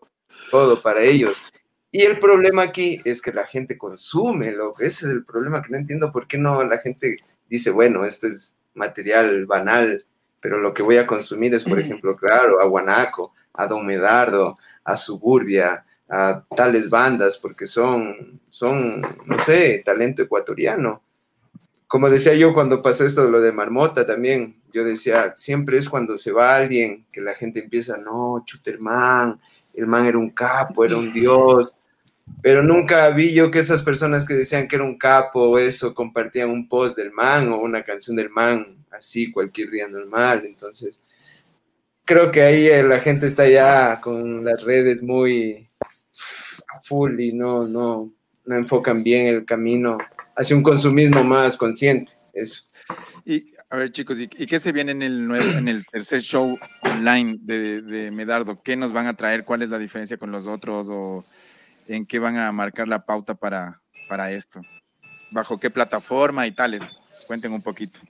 para 0.83 1.03
ellos. 1.03 1.37
Y 1.90 2.03
el 2.03 2.18
problema 2.18 2.62
aquí 2.62 2.98
es 3.05 3.22
que 3.22 3.33
la 3.33 3.46
gente 3.46 3.79
consume, 3.79 4.53
lo, 4.53 4.74
ese 4.79 5.07
es 5.07 5.12
el 5.12 5.24
problema 5.24 5.62
que 5.62 5.70
no 5.70 5.79
entiendo 5.79 6.12
por 6.12 6.27
qué 6.27 6.37
no 6.37 6.62
la 6.64 6.79
gente 6.79 7.16
dice, 7.48 7.70
bueno, 7.70 8.05
esto 8.05 8.27
es 8.27 8.57
material 8.74 9.46
banal, 9.46 10.05
pero 10.40 10.59
lo 10.59 10.74
que 10.74 10.83
voy 10.83 10.98
a 10.98 11.07
consumir 11.07 11.55
es, 11.55 11.64
por 11.64 11.81
ejemplo, 11.81 12.14
claro, 12.16 12.61
a 12.61 12.66
Guanaco, 12.66 13.33
a 13.55 13.66
Don 13.66 13.87
Medardo, 13.87 14.59
a 14.85 14.96
Suburbia, 14.96 15.85
a 16.09 16.44
tales 16.55 16.90
bandas, 16.90 17.38
porque 17.38 17.66
son, 17.66 18.40
son, 18.48 19.01
no 19.27 19.38
sé, 19.40 19.83
talento 19.85 20.22
ecuatoriano. 20.22 21.03
Como 21.87 22.11
decía 22.11 22.35
yo 22.35 22.53
cuando 22.53 22.83
pasó 22.83 23.05
esto 23.05 23.24
de 23.24 23.31
lo 23.31 23.40
de 23.40 23.51
Marmota 23.51 24.07
también, 24.07 24.61
yo 24.72 24.85
decía, 24.85 25.35
siempre 25.37 25.79
es 25.79 25.88
cuando 25.88 26.18
se 26.18 26.33
va 26.33 26.57
alguien 26.57 27.07
que 27.11 27.22
la 27.22 27.35
gente 27.35 27.61
empieza, 27.61 27.96
no, 27.96 28.42
Chuterman, 28.44 29.40
el 29.74 29.87
man 29.87 30.07
era 30.07 30.18
un 30.18 30.31
capo, 30.31 30.85
era 30.85 30.96
un 30.96 31.12
dios, 31.12 31.74
pero 32.42 32.62
nunca 32.62 33.08
vi 33.10 33.32
yo 33.32 33.50
que 33.50 33.58
esas 33.58 33.82
personas 33.82 34.26
que 34.26 34.34
decían 34.34 34.68
que 34.68 34.76
era 34.76 34.84
un 34.84 34.96
capo 34.96 35.40
o 35.40 35.58
eso 35.58 35.94
compartían 35.94 36.50
un 36.50 36.68
post 36.68 36.96
del 36.96 37.12
man 37.12 37.52
o 37.52 37.60
una 37.60 37.83
canción 37.83 38.16
del 38.16 38.31
man 38.31 38.85
así 38.90 39.31
cualquier 39.31 39.70
día 39.70 39.88
normal. 39.88 40.42
Entonces, 40.44 41.00
creo 42.04 42.31
que 42.31 42.42
ahí 42.42 42.66
eh, 42.66 42.83
la 42.83 43.00
gente 43.00 43.26
está 43.26 43.48
ya 43.48 44.00
con 44.00 44.44
las 44.44 44.62
redes 44.62 45.02
muy 45.02 45.68
full 46.85 47.20
y 47.20 47.33
no, 47.33 47.66
no, 47.66 48.12
no 48.44 48.56
enfocan 48.56 49.02
bien 49.02 49.26
el 49.26 49.44
camino 49.44 49.98
hacia 50.37 50.56
un 50.56 50.62
consumismo 50.62 51.22
más 51.24 51.56
consciente. 51.56 52.12
Eso. 52.33 52.68
Y 53.24 53.52
a 53.68 53.76
ver, 53.76 53.92
chicos, 53.92 54.18
¿y, 54.20 54.29
qué 54.29 54.58
se 54.58 54.72
viene 54.72 54.92
en 54.92 55.02
el 55.02 55.26
nuevo, 55.29 55.58
en 55.58 55.68
el 55.68 55.85
tercer 55.85 56.22
show 56.22 56.56
online 56.83 57.37
de, 57.40 57.83
de 57.83 58.10
Medardo? 58.10 58.62
¿Qué 58.62 58.76
nos 58.76 58.92
van 58.92 59.06
a 59.06 59.16
traer? 59.16 59.44
¿Cuál 59.44 59.62
es 59.62 59.68
la 59.68 59.79
diferencia 59.79 60.16
con 60.16 60.31
los 60.31 60.48
otros? 60.48 60.88
¿O 60.90 61.24
en 61.88 62.06
qué 62.06 62.18
van 62.18 62.36
a 62.36 62.52
marcar 62.52 62.86
la 62.86 63.04
pauta 63.04 63.34
para, 63.34 63.80
para 64.08 64.30
esto, 64.30 64.60
bajo 65.32 65.58
qué 65.58 65.70
plataforma 65.70 66.46
y 66.46 66.52
tales. 66.52 66.90
Cuenten 67.26 67.52
un 67.52 67.62
poquito. 67.62 68.00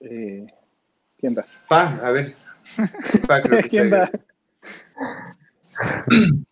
Eh, 0.00 0.46
¿Quién 1.18 1.34
va? 1.36 1.46
Pa, 1.68 1.98
a 2.04 2.10
ver. 2.10 2.36
¿Quién 3.70 3.92
va? 3.92 4.10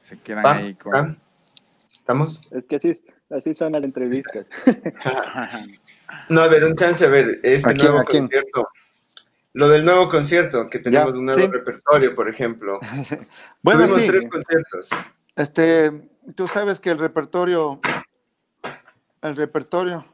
Se 0.00 0.18
quedan 0.20 0.46
ahí 0.46 0.74
con... 0.74 1.20
¿Estamos? 1.90 2.40
Es 2.52 2.66
que 2.66 2.76
así, 2.76 2.92
así 3.30 3.52
son 3.52 3.72
las 3.72 3.82
entrevistas. 3.84 4.46
No, 6.28 6.40
a 6.40 6.46
ver, 6.46 6.62
un 6.62 6.76
chance, 6.76 7.04
a 7.04 7.08
ver, 7.08 7.40
este 7.42 7.70
¿A 7.70 7.72
quién, 7.72 7.86
nuevo 7.86 7.98
a 7.98 8.04
quién? 8.04 8.28
Lo 9.56 9.70
del 9.70 9.86
nuevo 9.86 10.10
concierto, 10.10 10.68
que 10.68 10.80
tenemos 10.80 11.14
Ya, 11.14 11.18
un 11.18 11.24
nuevo 11.24 11.40
sí. 11.40 11.46
repertorio, 11.46 12.14
por 12.14 12.28
ejemplo. 12.28 12.78
Bueno, 13.62 13.80
Tuvimos 13.86 14.02
sí. 14.02 14.06
tres 14.06 14.26
conciertos. 14.30 14.88
Este, 15.34 16.10
tú 16.34 16.46
sabes 16.46 16.78
que 16.78 16.90
el 16.90 16.98
repertorio, 16.98 17.80
el 19.22 19.34
repertorio, 19.34 20.04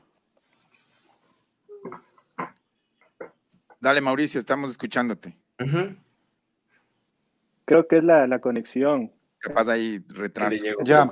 Dale, 3.80 4.01
Mauricio, 4.01 4.38
estamos 4.38 4.70
escuchándote. 4.70 5.36
Creo 7.64 7.88
que 7.88 7.99
es 7.99 8.05
la, 8.05 8.28
la 8.28 8.40
conexión. 8.40 9.11
Capaz 9.40 9.66
Que 9.74 10.01
retraso. 10.07 10.64
Ya. 10.84 11.11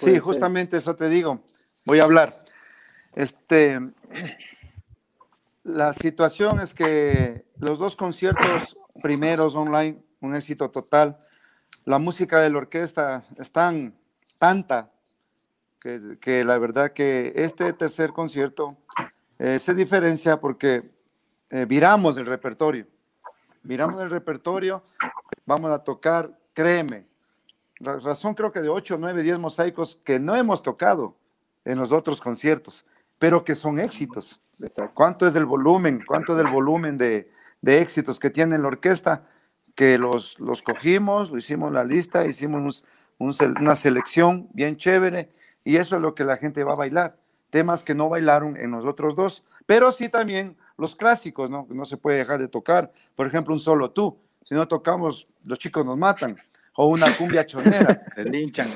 sí, 0.00 0.18
justamente 0.18 0.78
eso 0.78 0.96
te 0.96 1.08
digo. 1.08 1.44
Voy 1.86 2.00
a 2.00 2.04
hablar. 2.04 2.34
Este, 3.14 3.78
la 5.68 5.92
situación 5.92 6.60
es 6.60 6.74
que 6.74 7.44
los 7.58 7.78
dos 7.78 7.94
conciertos 7.96 8.76
primeros 9.02 9.54
online, 9.54 10.02
un 10.20 10.34
éxito 10.34 10.70
total. 10.70 11.18
La 11.84 11.98
música 11.98 12.40
de 12.40 12.50
la 12.50 12.58
orquesta 12.58 13.24
es 13.38 13.52
tan 13.52 13.94
tanta 14.38 14.90
que, 15.80 16.44
la 16.44 16.58
verdad 16.58 16.92
que 16.92 17.32
este 17.36 17.72
tercer 17.72 18.12
concierto 18.12 18.76
eh, 19.38 19.58
se 19.58 19.74
diferencia 19.74 20.40
porque 20.40 20.84
eh, 21.50 21.64
viramos 21.66 22.16
el 22.16 22.26
repertorio. 22.26 22.86
Viramos 23.62 24.00
el 24.02 24.10
repertorio, 24.10 24.82
vamos 25.46 25.70
a 25.70 25.78
tocar, 25.82 26.32
créeme, 26.54 27.06
ra- 27.80 27.98
razón 27.98 28.34
creo 28.34 28.50
que 28.52 28.60
de 28.60 28.68
8, 28.68 28.96
9, 28.98 29.22
10 29.22 29.38
mosaicos 29.38 30.00
que 30.04 30.18
no 30.18 30.34
hemos 30.36 30.62
tocado 30.62 31.16
en 31.64 31.78
los 31.78 31.92
otros 31.92 32.20
conciertos, 32.20 32.86
pero 33.18 33.44
que 33.44 33.54
son 33.54 33.80
éxitos. 33.80 34.40
Exacto. 34.62 34.92
¿Cuánto 34.94 35.26
es 35.26 35.34
del 35.34 35.44
volumen? 35.46 36.02
¿Cuánto 36.06 36.34
del 36.34 36.48
volumen 36.48 36.96
de, 36.98 37.30
de 37.62 37.80
éxitos 37.80 38.18
que 38.18 38.30
tiene 38.30 38.58
la 38.58 38.68
orquesta? 38.68 39.24
Que 39.74 39.98
los, 39.98 40.38
los 40.40 40.62
cogimos, 40.62 41.30
lo 41.30 41.38
hicimos 41.38 41.72
la 41.72 41.84
lista, 41.84 42.26
hicimos 42.26 42.82
un- 43.18 43.32
un 43.40 43.56
una 43.60 43.74
selección 43.74 44.48
bien 44.52 44.76
chévere 44.76 45.30
y 45.64 45.76
eso 45.76 45.96
es 45.96 46.02
lo 46.02 46.14
que 46.14 46.24
la 46.24 46.36
gente 46.36 46.64
va 46.64 46.72
a 46.72 46.76
bailar. 46.76 47.16
Temas 47.50 47.82
que 47.82 47.94
no 47.94 48.08
bailaron 48.08 48.56
en 48.56 48.70
los 48.72 48.84
otros 48.84 49.16
dos, 49.16 49.42
pero 49.66 49.90
sí 49.92 50.08
también 50.08 50.56
los 50.76 50.94
clásicos, 50.96 51.48
¿no? 51.50 51.66
No 51.70 51.84
se 51.84 51.96
puede 51.96 52.18
dejar 52.18 52.38
de 52.38 52.48
tocar. 52.48 52.92
Por 53.16 53.26
ejemplo, 53.26 53.54
un 53.54 53.60
solo 53.60 53.90
tú. 53.90 54.18
Si 54.44 54.54
no 54.54 54.66
tocamos, 54.68 55.26
los 55.44 55.58
chicos 55.58 55.84
nos 55.84 55.96
matan. 55.98 56.36
O 56.74 56.86
una 56.88 57.16
cumbia 57.16 57.44
chonera 57.46 58.04
Te 58.14 58.24
linchan. 58.24 58.68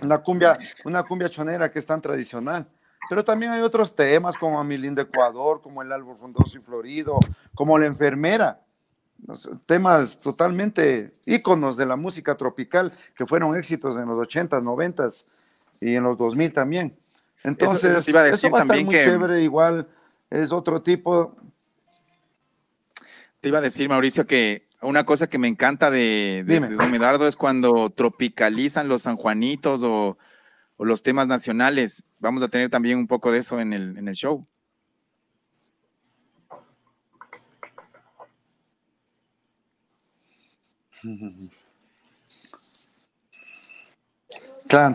una 0.00 0.18
cumbia, 0.18 0.58
una 0.84 1.02
cumbia 1.02 1.28
chonera 1.28 1.70
que 1.70 1.78
es 1.78 1.86
tan 1.86 2.00
tradicional. 2.00 2.66
Pero 3.08 3.24
también 3.24 3.52
hay 3.52 3.62
otros 3.62 3.94
temas 3.94 4.36
como 4.36 4.58
Amilín 4.60 4.94
de 4.94 5.02
Ecuador, 5.02 5.60
como 5.60 5.82
el 5.82 5.92
árbol 5.92 6.16
frondoso 6.18 6.56
y 6.58 6.60
florido, 6.60 7.18
como 7.54 7.78
la 7.78 7.86
enfermera. 7.86 8.60
Temas 9.66 10.18
totalmente 10.18 11.12
íconos 11.26 11.76
de 11.76 11.86
la 11.86 11.96
música 11.96 12.36
tropical 12.36 12.90
que 13.16 13.26
fueron 13.26 13.56
éxitos 13.56 13.96
en 13.98 14.06
los 14.06 14.18
80s, 14.28 14.62
90s 14.62 15.26
y 15.80 15.94
en 15.94 16.02
los 16.04 16.16
2000 16.16 16.52
también. 16.52 16.96
Entonces, 17.44 17.94
eso 17.94 18.10
iba 18.10 18.20
a 18.20 18.24
decir 18.24 18.52
va 18.52 18.58
a 18.58 18.62
estar 18.62 18.82
muy 18.84 18.94
que- 18.94 19.02
chévere, 19.04 19.42
igual 19.42 19.86
es 20.30 20.50
otro 20.52 20.80
tipo. 20.82 21.36
Te 23.40 23.48
iba 23.48 23.58
a 23.58 23.62
decir, 23.62 23.88
Mauricio, 23.88 24.26
que 24.26 24.66
una 24.80 25.04
cosa 25.04 25.28
que 25.28 25.38
me 25.38 25.48
encanta 25.48 25.90
de, 25.90 26.44
de, 26.46 26.60
de 26.60 26.74
Don 26.76 26.90
Medardo 26.90 27.26
es 27.26 27.36
cuando 27.36 27.90
tropicalizan 27.90 28.88
los 28.88 29.02
sanjuanitos 29.02 29.82
o, 29.82 30.16
o 30.76 30.84
los 30.84 31.02
temas 31.02 31.26
nacionales. 31.26 32.04
Vamos 32.22 32.40
a 32.44 32.48
tener 32.48 32.70
también 32.70 32.98
un 32.98 33.08
poco 33.08 33.32
de 33.32 33.40
eso 33.40 33.58
en 33.58 33.72
el, 33.72 33.98
en 33.98 34.06
el 34.06 34.14
show. 34.14 34.46
Claro. 44.68 44.94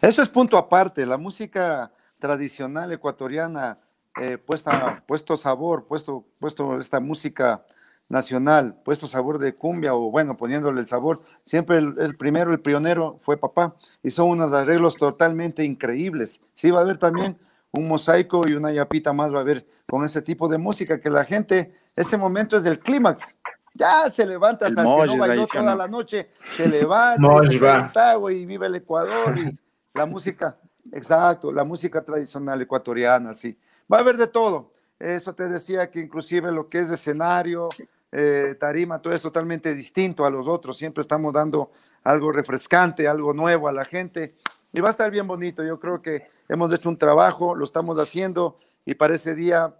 Eso 0.00 0.22
es 0.22 0.28
punto 0.28 0.56
aparte. 0.56 1.04
La 1.04 1.18
música 1.18 1.90
tradicional 2.20 2.92
ecuatoriana, 2.92 3.78
eh, 4.20 4.38
puesta, 4.38 5.02
puesto 5.04 5.36
sabor, 5.36 5.88
puesto, 5.88 6.24
puesto 6.38 6.78
esta 6.78 7.00
música 7.00 7.66
nacional, 8.08 8.76
puesto 8.84 9.06
sabor 9.06 9.38
de 9.38 9.54
cumbia 9.54 9.94
o 9.94 10.10
bueno, 10.10 10.36
poniéndole 10.36 10.80
el 10.80 10.86
sabor. 10.86 11.18
Siempre 11.44 11.78
el, 11.78 11.94
el 11.98 12.16
primero, 12.16 12.52
el 12.52 12.60
pionero 12.60 13.18
fue 13.22 13.36
papá 13.36 13.74
y 14.02 14.10
son 14.10 14.28
unos 14.28 14.52
arreglos 14.52 14.96
totalmente 14.96 15.64
increíbles. 15.64 16.42
Sí, 16.54 16.70
va 16.70 16.80
a 16.80 16.82
haber 16.82 16.98
también 16.98 17.38
un 17.72 17.88
mosaico 17.88 18.42
y 18.46 18.52
una 18.52 18.70
yapita 18.70 19.12
más 19.12 19.34
va 19.34 19.38
a 19.38 19.42
haber 19.42 19.66
con 19.88 20.04
ese 20.04 20.22
tipo 20.22 20.48
de 20.48 20.58
música 20.58 21.00
que 21.00 21.10
la 21.10 21.24
gente, 21.24 21.74
ese 21.96 22.16
momento 22.16 22.56
es 22.56 22.64
del 22.64 22.78
clímax. 22.78 23.36
Ya 23.74 24.10
se 24.10 24.26
levanta 24.26 24.66
El 24.66 24.78
hasta 24.78 24.82
el, 24.82 24.86
que 24.86 25.06
no 25.06 25.18
bailó 25.18 25.32
ahí, 25.32 25.38
¿sí 25.38 25.56
o 25.56 25.60
toda 25.60 25.72
no? 25.72 25.76
la 25.76 25.88
noche, 25.88 26.30
se 26.50 26.68
levanta, 26.68 27.26
y 27.44 27.52
se 27.52 27.58
va. 27.58 27.76
levanta, 27.76 28.16
y 28.30 28.44
vive 28.44 28.66
el 28.66 28.74
Ecuador 28.74 29.38
y 29.38 29.58
la 29.94 30.04
música, 30.04 30.58
exacto, 30.92 31.50
la 31.50 31.64
música 31.64 32.02
tradicional 32.02 32.60
ecuatoriana, 32.60 33.34
sí. 33.34 33.58
Va 33.90 33.98
a 33.98 34.00
haber 34.00 34.18
de 34.18 34.26
todo. 34.26 34.71
Eso 35.02 35.34
te 35.34 35.48
decía 35.48 35.90
que 35.90 35.98
inclusive 35.98 36.52
lo 36.52 36.68
que 36.68 36.78
es 36.78 36.88
escenario, 36.88 37.70
eh, 38.12 38.54
tarima, 38.60 39.02
todo 39.02 39.12
es 39.12 39.20
totalmente 39.20 39.74
distinto 39.74 40.24
a 40.24 40.30
los 40.30 40.46
otros. 40.46 40.78
Siempre 40.78 41.00
estamos 41.00 41.32
dando 41.32 41.72
algo 42.04 42.30
refrescante, 42.30 43.08
algo 43.08 43.34
nuevo 43.34 43.66
a 43.66 43.72
la 43.72 43.84
gente. 43.84 44.36
Y 44.72 44.80
va 44.80 44.88
a 44.88 44.90
estar 44.92 45.10
bien 45.10 45.26
bonito. 45.26 45.64
Yo 45.64 45.80
creo 45.80 46.00
que 46.00 46.28
hemos 46.48 46.72
hecho 46.72 46.88
un 46.88 46.96
trabajo, 46.96 47.56
lo 47.56 47.64
estamos 47.64 47.98
haciendo 47.98 48.58
y 48.84 48.94
para 48.94 49.16
ese 49.16 49.34
día, 49.34 49.74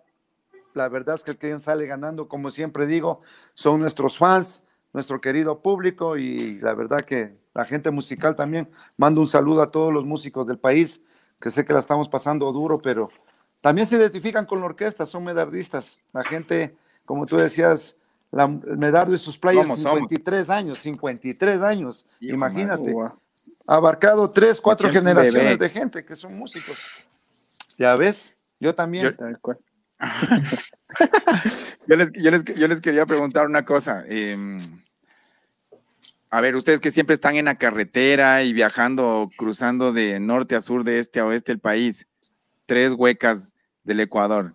la 0.74 0.88
verdad 0.88 1.14
es 1.14 1.22
que 1.22 1.30
el 1.30 1.38
que 1.38 1.60
sale 1.60 1.86
ganando, 1.86 2.26
como 2.26 2.50
siempre 2.50 2.88
digo, 2.88 3.20
son 3.54 3.80
nuestros 3.80 4.18
fans, 4.18 4.66
nuestro 4.92 5.20
querido 5.20 5.60
público 5.60 6.16
y 6.16 6.58
la 6.58 6.74
verdad 6.74 7.00
que 7.00 7.36
la 7.54 7.64
gente 7.64 7.92
musical 7.92 8.34
también. 8.34 8.68
Mando 8.96 9.20
un 9.20 9.28
saludo 9.28 9.62
a 9.62 9.70
todos 9.70 9.94
los 9.94 10.04
músicos 10.04 10.48
del 10.48 10.58
país, 10.58 11.04
que 11.40 11.50
sé 11.50 11.64
que 11.64 11.72
la 11.72 11.78
estamos 11.78 12.08
pasando 12.08 12.50
duro, 12.50 12.80
pero 12.82 13.08
también 13.62 13.86
se 13.86 13.96
identifican 13.96 14.44
con 14.44 14.60
la 14.60 14.66
orquesta, 14.66 15.06
son 15.06 15.24
medardistas. 15.24 15.98
La 16.12 16.22
gente, 16.22 16.74
como 17.06 17.24
tú 17.24 17.38
decías, 17.38 17.96
la, 18.30 18.44
el 18.44 18.76
medardo 18.76 19.14
y 19.14 19.18
sus 19.18 19.38
somos. 19.82 20.00
53 20.00 20.50
años, 20.50 20.78
53 20.80 21.62
años, 21.62 22.06
Hijo, 22.20 22.34
imagínate. 22.34 22.94
Abarcado 23.66 24.28
tres, 24.28 24.60
cuatro 24.60 24.90
generaciones 24.90 25.56
bebé. 25.56 25.56
de 25.56 25.70
gente 25.70 26.04
que 26.04 26.14
son 26.16 26.36
músicos. 26.36 26.84
Ya 27.78 27.96
ves, 27.96 28.34
yo 28.60 28.74
también. 28.74 29.16
Yo 31.86 31.96
les, 31.96 32.12
yo 32.12 32.30
les- 32.30 32.44
yo 32.44 32.68
les 32.68 32.80
quería 32.80 33.06
preguntar 33.06 33.46
una 33.46 33.64
cosa. 33.64 34.04
em, 34.08 34.58
a 36.30 36.40
ver, 36.40 36.56
ustedes 36.56 36.80
que 36.80 36.90
siempre 36.90 37.14
están 37.14 37.36
en 37.36 37.44
la 37.46 37.56
carretera 37.56 38.42
y 38.42 38.52
viajando, 38.52 39.30
cruzando 39.36 39.92
de 39.92 40.18
norte 40.20 40.54
a 40.56 40.60
sur, 40.60 40.82
de 40.84 40.98
este 40.98 41.20
a 41.20 41.26
oeste 41.26 41.52
del 41.52 41.58
país, 41.60 42.06
tres 42.72 42.94
huecas 42.94 43.52
del 43.84 44.00
Ecuador, 44.00 44.54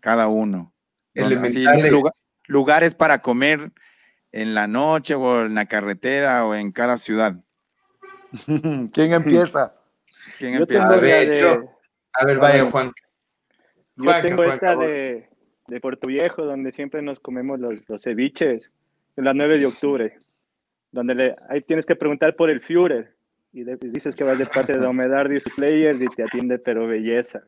cada 0.00 0.26
uno. 0.26 0.72
Así, 1.14 1.64
lugar- 1.90 2.12
lugares 2.48 2.96
para 2.96 3.22
comer 3.22 3.70
en 4.32 4.52
la 4.54 4.66
noche 4.66 5.14
o 5.14 5.44
en 5.46 5.54
la 5.54 5.66
carretera 5.66 6.44
o 6.44 6.56
en 6.56 6.72
cada 6.72 6.96
ciudad. 6.96 7.36
¿Quién 8.92 9.12
empieza? 9.12 9.76
¿Quién 10.40 10.54
Yo 10.54 10.58
empieza? 10.62 10.88
A 10.92 10.96
ver, 10.96 11.28
de- 11.28 11.40
yo. 11.40 11.70
A 12.14 12.24
ver, 12.26 12.38
vaya, 12.38 12.68
Juan. 12.68 12.90
Yo 13.94 14.22
tengo 14.22 14.42
esta 14.42 14.74
de, 14.74 15.28
de 15.68 15.80
Puerto 15.80 16.08
Viejo, 16.08 16.42
donde 16.44 16.72
siempre 16.72 17.00
nos 17.00 17.20
comemos 17.20 17.60
los, 17.60 17.74
los 17.88 18.02
ceviches, 18.02 18.72
en 19.16 19.24
la 19.24 19.34
9 19.34 19.60
de 19.60 19.66
octubre, 19.66 20.16
donde 20.90 21.14
le, 21.14 21.34
ahí 21.48 21.60
tienes 21.60 21.86
que 21.86 21.94
preguntar 21.94 22.34
por 22.34 22.50
el 22.50 22.60
Führer, 22.60 23.14
y, 23.56 23.64
de- 23.64 23.78
y 23.80 23.88
dices 23.88 24.14
que 24.14 24.22
vas 24.24 24.38
de 24.38 24.44
parte 24.46 24.74
de 24.74 24.78
Don 24.80 24.94
Medardo 24.94 25.32
y 25.34 25.40
sus 25.40 25.54
players 25.54 26.00
y 26.00 26.06
te 26.08 26.22
atiende, 26.24 26.58
pero 26.58 26.86
belleza. 26.86 27.42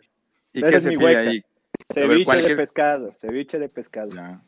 ¿Y 0.52 0.60
esa 0.60 0.70
qué 0.70 0.76
es 0.78 0.82
se 0.82 0.88
mi 0.90 0.96
pide 0.96 1.06
hueca. 1.06 1.20
ahí? 1.20 1.44
Ceviche 1.92 2.24
¿cuál 2.24 2.42
de 2.42 2.50
es? 2.52 2.56
pescado, 2.56 3.14
ceviche 3.14 3.58
de 3.58 3.68
pescado. 3.68 4.10
Ya. 4.14 4.40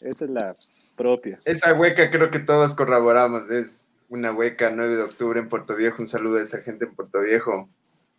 Esa 0.00 0.24
es 0.26 0.30
la 0.30 0.54
propia. 0.96 1.38
Esa 1.44 1.72
hueca 1.74 2.10
creo 2.10 2.30
que 2.30 2.38
todos 2.40 2.74
corroboramos. 2.74 3.50
Es 3.50 3.86
una 4.10 4.32
hueca 4.32 4.70
9 4.70 4.96
de 4.96 5.02
octubre 5.02 5.40
en 5.40 5.48
Puerto 5.48 5.74
Viejo. 5.74 5.96
Un 6.02 6.06
saludo 6.06 6.38
a 6.38 6.42
esa 6.42 6.60
gente 6.60 6.84
en 6.84 6.94
Puerto 6.94 7.20
Viejo. 7.22 7.68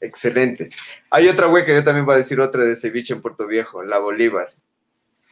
Excelente. 0.01 0.69
Hay 1.11 1.27
otra 1.29 1.47
hueca, 1.47 1.73
yo 1.73 1.83
también 1.83 2.05
voy 2.05 2.15
a 2.15 2.17
decir 2.17 2.39
otra 2.39 2.65
de 2.65 2.75
ceviche 2.75 3.13
en 3.13 3.21
Puerto 3.21 3.45
Viejo, 3.47 3.83
la 3.83 3.99
Bolívar. 3.99 4.49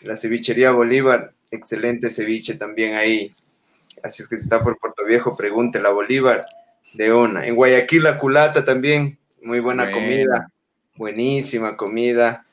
La 0.01 0.15
cevichería 0.15 0.71
Bolívar, 0.71 1.33
excelente 1.49 2.09
ceviche 2.11 2.55
también 2.55 2.93
ahí. 2.95 3.31
Así 4.03 4.21
es 4.23 4.29
que 4.29 4.37
si 4.37 4.43
está 4.43 4.63
por 4.63 4.77
Puerto 4.77 5.05
Viejo, 5.05 5.35
pregunte 5.35 5.81
la 5.81 5.89
Bolívar 5.89 6.45
de 6.93 7.13
una. 7.13 7.45
En 7.45 7.55
Guayaquil, 7.55 8.03
la 8.03 8.17
culata 8.17 8.63
también, 8.65 9.17
muy 9.41 9.59
buena 9.59 9.91
comida. 9.91 10.51
Buenísima 10.95 11.75
comida. 11.77 12.45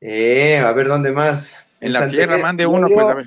Eh, 0.00 0.58
a 0.58 0.72
ver, 0.72 0.88
¿dónde 0.88 1.10
más? 1.10 1.64
En 1.80 1.92
la 1.92 2.00
Santa 2.00 2.14
sierra, 2.14 2.38
mande 2.38 2.66
uno, 2.66 2.88
pues 2.88 3.06
a 3.06 3.14
ver. 3.14 3.26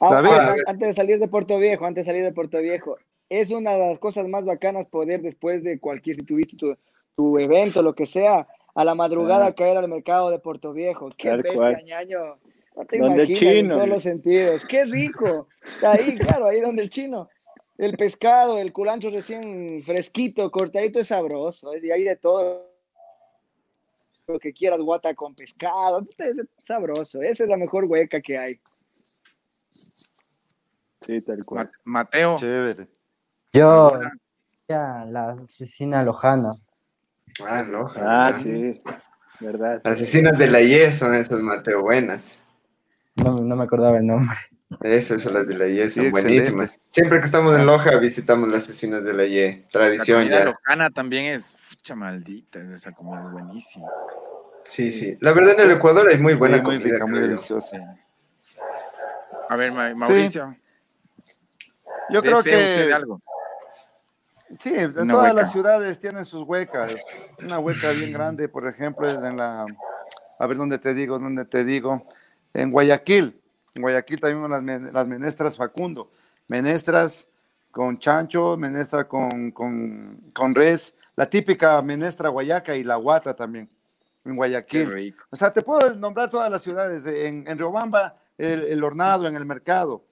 Ah, 0.00 0.22
ah, 0.24 0.54
antes 0.66 0.88
de 0.88 0.94
salir 0.94 1.18
de 1.18 1.28
Puerto 1.28 1.58
Viejo, 1.58 1.86
antes 1.86 2.04
de 2.04 2.10
salir 2.12 2.24
de 2.24 2.32
Puerto 2.32 2.58
Viejo, 2.58 2.98
es 3.30 3.50
una 3.50 3.72
de 3.72 3.88
las 3.90 3.98
cosas 3.98 4.28
más 4.28 4.44
bacanas 4.44 4.86
poder 4.86 5.22
después 5.22 5.62
de 5.64 5.78
cualquier, 5.78 6.16
si 6.16 6.22
tuviste 6.22 6.56
tu, 6.56 6.76
tu 7.16 7.38
evento, 7.38 7.82
lo 7.82 7.94
que 7.94 8.04
sea, 8.06 8.46
a 8.74 8.84
la 8.84 8.94
madrugada 8.94 9.46
Ah. 9.46 9.54
caer 9.54 9.78
al 9.78 9.88
mercado 9.88 10.30
de 10.30 10.38
Puerto 10.38 10.72
Viejo. 10.72 11.08
Qué 11.16 11.28
Tal 11.28 11.42
bestia, 11.42 11.58
cual. 11.58 11.84
ñaño. 11.84 12.18
No 12.76 12.84
te 12.84 12.98
Donde 12.98 13.22
el 13.22 13.30
imaginas 13.30 13.54
en 13.54 13.62
chino. 13.62 13.74
todos 13.74 13.88
los 13.88 14.02
sentidos. 14.02 14.64
Qué 14.66 14.84
rico. 14.84 15.48
Ahí, 15.82 16.14
claro, 16.18 16.46
ahí 16.48 16.60
donde 16.60 16.82
el 16.82 16.90
chino. 16.90 17.28
El 17.78 17.96
pescado, 17.96 18.58
el 18.58 18.72
culancho 18.72 19.10
recién 19.10 19.82
fresquito, 19.82 20.50
cortadito, 20.50 21.00
es 21.00 21.08
sabroso. 21.08 21.76
Y 21.76 21.90
hay 21.90 22.04
de 22.04 22.16
todo. 22.16 22.74
Lo 24.26 24.38
que 24.38 24.52
quieras, 24.52 24.80
guata 24.80 25.14
con 25.14 25.34
pescado. 25.34 26.06
es 26.18 26.36
sabroso. 26.64 27.22
Esa 27.22 27.44
es 27.44 27.48
la 27.48 27.56
mejor 27.56 27.84
hueca 27.84 28.20
que 28.20 28.38
hay. 28.38 28.60
Sí, 31.02 31.20
tal 31.20 31.44
cual. 31.44 31.66
Ma- 31.84 32.00
Mateo, 32.00 32.36
Chévere. 32.38 32.88
Yo, 33.52 34.00
ya, 34.68 35.04
la 35.08 35.30
asesina 35.32 36.02
Lojana. 36.02 36.54
Ah, 37.46 37.62
no. 37.62 37.88
Ah, 37.94 38.36
sí, 38.42 38.82
verdad. 39.38 39.80
Las 39.84 40.00
asesinas 40.00 40.38
de 40.38 40.46
la 40.48 40.60
IE 40.62 40.90
son 40.90 41.14
esas, 41.14 41.40
Mateo, 41.40 41.82
buenas. 41.82 42.42
No, 43.16 43.38
no 43.38 43.54
me 43.56 43.64
acordaba 43.64 43.98
el 43.98 44.06
nombre. 44.06 44.36
Eso, 44.80 45.18
son 45.18 45.34
las 45.34 45.46
de 45.46 45.54
la 45.56 45.68
IE, 45.68 45.88
son 45.88 46.04
Sí, 46.04 46.10
buenísimas. 46.10 46.80
Siempre 46.88 47.20
que 47.20 47.26
estamos 47.26 47.56
en 47.56 47.66
Loja 47.66 47.96
visitamos 47.98 48.50
las 48.50 48.64
asesinas 48.64 49.04
de 49.04 49.12
la 49.14 49.24
IE. 49.24 49.62
la 49.64 49.68
Tradición 49.70 50.22
comida 50.24 50.38
ya. 50.38 50.44
locana 50.44 50.90
también 50.90 51.26
es 51.26 51.52
fucha 51.52 51.94
maldita, 51.94 52.58
es 52.58 52.70
esa 52.70 52.92
comida 52.92 53.22
es 53.24 53.30
buenísima. 53.30 53.88
Sí, 54.68 54.90
sí. 54.90 55.16
La 55.20 55.32
verdad 55.32 55.54
en 55.54 55.70
el 55.70 55.76
Ecuador 55.76 56.08
hay 56.10 56.18
muy 56.18 56.34
Sí, 56.34 56.38
buena 56.40 56.58
muy 56.60 56.78
comida. 56.78 56.94
rica, 56.94 57.06
muy 57.06 57.20
deliciosa. 57.20 57.78
A 59.48 59.56
ver, 59.56 59.70
Ma- 59.72 59.94
Mauricio, 59.94 60.56
Yo 62.10 62.20
¿de 62.20 62.28
creo 62.28 62.42
que 62.42 62.92
algo? 62.92 63.20
sí, 64.60 64.72
en 64.74 64.92
todas 64.94 65.22
hueca. 65.22 65.32
las 65.34 65.52
ciudades 65.52 65.98
tienen 66.00 66.24
sus 66.24 66.42
huecas. 66.42 67.06
Una 67.38 67.60
hueca 67.60 67.92
bien 67.92 68.12
grande, 68.12 68.48
por 68.48 68.66
ejemplo, 68.66 69.06
es 69.08 69.14
en 69.22 69.36
la, 69.36 69.66
a 70.40 70.46
ver 70.46 70.56
dónde 70.56 70.78
te 70.80 70.94
digo, 70.94 71.18
dónde 71.20 71.44
te 71.44 71.64
digo, 71.64 72.02
en 72.54 72.72
Guayaquil. 72.72 73.40
En 73.76 73.82
Guayaquil 73.82 74.18
también 74.18 74.50
las, 74.50 74.92
las 74.94 75.06
menestras 75.06 75.56
Facundo. 75.56 76.10
Menestras 76.48 77.28
con 77.70 77.98
chancho, 77.98 78.56
menestra 78.56 79.06
con, 79.06 79.50
con, 79.50 80.30
con 80.32 80.54
res, 80.54 80.96
la 81.14 81.28
típica 81.28 81.82
menestra 81.82 82.30
guayaca 82.30 82.74
y 82.74 82.82
la 82.82 82.96
guata 82.96 83.36
también, 83.36 83.68
en 84.24 84.34
Guayaquil. 84.34 85.14
O 85.28 85.36
sea, 85.36 85.52
te 85.52 85.60
puedo 85.60 85.94
nombrar 85.96 86.30
todas 86.30 86.50
las 86.50 86.62
ciudades. 86.62 87.06
En, 87.06 87.46
en 87.46 87.58
Riobamba, 87.58 88.16
el, 88.38 88.64
el 88.64 88.82
hornado, 88.82 89.26
en 89.26 89.36
el 89.36 89.44
mercado. 89.44 90.04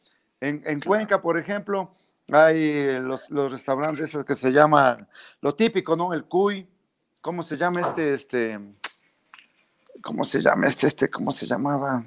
En, 0.42 0.62
en 0.66 0.80
Cuenca, 0.80 1.22
por 1.22 1.38
ejemplo, 1.38 1.90
hay 2.30 2.98
los, 3.00 3.30
los 3.30 3.50
restaurantes 3.50 4.10
esos 4.10 4.26
que 4.26 4.34
se 4.34 4.52
llama, 4.52 5.08
lo 5.40 5.54
típico, 5.54 5.96
¿no? 5.96 6.12
El 6.12 6.24
cuy. 6.24 6.68
¿Cómo 7.22 7.42
se 7.42 7.56
llama 7.56 7.80
este, 7.80 8.12
este? 8.12 8.60
¿Cómo 10.02 10.22
se 10.24 10.42
llama 10.42 10.66
este, 10.66 10.86
este? 10.86 11.08
¿Cómo 11.08 11.30
se 11.30 11.46
llamaba? 11.46 12.04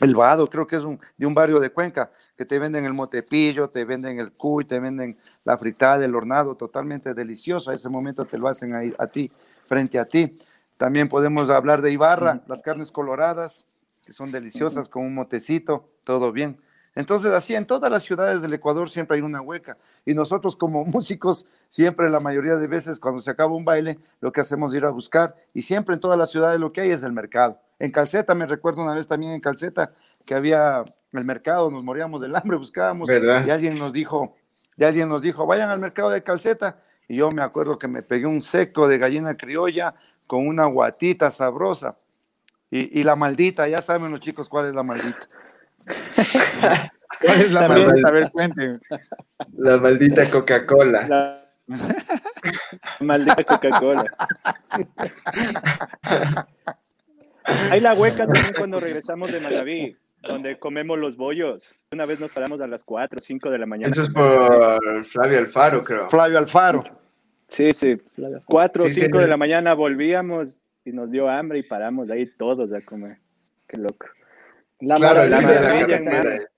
El 0.00 0.14
Vado, 0.14 0.48
creo 0.50 0.66
que 0.66 0.76
es 0.76 0.82
un, 0.82 0.98
de 1.16 1.26
un 1.26 1.34
barrio 1.34 1.60
de 1.60 1.70
Cuenca, 1.70 2.10
que 2.36 2.44
te 2.44 2.58
venden 2.58 2.84
el 2.84 2.94
motepillo, 2.94 3.68
te 3.68 3.84
venden 3.84 4.18
el 4.18 4.32
cuy, 4.32 4.64
te 4.64 4.80
venden 4.80 5.16
la 5.44 5.56
fritada, 5.56 6.04
el 6.04 6.14
hornado, 6.14 6.56
totalmente 6.56 7.14
delicioso. 7.14 7.70
A 7.70 7.74
ese 7.74 7.88
momento 7.88 8.24
te 8.24 8.36
lo 8.36 8.48
hacen 8.48 8.74
ahí, 8.74 8.92
a 8.98 9.06
ti, 9.06 9.30
frente 9.68 9.98
a 9.98 10.04
ti. 10.04 10.36
También 10.76 11.08
podemos 11.08 11.48
hablar 11.50 11.80
de 11.80 11.92
Ibarra, 11.92 12.42
las 12.48 12.62
carnes 12.62 12.90
coloradas, 12.90 13.68
que 14.04 14.12
son 14.12 14.32
deliciosas, 14.32 14.88
con 14.88 15.04
un 15.04 15.14
motecito, 15.14 15.88
todo 16.02 16.32
bien. 16.32 16.58
Entonces, 16.94 17.32
así 17.32 17.54
en 17.54 17.66
todas 17.66 17.90
las 17.90 18.04
ciudades 18.04 18.40
del 18.40 18.52
Ecuador 18.52 18.88
siempre 18.88 19.16
hay 19.16 19.22
una 19.22 19.40
hueca. 19.40 19.76
Y 20.06 20.14
nosotros 20.14 20.56
como 20.56 20.84
músicos, 20.84 21.46
siempre 21.68 22.08
la 22.08 22.20
mayoría 22.20 22.56
de 22.56 22.66
veces 22.66 23.00
cuando 23.00 23.20
se 23.20 23.30
acaba 23.30 23.54
un 23.54 23.64
baile, 23.64 23.98
lo 24.20 24.32
que 24.32 24.40
hacemos 24.40 24.72
es 24.72 24.78
ir 24.78 24.84
a 24.84 24.90
buscar. 24.90 25.34
Y 25.52 25.62
siempre 25.62 25.94
en 25.94 26.00
todas 26.00 26.18
las 26.18 26.30
ciudades 26.30 26.60
lo 26.60 26.72
que 26.72 26.82
hay 26.82 26.90
es 26.90 27.02
el 27.02 27.12
mercado. 27.12 27.58
En 27.78 27.90
Calceta, 27.90 28.34
me 28.34 28.46
recuerdo 28.46 28.82
una 28.82 28.94
vez 28.94 29.06
también 29.08 29.32
en 29.32 29.40
Calceta, 29.40 29.92
que 30.24 30.34
había 30.34 30.84
el 31.12 31.24
mercado, 31.24 31.70
nos 31.70 31.82
moríamos 31.82 32.20
del 32.20 32.34
hambre, 32.36 32.56
buscábamos. 32.56 33.08
¿Verdad? 33.08 33.44
Y 33.46 33.50
alguien 33.50 33.76
nos 33.78 33.92
dijo, 33.92 34.36
y 34.76 34.84
alguien 34.84 35.08
nos 35.08 35.22
dijo, 35.22 35.46
vayan 35.46 35.70
al 35.70 35.80
mercado 35.80 36.10
de 36.10 36.22
Calceta. 36.22 36.80
Y 37.08 37.16
yo 37.16 37.30
me 37.30 37.42
acuerdo 37.42 37.78
que 37.78 37.88
me 37.88 38.02
pegué 38.02 38.26
un 38.26 38.40
seco 38.40 38.88
de 38.88 38.98
gallina 38.98 39.36
criolla 39.36 39.94
con 40.26 40.46
una 40.46 40.66
guatita 40.66 41.30
sabrosa. 41.30 41.96
Y, 42.70 42.98
y 42.98 43.04
la 43.04 43.14
maldita, 43.14 43.68
ya 43.68 43.82
saben 43.82 44.10
los 44.10 44.20
chicos 44.20 44.48
cuál 44.48 44.66
es 44.66 44.74
la 44.74 44.82
maldita. 44.82 45.28
¿Cuál 47.20 47.40
es 47.40 47.52
la 47.52 47.68
maldita? 47.68 48.08
A 48.08 48.10
ver, 48.10 48.30
cuente. 48.30 48.78
La 49.56 49.76
maldita 49.78 50.30
Coca-Cola. 50.30 51.06
La 51.08 51.44
maldita 53.00 53.44
Coca-Cola. 53.44 54.04
Hay 57.70 57.80
la 57.80 57.94
hueca 57.94 58.26
también 58.26 58.52
cuando 58.56 58.80
regresamos 58.80 59.30
de 59.30 59.40
Manaví, 59.40 59.96
donde 60.22 60.58
comemos 60.58 60.98
los 60.98 61.16
bollos. 61.16 61.62
Una 61.92 62.06
vez 62.06 62.20
nos 62.20 62.32
paramos 62.32 62.60
a 62.60 62.66
las 62.66 62.82
4 62.84 63.18
o 63.18 63.22
5 63.22 63.50
de 63.50 63.58
la 63.58 63.66
mañana. 63.66 63.92
Eso 63.92 64.02
es 64.04 64.10
por 64.10 65.04
Flavio 65.04 65.38
Alfaro, 65.38 65.84
creo. 65.84 66.08
Flavio 66.08 66.38
Alfaro. 66.38 66.82
Sí, 67.48 67.72
sí. 67.72 67.96
4 68.46 68.84
o 68.84 68.86
Sí, 68.86 68.94
5 68.94 69.04
señor. 69.06 69.22
de 69.22 69.28
la 69.28 69.36
mañana 69.36 69.74
volvíamos 69.74 70.62
y 70.84 70.92
nos 70.92 71.10
dio 71.10 71.28
hambre 71.28 71.58
y 71.58 71.62
paramos 71.62 72.10
ahí 72.10 72.26
todos 72.26 72.72
a 72.72 72.80
comer. 72.84 73.18
Qué 73.68 73.76
loco. 73.76 74.06
La 74.86 74.96
Claro, 74.96 75.22
el 75.22 75.30
maravilla 75.30 75.52
la 75.60 75.60
maravilla, 75.62 75.96
está- 75.96 76.10
carretera. 76.10 76.50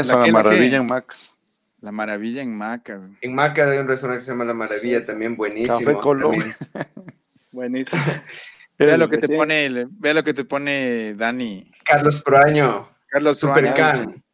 Eso, 0.00 0.18
¿La 0.26 0.32
maravilla 0.32 0.76
en 0.78 0.86
Max. 0.86 1.32
La 1.80 1.92
maravilla 1.92 2.42
en 2.42 2.54
Macas. 2.56 3.10
En 3.20 3.34
Maca 3.36 3.70
hay 3.70 3.78
un 3.78 3.86
restaurante 3.86 4.20
que 4.20 4.24
se 4.26 4.32
llama 4.32 4.44
La 4.44 4.52
Maravilla, 4.54 5.06
también 5.06 5.36
buenísimo. 5.36 5.78
Café 5.78 5.94
Colón. 5.94 6.34
Buenísimo. 7.52 8.02
Vea 8.76 8.96
lo 8.98 9.08
que 9.08 9.18
te 9.18 9.28
pone, 9.28 9.86
vea 9.90 10.12
lo 10.14 10.22
que 10.24 10.34
te 10.34 10.44
pone 10.44 11.14
Dani. 11.14 11.70
Carlos 11.84 12.20
Proaño, 12.22 12.88
Carlos 13.06 13.38
Super 13.38 13.72
Truana. 13.72 13.92
Can. 13.92 14.24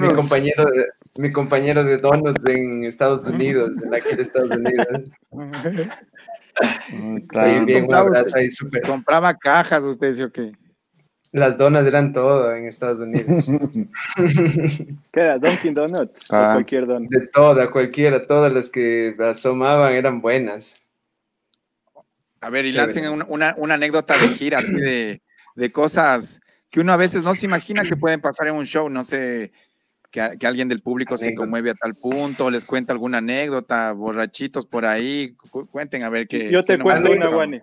Mi 0.00 0.14
compañero, 0.14 0.64
de, 0.66 0.86
mi 1.16 1.30
compañero 1.32 1.84
de 1.84 1.98
Donuts 1.98 2.44
en 2.46 2.84
Estados 2.84 3.26
Unidos, 3.26 3.72
en 3.82 3.94
aquí 3.94 4.14
de 4.16 4.22
Estados 4.22 4.50
Unidos. 4.56 4.86
Claro. 7.28 7.64
bien, 7.64 7.76
un 7.76 7.80
compraba 7.82 8.08
abrazo 8.08 8.36
ahí, 8.36 8.50
super. 8.50 8.82
Compraba 8.82 9.32
cajas 9.36 9.84
usted, 9.84 10.12
¿sí 10.12 10.22
o 10.22 10.32
qué? 10.32 10.50
Las 11.32 11.58
donas 11.58 11.86
eran 11.86 12.12
todo 12.12 12.54
en 12.54 12.66
Estados 12.66 13.00
Unidos. 13.00 13.44
¿Qué 15.12 15.20
era? 15.20 15.38
Dunkin' 15.38 15.74
Donuts. 15.74 16.20
Ah. 16.30 16.52
Cualquier 16.54 16.86
donut. 16.86 17.10
De 17.10 17.26
toda, 17.28 17.70
cualquiera, 17.70 18.26
todas 18.26 18.52
las 18.52 18.70
que 18.70 19.14
asomaban 19.18 19.92
eran 19.92 20.20
buenas. 20.22 20.80
A 22.40 22.50
ver, 22.50 22.66
y 22.66 22.72
lancen 22.72 23.08
una, 23.10 23.26
una, 23.28 23.54
una 23.58 23.74
anécdota 23.74 24.16
de 24.16 24.28
gira, 24.28 24.58
así 24.58 24.72
de, 24.72 25.20
de 25.54 25.72
cosas 25.72 26.40
que 26.70 26.80
uno 26.80 26.92
a 26.92 26.96
veces 26.96 27.24
no 27.24 27.34
se 27.34 27.46
imagina 27.46 27.82
que 27.82 27.96
pueden 27.96 28.20
pasar 28.20 28.46
en 28.46 28.54
un 28.54 28.64
show, 28.64 28.88
no 28.88 29.02
sé, 29.04 29.52
que, 30.10 30.36
que 30.38 30.46
alguien 30.46 30.68
del 30.68 30.80
público 30.80 31.16
se 31.16 31.34
conmueve 31.34 31.70
a 31.70 31.74
tal 31.74 31.94
punto, 32.00 32.50
les 32.50 32.64
cuenta 32.64 32.92
alguna 32.92 33.18
anécdota, 33.18 33.92
borrachitos 33.92 34.66
por 34.66 34.86
ahí, 34.86 35.34
cu- 35.50 35.66
cuenten 35.66 36.04
a 36.04 36.10
ver 36.10 36.28
qué. 36.28 36.50
Yo 36.50 36.62
te 36.62 36.78
cuento 36.78 37.10
una. 37.10 37.28
Wani. 37.30 37.60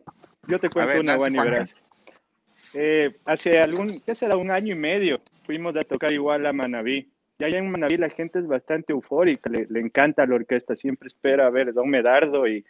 Yo 0.48 0.60
te 0.60 0.70
cuento 0.70 0.88
ver, 0.90 1.00
una, 1.00 1.18
Wani, 1.18 1.38
verás. 1.40 1.74
Eh, 2.78 3.16
hace 3.24 3.60
algún, 3.60 3.88
¿qué 4.06 4.14
será? 4.14 4.36
Un 4.36 4.52
año 4.52 4.74
y 4.74 4.78
medio 4.78 5.22
fuimos 5.46 5.78
a 5.78 5.84
tocar 5.84 6.12
igual 6.12 6.46
a 6.46 6.52
Manaví. 6.52 7.10
Y 7.40 7.44
allá 7.44 7.58
en 7.58 7.72
Manaví 7.72 7.96
la 7.96 8.10
gente 8.10 8.40
es 8.40 8.48
bastante 8.48 8.92
eufórica, 8.92 9.50
le, 9.50 9.80
encanta 9.80 10.26
la 10.26 10.36
orquesta, 10.36 10.76
siempre 10.76 11.08
espera 11.08 11.48
a 11.48 11.50
ver 11.50 11.74
Don 11.74 11.90
Medardo 11.90 12.48
y, 12.48 12.66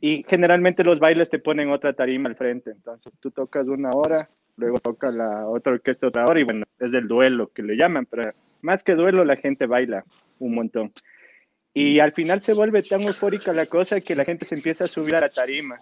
y 0.00 0.24
generalmente 0.28 0.84
los 0.84 0.98
bailes 0.98 1.30
te 1.30 1.38
ponen 1.38 1.70
otra 1.70 1.92
tarima 1.92 2.28
al 2.28 2.34
frente. 2.34 2.72
Entonces 2.72 3.16
tú 3.20 3.30
tocas 3.30 3.68
una 3.68 3.90
hora, 3.90 4.28
luego 4.56 4.80
toca 4.80 5.12
la 5.12 5.48
otra 5.48 5.74
orquesta 5.74 6.08
otra 6.08 6.26
hora 6.26 6.40
y 6.40 6.44
bueno, 6.44 6.66
es 6.80 6.92
el 6.94 7.06
duelo 7.06 7.52
que 7.52 7.62
le 7.62 7.76
llaman, 7.76 8.06
pero 8.06 8.32
más 8.62 8.82
que 8.82 8.94
duelo 8.94 9.24
la 9.24 9.36
gente 9.36 9.66
baila 9.66 10.04
un 10.40 10.56
montón. 10.56 10.90
Y 11.72 12.00
al 12.00 12.10
final 12.12 12.42
se 12.42 12.52
vuelve 12.52 12.82
tan 12.82 13.02
eufórica 13.02 13.52
la 13.52 13.66
cosa 13.66 14.00
que 14.00 14.16
la 14.16 14.24
gente 14.24 14.44
se 14.44 14.56
empieza 14.56 14.84
a 14.84 14.88
subir 14.88 15.14
a 15.14 15.20
la 15.20 15.28
tarima 15.28 15.78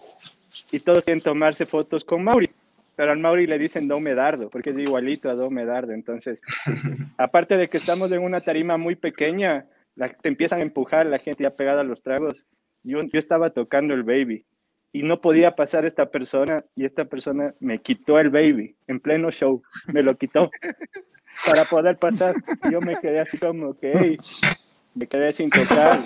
y 0.71 0.79
todos 0.79 1.03
quieren 1.03 1.21
tomarse 1.21 1.65
fotos 1.65 2.03
con 2.03 2.23
Mauri. 2.23 2.49
Pero 2.95 3.11
al 3.11 3.19
Mauri 3.19 3.47
le 3.47 3.57
dicen 3.59 3.87
Don 3.87 4.01
Medardo, 4.03 4.49
porque 4.49 4.69
es 4.69 4.79
igualito 4.79 5.29
a 5.29 5.33
Don 5.35 5.53
Medardo. 5.53 5.91
Entonces, 5.91 6.41
aparte 7.17 7.57
de 7.57 7.67
que 7.67 7.77
estamos 7.77 8.11
en 8.11 8.23
una 8.23 8.41
tarima 8.41 8.77
muy 8.77 8.95
pequeña, 8.95 9.65
la, 9.95 10.09
te 10.13 10.29
empiezan 10.29 10.59
a 10.59 10.63
empujar, 10.63 11.05
la 11.05 11.19
gente 11.19 11.43
ya 11.43 11.51
pegada 11.51 11.81
a 11.81 11.85
los 11.85 12.01
tragos. 12.01 12.45
Yo, 12.83 13.01
yo 13.01 13.19
estaba 13.19 13.49
tocando 13.49 13.93
el 13.93 14.03
baby 14.03 14.45
y 14.91 15.03
no 15.03 15.19
podía 15.19 15.55
pasar 15.55 15.85
esta 15.85 16.09
persona 16.09 16.63
y 16.75 16.85
esta 16.85 17.05
persona 17.05 17.53
me 17.59 17.79
quitó 17.79 18.19
el 18.19 18.29
baby 18.29 18.75
en 18.87 18.99
pleno 18.99 19.29
show, 19.31 19.61
me 19.91 20.01
lo 20.03 20.15
quitó 20.17 20.49
para 21.45 21.65
poder 21.65 21.97
pasar. 21.97 22.35
Yo 22.71 22.79
me 22.79 22.95
quedé 22.99 23.19
así 23.19 23.37
como 23.37 23.77
que, 23.77 23.91
"Ey", 23.91 24.17
me 24.93 25.07
quedé 25.07 25.33
sin 25.33 25.49
tocar, 25.49 25.99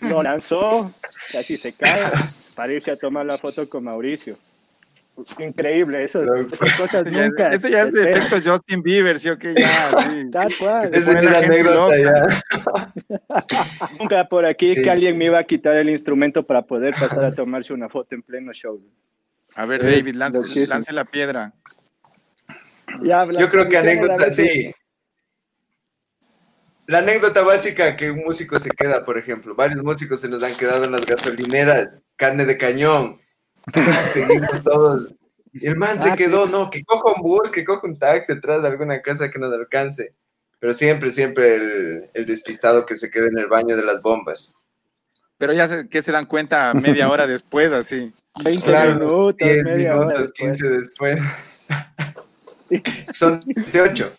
lo 0.00 0.22
lanzó, 0.22 0.90
casi 1.32 1.58
se 1.58 1.72
cae, 1.72 2.10
para 2.56 2.72
irse 2.72 2.90
a 2.90 2.96
tomar 2.96 3.26
la 3.26 3.36
foto 3.36 3.68
con 3.68 3.84
Mauricio. 3.84 4.38
Increíble, 5.38 6.04
eso, 6.04 6.22
esas 6.22 6.72
cosas 6.76 7.06
Ese 7.06 7.16
ya, 7.16 7.28
nunca. 7.28 7.48
ese 7.48 7.70
ya 7.70 7.82
es 7.82 7.92
de 7.92 8.10
efecto 8.10 8.36
Justin 8.50 8.82
Bieber, 8.82 9.18
¿sí 9.18 9.28
o 9.28 9.38
qué? 9.38 9.54
Ya, 9.54 9.90
sí. 10.10 10.30
Tal 10.30 10.54
cual. 10.58 10.84
Es 10.84 11.04
gente 11.04 11.36
anécdota 11.36 11.98
ya. 11.98 12.42
Nunca 13.98 14.28
por 14.28 14.46
aquí 14.46 14.74
Sí, 14.74 14.82
que 14.82 14.90
alguien 14.90 15.12
sí. 15.12 15.18
me 15.18 15.24
iba 15.26 15.38
a 15.38 15.44
quitar 15.44 15.76
el 15.76 15.90
instrumento 15.90 16.46
para 16.46 16.62
poder 16.62 16.94
pasar 16.94 17.24
a 17.24 17.34
tomarse 17.34 17.72
una 17.72 17.88
foto 17.88 18.14
en 18.14 18.22
pleno 18.22 18.52
show. 18.52 18.80
A 19.54 19.66
ver, 19.66 19.82
David, 19.82 20.14
lance, 20.14 20.66
lance 20.66 20.92
la 20.92 21.04
piedra. 21.04 21.52
Ya, 23.02 23.26
Yo 23.38 23.48
creo 23.50 23.68
que 23.68 23.76
anécdota, 23.78 24.30
sí. 24.30 24.72
La 26.86 26.98
anécdota 26.98 27.42
básica 27.42 27.96
que 27.96 28.10
un 28.10 28.18
músico 28.24 28.58
se 28.58 28.70
queda, 28.70 29.04
por 29.04 29.16
ejemplo, 29.16 29.54
varios 29.54 29.82
músicos 29.82 30.20
se 30.20 30.28
nos 30.28 30.42
han 30.42 30.54
quedado 30.54 30.84
en 30.84 30.92
las 30.92 31.06
gasolineras, 31.06 32.02
carne 32.16 32.46
de 32.46 32.58
cañón. 32.58 33.19
Seguimos 34.12 34.62
todos. 34.62 35.14
Y 35.52 35.66
el 35.66 35.76
man 35.76 35.98
se 35.98 36.10
Ah, 36.10 36.16
quedó, 36.16 36.46
no, 36.46 36.70
que 36.70 36.84
coja 36.84 37.12
un 37.16 37.22
bus, 37.22 37.50
que 37.50 37.64
coja 37.64 37.86
un 37.86 37.98
taxi 37.98 38.32
detrás 38.34 38.62
de 38.62 38.68
alguna 38.68 39.02
casa 39.02 39.30
que 39.30 39.38
nos 39.38 39.52
alcance. 39.52 40.12
Pero 40.58 40.72
siempre, 40.72 41.10
siempre 41.10 41.56
el, 41.56 42.10
el 42.14 42.26
despistado 42.26 42.84
que 42.86 42.96
se 42.96 43.10
queda 43.10 43.26
en 43.26 43.38
el 43.38 43.46
baño 43.46 43.76
de 43.76 43.84
las 43.84 44.00
bombas. 44.02 44.54
Pero 45.38 45.52
ya 45.54 45.66
se, 45.66 45.88
que 45.88 46.02
se 46.02 46.12
dan 46.12 46.26
cuenta 46.26 46.74
media 46.74 47.08
hora 47.08 47.26
después, 47.26 47.72
así. 47.72 48.12
20 48.44 48.62
Claro, 48.64 48.94
minutos, 48.94 49.36
10 49.38 49.64
media 49.64 49.94
minutos, 49.94 50.18
después. 50.18 50.58
15 50.60 50.68
después. 50.68 51.20
Son 53.14 53.40
18. 53.40 54.12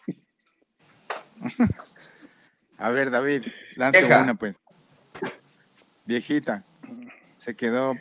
A 2.78 2.90
ver, 2.90 3.12
David, 3.12 3.44
lance 3.76 4.04
una, 4.04 4.36
pues. 4.36 4.60
Viejita. 6.06 6.64
Se 7.38 7.56
quedó. 7.56 7.96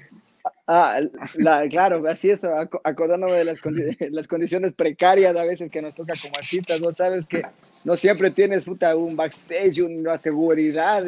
Ah, 0.72 1.00
la- 1.34 1.66
claro, 1.68 2.00
así 2.08 2.30
es, 2.30 2.44
aco- 2.44 2.80
acordándome 2.84 3.32
de 3.32 3.44
las, 3.44 3.58
condi- 3.58 3.96
las 4.10 4.28
condiciones 4.28 4.72
precarias 4.72 5.34
a 5.34 5.42
veces 5.42 5.68
que 5.68 5.82
nos 5.82 5.96
toca 5.96 6.14
como 6.22 6.36
artistas, 6.36 6.80
no 6.80 6.92
sabes 6.92 7.26
que 7.26 7.42
no 7.82 7.96
siempre 7.96 8.30
tienes 8.30 8.66
puta, 8.66 8.94
un 8.94 9.16
backstage, 9.16 9.80
una 9.80 10.16
seguridad, 10.16 11.04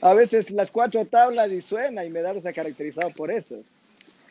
a 0.00 0.14
veces 0.14 0.50
las 0.50 0.70
cuatro 0.70 1.04
tablas 1.04 1.52
y 1.52 1.60
suena 1.60 2.02
y 2.02 2.08
Medardo 2.08 2.40
se 2.40 2.48
ha 2.48 2.52
caracterizado 2.54 3.10
por 3.10 3.30
eso. 3.30 3.62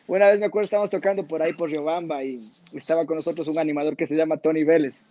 Una 0.08 0.26
vez 0.26 0.40
me 0.40 0.46
acuerdo, 0.46 0.64
estábamos 0.64 0.90
tocando 0.90 1.24
por 1.24 1.40
ahí 1.40 1.52
por 1.52 1.70
Riobamba 1.70 2.24
y 2.24 2.40
estaba 2.74 3.06
con 3.06 3.14
nosotros 3.14 3.46
un 3.46 3.58
animador 3.60 3.96
que 3.96 4.06
se 4.08 4.16
llama 4.16 4.38
Tony 4.38 4.64
Vélez. 4.64 5.04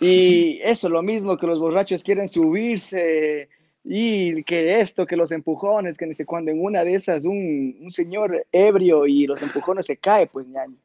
Y 0.00 0.60
eso, 0.62 0.90
lo 0.90 1.02
mismo 1.02 1.38
que 1.38 1.46
los 1.46 1.58
borrachos 1.60 2.02
quieren 2.02 2.28
subirse 2.28 3.48
y 3.84 4.44
que 4.44 4.80
esto, 4.80 5.06
que 5.06 5.16
los 5.16 5.32
empujones, 5.32 5.96
que 5.98 6.24
cuándo, 6.24 6.50
en 6.50 6.62
una 6.62 6.84
de 6.84 6.94
esas 6.94 7.24
un, 7.24 7.76
un 7.80 7.90
señor 7.90 8.46
ebrio 8.52 9.06
y 9.06 9.26
los 9.26 9.42
empujones 9.42 9.86
se 9.86 9.96
cae, 9.96 10.26
pues 10.26 10.46
ñaño. 10.46 10.76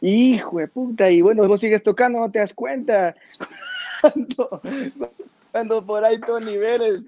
Hijo 0.00 0.58
de 0.58 0.68
puta, 0.68 1.10
y 1.10 1.20
bueno, 1.20 1.46
vos 1.46 1.60
sigues 1.60 1.82
tocando, 1.82 2.20
no 2.20 2.30
te 2.30 2.38
das 2.38 2.54
cuenta. 2.54 3.14
Cuando, 4.00 4.60
cuando 5.50 5.86
por 5.86 6.04
ahí 6.04 6.20
Tony 6.20 6.58
Vélez 6.58 7.00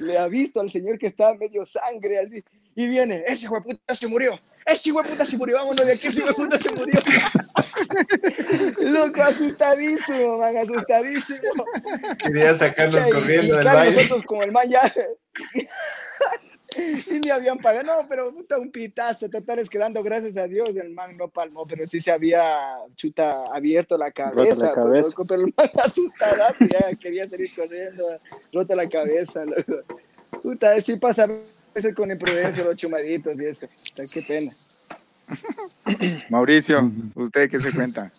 le 0.00 0.18
ha 0.18 0.26
visto 0.26 0.60
al 0.60 0.68
señor 0.68 0.98
que 0.98 1.06
estaba 1.06 1.34
medio 1.34 1.64
sangre, 1.64 2.18
así, 2.18 2.42
y 2.74 2.88
viene, 2.88 3.22
ese 3.28 3.44
hijo 3.44 3.54
de 3.54 3.60
puta 3.60 3.94
se 3.94 4.08
murió, 4.08 4.38
ese 4.66 4.88
hijo 4.90 5.02
puta 5.02 5.24
se 5.26 5.36
murió, 5.36 5.56
vámonos 5.56 5.84
de 5.86 5.92
aquí, 5.92 6.08
ese 6.08 6.20
hijo 6.20 6.34
puta 6.34 6.58
se 6.58 6.70
murió. 6.74 7.00
Loco, 8.90 9.22
asustadísimo, 9.22 10.38
man, 10.38 10.56
asustadísimo. 10.56 11.64
Quería 12.24 12.54
sacarnos 12.54 13.06
Y- 13.06 13.10
corriendo 13.10 13.46
y 13.46 13.50
del 13.50 13.60
claro, 13.60 13.78
baile. 13.78 13.96
nosotros 13.96 14.26
como 14.26 14.42
el 14.42 14.52
man 14.52 14.68
ya... 14.68 14.92
y 16.76 17.20
me 17.26 17.30
habían 17.30 17.58
pagado, 17.58 17.84
no, 18.02 18.08
pero 18.08 18.32
puta, 18.32 18.58
un 18.58 18.70
pitazo, 18.70 19.28
total, 19.28 19.58
es 19.58 19.68
que 19.68 19.76
dando 19.78 20.02
gracias 20.02 20.36
a 20.38 20.46
Dios, 20.48 20.70
el 20.70 20.90
man 20.94 21.16
no 21.18 21.28
palmó, 21.28 21.66
pero 21.66 21.86
sí 21.86 22.00
se 22.00 22.10
había, 22.10 22.76
chuta, 22.96 23.44
abierto 23.52 23.98
la 23.98 24.10
cabeza, 24.10 24.56
pues, 24.56 24.72
cabeza. 24.74 25.08
loco, 25.08 25.24
pero 25.26 25.42
el 25.42 25.52
man 25.54 25.70
asustadazo, 25.84 26.64
ya 26.64 26.88
quería 26.98 27.28
salir 27.28 27.54
corriendo, 27.54 28.04
rota 28.52 28.74
la 28.74 28.88
cabeza, 28.88 29.44
loco. 29.44 29.82
Puta, 30.42 30.80
sí 30.80 30.96
pasa 30.96 31.28
veces 31.74 31.94
con 31.94 32.10
imprudencia 32.10 32.64
los 32.64 32.76
chumaditos 32.76 33.38
y 33.38 33.44
eso, 33.46 33.66
qué 33.94 34.22
pena. 34.22 34.50
Mauricio, 36.30 36.90
¿usted 37.14 37.50
qué 37.50 37.58
se 37.58 37.72
cuenta? 37.72 38.10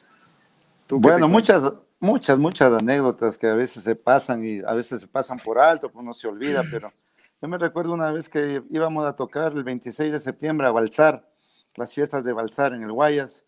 ¿Tú 0.87 0.99
qué 0.99 1.09
Bueno, 1.09 1.27
muchas, 1.27 1.71
muchas, 1.99 2.37
muchas 2.37 2.73
anécdotas 2.73 3.37
que 3.37 3.47
a 3.47 3.55
veces 3.55 3.83
se 3.83 3.95
pasan 3.95 4.43
y 4.43 4.59
a 4.59 4.73
veces 4.73 5.01
se 5.01 5.07
pasan 5.07 5.39
por 5.39 5.59
alto, 5.59 5.89
pues 5.89 6.05
no 6.05 6.13
se 6.13 6.27
olvida, 6.27 6.63
pero 6.71 6.91
yo 7.41 7.47
me 7.47 7.57
recuerdo 7.57 7.93
una 7.93 8.11
vez 8.11 8.29
que 8.29 8.63
íbamos 8.69 9.05
a 9.05 9.15
tocar 9.15 9.53
el 9.53 9.63
26 9.63 10.11
de 10.11 10.19
septiembre 10.19 10.67
a 10.67 10.71
Balsar, 10.71 11.29
las 11.75 11.93
fiestas 11.93 12.23
de 12.23 12.33
Balsar 12.33 12.73
en 12.73 12.83
el 12.83 12.91
Guayas, 12.91 13.45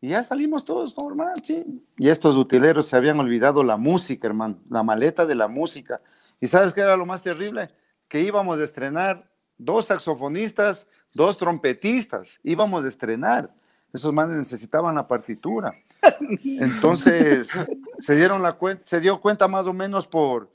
y 0.00 0.10
ya 0.10 0.22
salimos 0.22 0.64
todos 0.64 0.96
normal, 0.96 1.34
sí. 1.42 1.82
Y 1.96 2.08
estos 2.08 2.36
utileros 2.36 2.86
se 2.86 2.96
habían 2.96 3.18
olvidado 3.18 3.64
la 3.64 3.76
música, 3.76 4.28
hermano, 4.28 4.58
la 4.70 4.84
maleta 4.84 5.26
de 5.26 5.34
la 5.34 5.48
música. 5.48 6.00
¿Y 6.40 6.46
sabes 6.46 6.72
qué 6.72 6.82
era 6.82 6.96
lo 6.96 7.04
más 7.04 7.22
terrible? 7.22 7.70
Que 8.08 8.20
íbamos 8.20 8.58
a 8.58 8.64
estrenar 8.64 9.28
dos 9.58 9.86
saxofonistas, 9.86 10.86
dos 11.14 11.36
trompetistas, 11.36 12.40
íbamos 12.42 12.84
a 12.84 12.88
estrenar. 12.88 13.52
Esos 13.92 14.12
manes 14.12 14.36
necesitaban 14.36 14.94
la 14.94 15.06
partitura. 15.06 15.72
Entonces, 16.44 17.50
se 17.98 18.16
dieron 18.16 18.42
la 18.42 18.52
cuenta, 18.52 18.82
se 18.84 19.00
dio 19.00 19.20
cuenta 19.20 19.48
más 19.48 19.66
o 19.66 19.72
menos 19.72 20.06
por, 20.06 20.50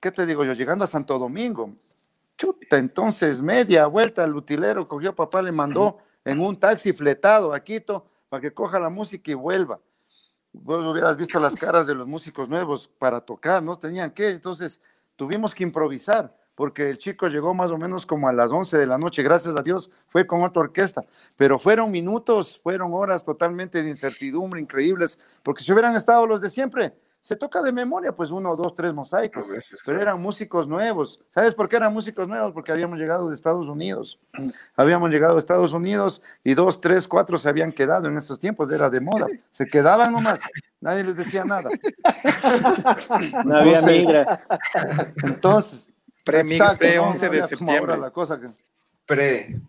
¿qué 0.00 0.10
te 0.10 0.26
digo 0.26 0.44
yo? 0.44 0.52
Llegando 0.52 0.84
a 0.84 0.88
Santo 0.88 1.18
Domingo. 1.18 1.74
Chuta, 2.36 2.78
entonces 2.78 3.40
media 3.42 3.86
vuelta 3.86 4.24
el 4.24 4.34
utilero 4.34 4.88
cogió 4.88 5.14
papá, 5.14 5.42
le 5.42 5.52
mandó 5.52 5.98
en 6.24 6.40
un 6.40 6.58
taxi 6.58 6.92
fletado 6.92 7.52
a 7.52 7.60
Quito 7.60 8.06
para 8.28 8.40
que 8.40 8.52
coja 8.52 8.80
la 8.80 8.88
música 8.88 9.30
y 9.30 9.34
vuelva. 9.34 9.78
Vos 10.52 10.84
hubieras 10.84 11.16
visto 11.16 11.38
las 11.38 11.54
caras 11.54 11.86
de 11.86 11.94
los 11.94 12.08
músicos 12.08 12.48
nuevos 12.48 12.88
para 12.88 13.20
tocar, 13.20 13.62
no 13.62 13.78
tenían 13.78 14.10
que, 14.10 14.30
entonces 14.30 14.80
tuvimos 15.14 15.54
que 15.54 15.62
improvisar 15.62 16.34
porque 16.54 16.90
el 16.90 16.98
chico 16.98 17.28
llegó 17.28 17.54
más 17.54 17.70
o 17.70 17.78
menos 17.78 18.06
como 18.06 18.28
a 18.28 18.32
las 18.32 18.52
11 18.52 18.78
de 18.78 18.86
la 18.86 18.98
noche, 18.98 19.22
gracias 19.22 19.56
a 19.56 19.62
Dios, 19.62 19.90
fue 20.08 20.26
con 20.26 20.42
otra 20.42 20.62
orquesta, 20.62 21.04
pero 21.36 21.58
fueron 21.58 21.90
minutos, 21.90 22.60
fueron 22.62 22.92
horas 22.92 23.24
totalmente 23.24 23.82
de 23.82 23.88
incertidumbre, 23.88 24.60
increíbles, 24.60 25.18
porque 25.42 25.62
si 25.62 25.72
hubieran 25.72 25.96
estado 25.96 26.26
los 26.26 26.40
de 26.40 26.50
siempre, 26.50 26.92
se 27.22 27.36
toca 27.36 27.62
de 27.62 27.70
memoria, 27.70 28.10
pues 28.12 28.32
uno, 28.32 28.56
dos, 28.56 28.74
tres 28.74 28.92
mosaicos, 28.92 29.46
pero 29.86 30.02
eran 30.02 30.20
músicos 30.20 30.66
nuevos. 30.66 31.24
¿Sabes 31.30 31.54
por 31.54 31.68
qué 31.68 31.76
eran 31.76 31.92
músicos 31.92 32.26
nuevos? 32.26 32.52
Porque 32.52 32.72
habíamos 32.72 32.98
llegado 32.98 33.28
de 33.28 33.34
Estados 33.34 33.68
Unidos, 33.68 34.18
habíamos 34.76 35.08
llegado 35.08 35.36
a 35.36 35.38
Estados 35.38 35.72
Unidos 35.72 36.20
y 36.42 36.54
dos, 36.54 36.80
tres, 36.80 37.06
cuatro 37.06 37.38
se 37.38 37.48
habían 37.48 37.70
quedado 37.70 38.08
en 38.08 38.18
esos 38.18 38.40
tiempos, 38.40 38.68
era 38.72 38.90
de 38.90 39.00
moda, 39.00 39.28
se 39.52 39.66
quedaban 39.66 40.12
nomás, 40.12 40.40
nadie 40.80 41.04
les 41.04 41.16
decía 41.16 41.44
nada. 41.44 41.70
No 43.44 43.56
había 43.56 43.78
Entonces, 43.78 44.06
migra. 44.06 44.44
Entonces, 45.22 45.91
Pre- 46.24 46.40
exacto, 46.40 46.78
pre- 46.78 46.96
¿no? 46.96 47.02
11 47.08 47.28
de 47.28 47.36
No 47.38 47.42
ahora 47.42 47.46
septiembre. 47.46 47.96
La 47.98 48.10
cosa 48.10 48.40
que, 48.40 48.48
Pre. 49.06 49.60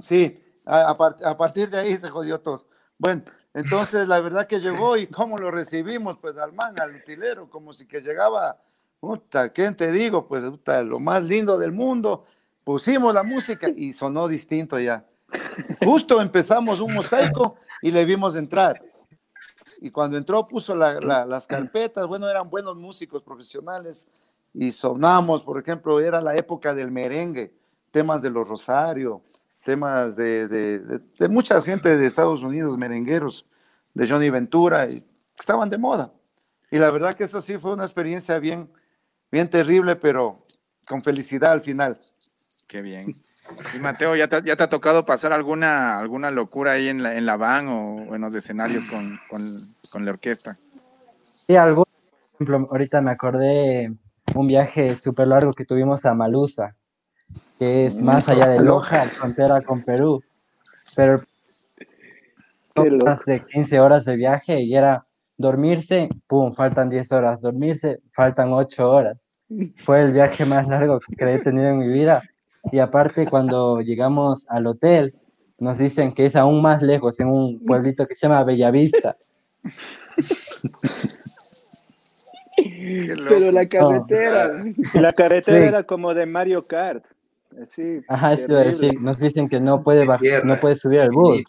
sí, 0.00 0.42
a, 0.66 0.90
a 0.90 0.96
part- 0.98 1.24
a 1.24 1.36
partir 1.36 1.70
de 1.70 1.78
ahí 1.78 1.96
se 1.96 2.10
jodió 2.10 2.40
todo. 2.40 2.66
Bueno, 2.98 3.22
entonces 3.54 4.06
la 4.08 4.20
verdad 4.20 4.46
que 4.46 4.60
llegó 4.60 4.96
y 4.96 5.06
cómo 5.06 5.38
lo 5.38 5.50
recibimos, 5.50 6.18
pues 6.18 6.36
al 6.38 6.52
man, 6.52 6.78
al 6.80 6.94
utilero, 6.96 7.48
como 7.50 7.72
si 7.72 7.86
que 7.86 8.00
llegaba, 8.00 8.58
puta, 9.00 9.52
¿qué 9.52 9.70
te 9.72 9.90
digo? 9.90 10.26
Pues 10.28 10.44
puta, 10.44 10.82
lo 10.82 10.98
más 11.00 11.22
lindo 11.22 11.58
del 11.58 11.72
mundo. 11.72 12.24
Pusimos 12.64 13.12
la 13.12 13.24
música 13.24 13.68
y 13.74 13.92
sonó 13.92 14.28
distinto 14.28 14.78
ya. 14.78 15.04
Justo 15.82 16.20
empezamos 16.20 16.78
un 16.80 16.94
mosaico 16.94 17.56
y 17.80 17.90
le 17.90 18.04
vimos 18.04 18.36
entrar. 18.36 18.80
Y 19.80 19.90
cuando 19.90 20.16
entró 20.16 20.46
puso 20.46 20.76
la- 20.76 21.00
la- 21.00 21.24
las 21.26 21.46
carpetas, 21.48 22.06
bueno, 22.06 22.28
eran 22.28 22.48
buenos 22.48 22.76
músicos 22.76 23.20
profesionales 23.22 24.06
y 24.54 24.70
sonamos, 24.70 25.42
por 25.42 25.60
ejemplo, 25.60 26.00
era 26.00 26.20
la 26.20 26.36
época 26.36 26.74
del 26.74 26.90
merengue, 26.90 27.52
temas 27.90 28.22
de 28.22 28.30
los 28.30 28.48
Rosario, 28.48 29.22
temas 29.64 30.16
de, 30.16 30.48
de- 30.48 30.78
de- 30.80 31.00
de 31.18 31.28
mucha 31.28 31.60
gente 31.62 31.96
de 31.96 32.06
Estados 32.06 32.42
Unidos, 32.42 32.76
merengueros, 32.76 33.46
de 33.94 34.08
Johnny 34.08 34.30
Ventura, 34.30 34.86
y 34.88 35.04
estaban 35.38 35.70
de 35.70 35.78
moda. 35.78 36.12
Y 36.70 36.78
la 36.78 36.90
verdad 36.90 37.14
que 37.14 37.24
eso 37.24 37.40
sí 37.42 37.58
fue 37.58 37.72
una 37.74 37.84
experiencia 37.84 38.38
bien, 38.38 38.70
bien 39.30 39.48
terrible, 39.48 39.96
pero 39.96 40.44
con 40.86 41.02
felicidad 41.02 41.52
al 41.52 41.60
final. 41.60 41.98
Qué 42.66 42.80
bien. 42.82 43.14
Y 43.74 43.78
Mateo, 43.78 44.16
¿ya 44.16 44.28
te, 44.28 44.42
ya 44.42 44.56
te 44.56 44.62
ha 44.62 44.68
tocado 44.70 45.04
pasar 45.04 45.32
alguna, 45.32 45.98
alguna 45.98 46.30
locura 46.30 46.72
ahí 46.72 46.88
en 46.88 47.02
la, 47.02 47.16
en 47.16 47.26
la 47.26 47.36
van 47.36 47.68
o, 47.68 48.04
o 48.08 48.14
en 48.14 48.22
los 48.22 48.34
escenarios 48.34 48.86
con, 48.86 49.14
con, 49.28 49.42
con 49.90 50.04
la 50.06 50.12
orquesta? 50.12 50.56
Sí, 51.22 51.54
algo, 51.56 51.84
por 51.84 52.34
ejemplo, 52.34 52.68
ahorita 52.70 53.02
me 53.02 53.10
acordé 53.10 53.92
un 54.34 54.46
viaje 54.46 54.96
súper 54.96 55.28
largo 55.28 55.52
que 55.52 55.64
tuvimos 55.64 56.04
a 56.04 56.14
Malusa, 56.14 56.76
que 57.58 57.86
es 57.86 57.98
más 57.98 58.28
allá 58.28 58.48
de 58.48 58.62
Loja, 58.62 59.04
frontera 59.10 59.60
con 59.62 59.82
Perú. 59.82 60.22
Pero 60.96 61.22
más 63.04 63.24
de 63.24 63.44
15 63.44 63.80
horas 63.80 64.04
de 64.04 64.16
viaje 64.16 64.60
y 64.60 64.74
era 64.74 65.06
dormirse, 65.36 66.08
pum, 66.26 66.54
faltan 66.54 66.88
10 66.88 67.12
horas, 67.12 67.40
dormirse, 67.40 68.00
faltan 68.14 68.52
8 68.52 68.90
horas. 68.90 69.30
Fue 69.76 70.00
el 70.00 70.12
viaje 70.12 70.46
más 70.46 70.66
largo 70.66 71.00
que 71.00 71.34
he 71.34 71.38
tenido 71.38 71.68
en 71.68 71.78
mi 71.78 71.88
vida. 71.88 72.22
Y 72.70 72.78
aparte, 72.78 73.26
cuando 73.26 73.80
llegamos 73.80 74.46
al 74.48 74.66
hotel, 74.66 75.14
nos 75.58 75.78
dicen 75.78 76.12
que 76.12 76.26
es 76.26 76.36
aún 76.36 76.62
más 76.62 76.80
lejos, 76.82 77.20
en 77.20 77.28
un 77.28 77.62
pueblito 77.64 78.06
que 78.06 78.14
se 78.14 78.26
llama 78.26 78.44
Bellavista. 78.44 79.16
Pero 83.28 83.50
la 83.52 83.66
carretera. 83.68 84.64
La 84.94 85.12
carretera 85.12 85.58
Sí. 85.58 85.64
era 85.64 85.82
como 85.84 86.14
de 86.14 86.26
Mario 86.26 86.64
Kart. 86.64 87.04
Así, 87.62 88.00
Ajá, 88.08 88.32
eso 88.32 88.50
iba 88.50 88.60
a 88.60 88.64
decir. 88.64 88.98
Nos 89.00 89.18
dicen 89.18 89.46
que 89.48 89.60
no 89.60 89.80
puede, 89.82 90.06
baj- 90.06 90.20
Tierra, 90.20 90.44
no 90.46 90.58
puede 90.58 90.76
subir 90.76 91.00
al 91.00 91.10
bus. 91.10 91.42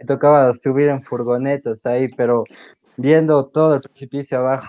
Me 0.00 0.04
tocaba 0.06 0.52
subir 0.56 0.88
en 0.88 1.00
furgonetas 1.02 1.86
ahí, 1.86 2.08
pero 2.08 2.42
viendo 2.96 3.46
todo 3.46 3.76
el 3.76 3.80
precipicio 3.80 4.38
abajo, 4.38 4.66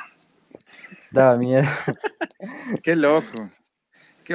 daba 1.12 1.38
miedo. 1.38 1.64
Qué 2.84 2.96
loco. 2.96 3.50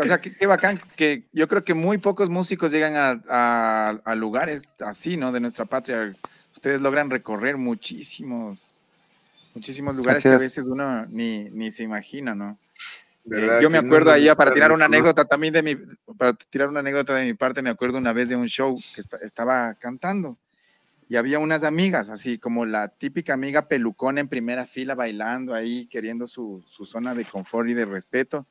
O 0.00 0.04
sea, 0.04 0.18
qué, 0.20 0.32
qué 0.32 0.46
bacán 0.46 0.80
que 0.96 1.24
yo 1.32 1.48
creo 1.48 1.64
que 1.64 1.74
muy 1.74 1.98
pocos 1.98 2.30
músicos 2.30 2.70
llegan 2.70 2.94
a, 2.96 3.20
a- 3.28 4.00
a 4.04 4.14
lugares 4.14 4.62
así, 4.78 5.16
¿no? 5.16 5.32
De 5.32 5.40
nuestra 5.40 5.64
patria. 5.64 6.14
Ustedes 6.52 6.80
logran 6.80 7.10
recorrer 7.10 7.56
muchísimos, 7.56 8.79
muchísimos 9.54 9.96
lugares 9.96 10.22
que 10.22 10.28
a 10.28 10.34
es. 10.34 10.40
veces 10.40 10.66
uno 10.66 11.06
ni, 11.06 11.50
ni 11.50 11.70
se 11.70 11.82
imagina, 11.82 12.34
¿no? 12.34 12.58
Eh, 13.26 13.40
¿Verdad 13.40 13.60
yo 13.60 13.70
me 13.70 13.80
no 13.80 13.86
acuerdo 13.86 14.06
nos 14.10 14.14
ahí, 14.16 14.28
para 14.36 14.50
tirar 14.50 14.72
una 14.72 14.86
anécdota 14.86 15.24
también 15.24 15.52
de 15.52 15.62
mi, 15.62 15.76
para 16.16 16.32
tirar 16.34 16.68
una 16.68 16.80
anécdota 16.80 17.14
de 17.14 17.24
mi 17.26 17.34
parte, 17.34 17.62
me 17.62 17.70
acuerdo 17.70 17.98
una 17.98 18.12
vez 18.12 18.28
de 18.30 18.36
un 18.36 18.46
show 18.48 18.76
que 18.94 19.00
esta- 19.00 19.18
estaba 19.18 19.74
cantando 19.74 20.38
y 21.08 21.16
había 21.16 21.38
unas 21.38 21.64
amigas, 21.64 22.08
así 22.08 22.38
como 22.38 22.64
la 22.66 22.88
típica 22.88 23.34
amiga 23.34 23.68
pelucona 23.68 24.20
en 24.20 24.28
primera 24.28 24.66
fila 24.66 24.94
bailando 24.94 25.54
ahí, 25.54 25.86
queriendo 25.88 26.26
su, 26.26 26.64
su 26.66 26.84
zona 26.84 27.14
de 27.14 27.24
confort 27.24 27.68
y 27.68 27.74
de 27.74 27.84
respeto, 27.84 28.46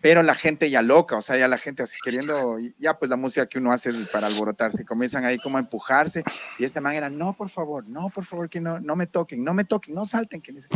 pero 0.00 0.22
la 0.22 0.34
gente 0.34 0.70
ya 0.70 0.82
loca, 0.82 1.16
o 1.16 1.22
sea, 1.22 1.36
ya 1.36 1.48
la 1.48 1.58
gente 1.58 1.82
así 1.82 1.96
queriendo, 2.04 2.58
ya 2.78 2.98
pues 2.98 3.08
la 3.10 3.16
música 3.16 3.46
que 3.46 3.58
uno 3.58 3.72
hace 3.72 3.90
es 3.90 3.96
para 4.10 4.26
alborotarse, 4.28 4.84
comienzan 4.84 5.24
ahí 5.24 5.38
como 5.38 5.56
a 5.56 5.60
empujarse 5.60 6.22
y 6.58 6.64
esta 6.64 6.80
man 6.80 6.94
era, 6.94 7.10
no, 7.10 7.32
por 7.32 7.48
favor, 7.48 7.88
no, 7.88 8.10
por 8.10 8.24
favor, 8.24 8.48
que 8.48 8.60
no, 8.60 8.78
no 8.80 8.94
me 8.94 9.06
toquen, 9.06 9.42
no 9.42 9.54
me 9.54 9.64
toquen, 9.64 9.94
no 9.94 10.06
salten, 10.06 10.40
que 10.40 10.52
dice. 10.52 10.68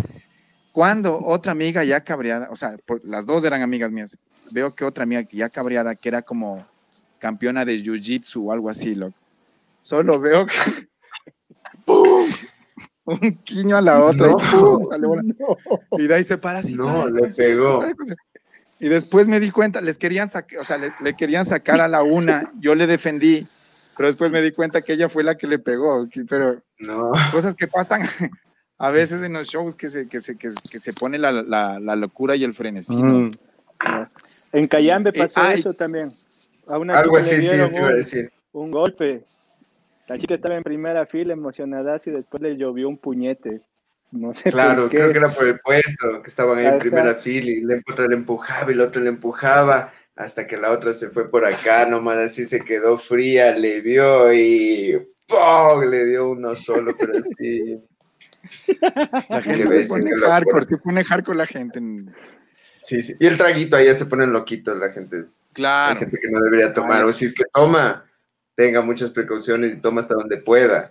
Cuando 0.73 1.19
otra 1.21 1.53
amiga 1.53 1.83
ya 1.85 2.03
cabreada, 2.03 2.49
o 2.51 2.57
sea, 2.57 2.77
por- 2.87 3.05
las 3.05 3.27
dos 3.27 3.45
eran 3.45 3.61
amigas 3.63 3.91
mías, 3.93 4.17
veo 4.53 4.75
que 4.75 4.85
otra 4.85 5.05
amiga 5.05 5.23
ya 5.31 5.49
cabreada, 5.51 5.95
que 5.95 6.09
era 6.09 6.23
como 6.23 6.67
campeona 7.19 7.65
de 7.65 7.77
jiu-jitsu 7.83 8.43
o 8.47 8.53
algo 8.53 8.71
así, 8.71 8.95
loco. 8.95 9.19
Solo 9.83 10.19
veo 10.21 10.47
que 10.47 10.55
¡pum! 11.85 12.29
un 13.05 13.35
quiño 13.45 13.77
a 13.77 13.81
la 13.81 14.03
otra 14.05 14.29
No. 14.29 14.37
y, 14.39 14.51
¡pum! 14.57 14.85
sale 14.91 15.07
bola. 15.07 15.23
y 15.93 16.07
de 16.07 16.15
ahí 16.15 16.25
se 16.25 16.39
para 16.39 16.61
así. 16.61 16.75
No, 16.75 16.87
para, 16.87 17.11
le 17.11 17.27
pegó. 17.29 17.79
para, 17.81 17.95
para. 17.95 18.15
Y 18.81 18.89
después 18.89 19.29
me 19.29 19.39
di 19.41 19.51
cuenta, 19.51 19.81
les 19.83 19.99
querían 19.99 20.29
sacar, 20.29 20.59
o 20.59 20.65
sea, 20.65 20.79
le, 20.79 20.93
le 21.01 21.15
querían 21.15 21.45
sacar 21.47 21.81
a 21.83 21.89
la 21.89 22.03
una, 22.03 22.51
yo 22.59 22.75
le 22.75 22.87
defendí, 22.87 23.47
pero 23.97 24.09
después 24.09 24.33
me 24.33 24.41
di 24.41 24.53
cuenta 24.53 24.81
que 24.81 24.95
ella 24.95 25.09
fue 25.11 25.23
la 25.23 25.37
que 25.37 25.47
le 25.47 25.59
pegó, 25.59 26.09
pero 26.29 26.63
No, 26.79 27.13
cosas 27.31 27.55
que 27.55 27.69
pasan 27.69 28.01
a 28.79 28.91
veces 28.91 29.23
en 29.23 29.35
los 29.35 29.49
shows 29.49 29.77
que 29.77 29.91
se, 29.91 30.09
que 30.09 30.21
se, 30.21 30.37
que, 30.39 30.49
que 30.73 30.81
se 30.81 30.93
pone 30.95 31.19
la, 31.19 31.31
la, 31.31 31.79
la 31.79 31.95
locura 31.97 32.37
y 32.37 32.45
el 32.45 32.55
frenesí. 32.55 32.97
¿no? 32.97 33.29
Mm. 33.29 33.31
En 34.53 34.67
Cayambe 34.67 35.11
Eh, 35.11 35.19
pasó 35.19 35.41
ay. 35.43 35.61
eso 35.61 35.75
también. 35.75 36.09
A 36.67 36.79
una 36.79 36.99
algo 36.99 37.19
chica 37.19 37.31
le 37.31 37.37
así 37.37 37.43
sí, 37.43 37.49
dieron 37.49 37.71
te 37.73 37.77
iba 37.79 37.87
a 37.87 37.91
un, 37.91 37.97
decir. 37.97 38.33
un 38.53 38.71
golpe. 38.71 39.25
La 40.09 40.19
chica 40.19 40.35
estaba 40.35 40.57
en 40.57 40.63
primera 40.63 41.05
fila 41.07 41.35
emocionada 41.35 41.97
y 42.05 42.11
después 42.11 42.43
le 42.43 42.57
llovió 42.57 42.89
un 42.89 42.97
puñete. 42.97 43.61
No 44.13 44.35
sé 44.35 44.51
Claro, 44.51 44.83
por 44.83 44.91
qué. 44.91 44.97
creo 44.99 45.13
que 45.13 45.19
era 45.19 45.33
por 45.35 45.47
el 45.47 45.61
puesto, 45.61 46.23
que 46.23 46.29
estaban 46.29 46.59
ahí 46.59 46.67
en 46.67 46.79
primera 46.79 47.15
fila 47.15 47.51
y 47.51 47.61
la 47.61 47.77
otra 47.89 48.07
le 48.09 48.15
empujaba 48.15 48.71
y 48.73 48.75
la 48.75 48.85
otra 48.85 49.01
le 49.03 49.09
empujaba, 49.09 49.93
hasta 50.17 50.47
que 50.47 50.57
la 50.57 50.73
otra 50.73 50.93
se 50.93 51.11
fue 51.11 51.31
por 51.31 51.45
acá, 51.45 51.87
nomás 51.87 52.17
así 52.17 52.45
se 52.47 52.61
quedó 52.65 52.99
fría, 52.99 53.55
le 53.57 53.81
vio 53.81 54.33
y 54.33 55.01
¡pum! 55.27 55.85
le 55.89 56.07
dio 56.07 56.31
uno 56.31 56.55
solo, 56.57 56.95
pero 56.99 57.13
así. 57.19 57.79
La 59.29 59.43
gente 59.43 59.69
se 59.85 59.89
pone 59.89 60.11
hardcore, 60.21 60.65
se 60.65 60.77
pone 60.79 61.05
hardcore 61.05 61.39
la 61.39 61.47
gente. 61.47 61.81
Sí, 62.83 63.03
sí. 63.03 63.15
Y 63.21 63.27
el 63.27 63.37
traguito 63.37 63.77
ahí 63.77 63.87
ya 63.87 63.95
se 63.95 64.07
ponen 64.07 64.33
loquitos 64.33 64.77
la 64.77 64.93
gente. 64.93 65.17
Hay 65.17 65.25
Claro. 65.55 65.99
gente 66.01 66.17
que 66.21 66.31
no 66.31 66.41
debería 66.41 66.73
tomar, 66.73 67.05
o 67.05 67.13
si 67.13 67.27
es 67.27 67.35
que 67.35 67.45
toma, 67.53 68.05
tenga 68.55 68.81
muchas 68.83 69.11
precauciones 69.11 69.73
y 69.73 69.77
toma 69.77 70.01
hasta 70.01 70.15
donde 70.15 70.37
pueda. 70.39 70.91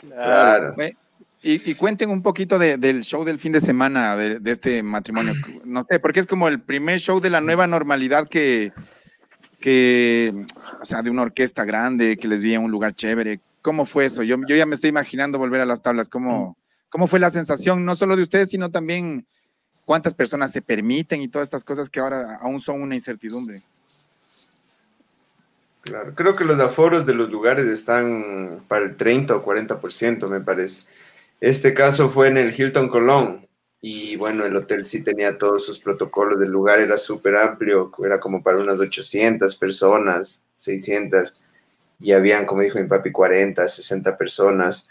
Claro. 0.00 0.74
Y, 1.42 1.70
y 1.70 1.74
cuenten 1.74 2.10
un 2.10 2.22
poquito 2.22 2.58
de- 2.58 2.76
del 2.76 3.02
show 3.02 3.24
del 3.24 3.38
fin 3.38 3.52
de 3.52 3.60
semana 3.62 4.14
de, 4.14 4.40
de 4.40 4.50
este 4.50 4.82
matrimonio. 4.82 5.32
No 5.64 5.86
sé, 5.88 5.98
porque 6.00 6.20
es 6.20 6.26
como 6.26 6.48
el 6.48 6.60
primer 6.60 6.98
show 7.00 7.20
de 7.20 7.30
la 7.30 7.40
nueva 7.40 7.66
normalidad 7.66 8.28
que, 8.28 8.72
que, 9.60 10.34
o 10.80 10.84
sea, 10.84 11.02
de 11.02 11.10
una 11.10 11.22
orquesta 11.22 11.64
grande, 11.64 12.16
que 12.16 12.28
les 12.28 12.42
vi 12.42 12.54
en 12.54 12.62
un 12.64 12.70
lugar 12.70 12.94
chévere. 12.94 13.40
¿Cómo 13.62 13.86
fue 13.86 14.06
eso? 14.06 14.22
Yo, 14.22 14.36
yo 14.48 14.56
ya 14.56 14.66
me 14.66 14.74
estoy 14.74 14.90
imaginando 14.90 15.38
volver 15.38 15.60
a 15.60 15.66
las 15.66 15.80
tablas. 15.82 16.08
¿Cómo, 16.08 16.56
¿Cómo 16.88 17.06
fue 17.06 17.20
la 17.20 17.30
sensación, 17.30 17.84
no 17.84 17.94
solo 17.96 18.16
de 18.16 18.22
ustedes, 18.22 18.50
sino 18.50 18.70
también 18.70 19.26
cuántas 19.84 20.12
personas 20.14 20.50
se 20.52 20.60
permiten 20.62 21.22
y 21.22 21.28
todas 21.28 21.46
estas 21.46 21.62
cosas 21.64 21.88
que 21.88 22.00
ahora 22.00 22.36
aún 22.42 22.60
son 22.60 22.82
una 22.82 22.94
incertidumbre? 22.94 23.60
Claro, 25.82 26.14
creo 26.14 26.34
que 26.34 26.44
los 26.44 26.60
aforos 26.60 27.06
de 27.06 27.14
los 27.14 27.30
lugares 27.30 27.66
están 27.66 28.60
para 28.68 28.84
el 28.84 28.96
30 28.96 29.36
o 29.36 29.44
40%, 29.44 30.28
me 30.28 30.40
parece. 30.40 30.82
Este 31.40 31.72
caso 31.72 32.10
fue 32.10 32.28
en 32.28 32.36
el 32.36 32.58
Hilton 32.58 32.88
Colón 32.88 33.48
y 33.80 34.16
bueno, 34.16 34.44
el 34.44 34.54
hotel 34.56 34.84
sí 34.84 35.02
tenía 35.02 35.38
todos 35.38 35.64
sus 35.64 35.78
protocolos, 35.78 36.40
el 36.40 36.50
lugar 36.50 36.80
era 36.80 36.98
súper 36.98 37.36
amplio, 37.36 37.90
era 38.04 38.20
como 38.20 38.42
para 38.42 38.58
unas 38.58 38.78
800 38.78 39.56
personas, 39.56 40.44
600, 40.56 41.40
y 41.98 42.12
habían, 42.12 42.44
como 42.44 42.60
dijo 42.60 42.78
mi 42.78 42.86
papi, 42.86 43.10
40, 43.10 43.66
60 43.66 44.18
personas. 44.18 44.86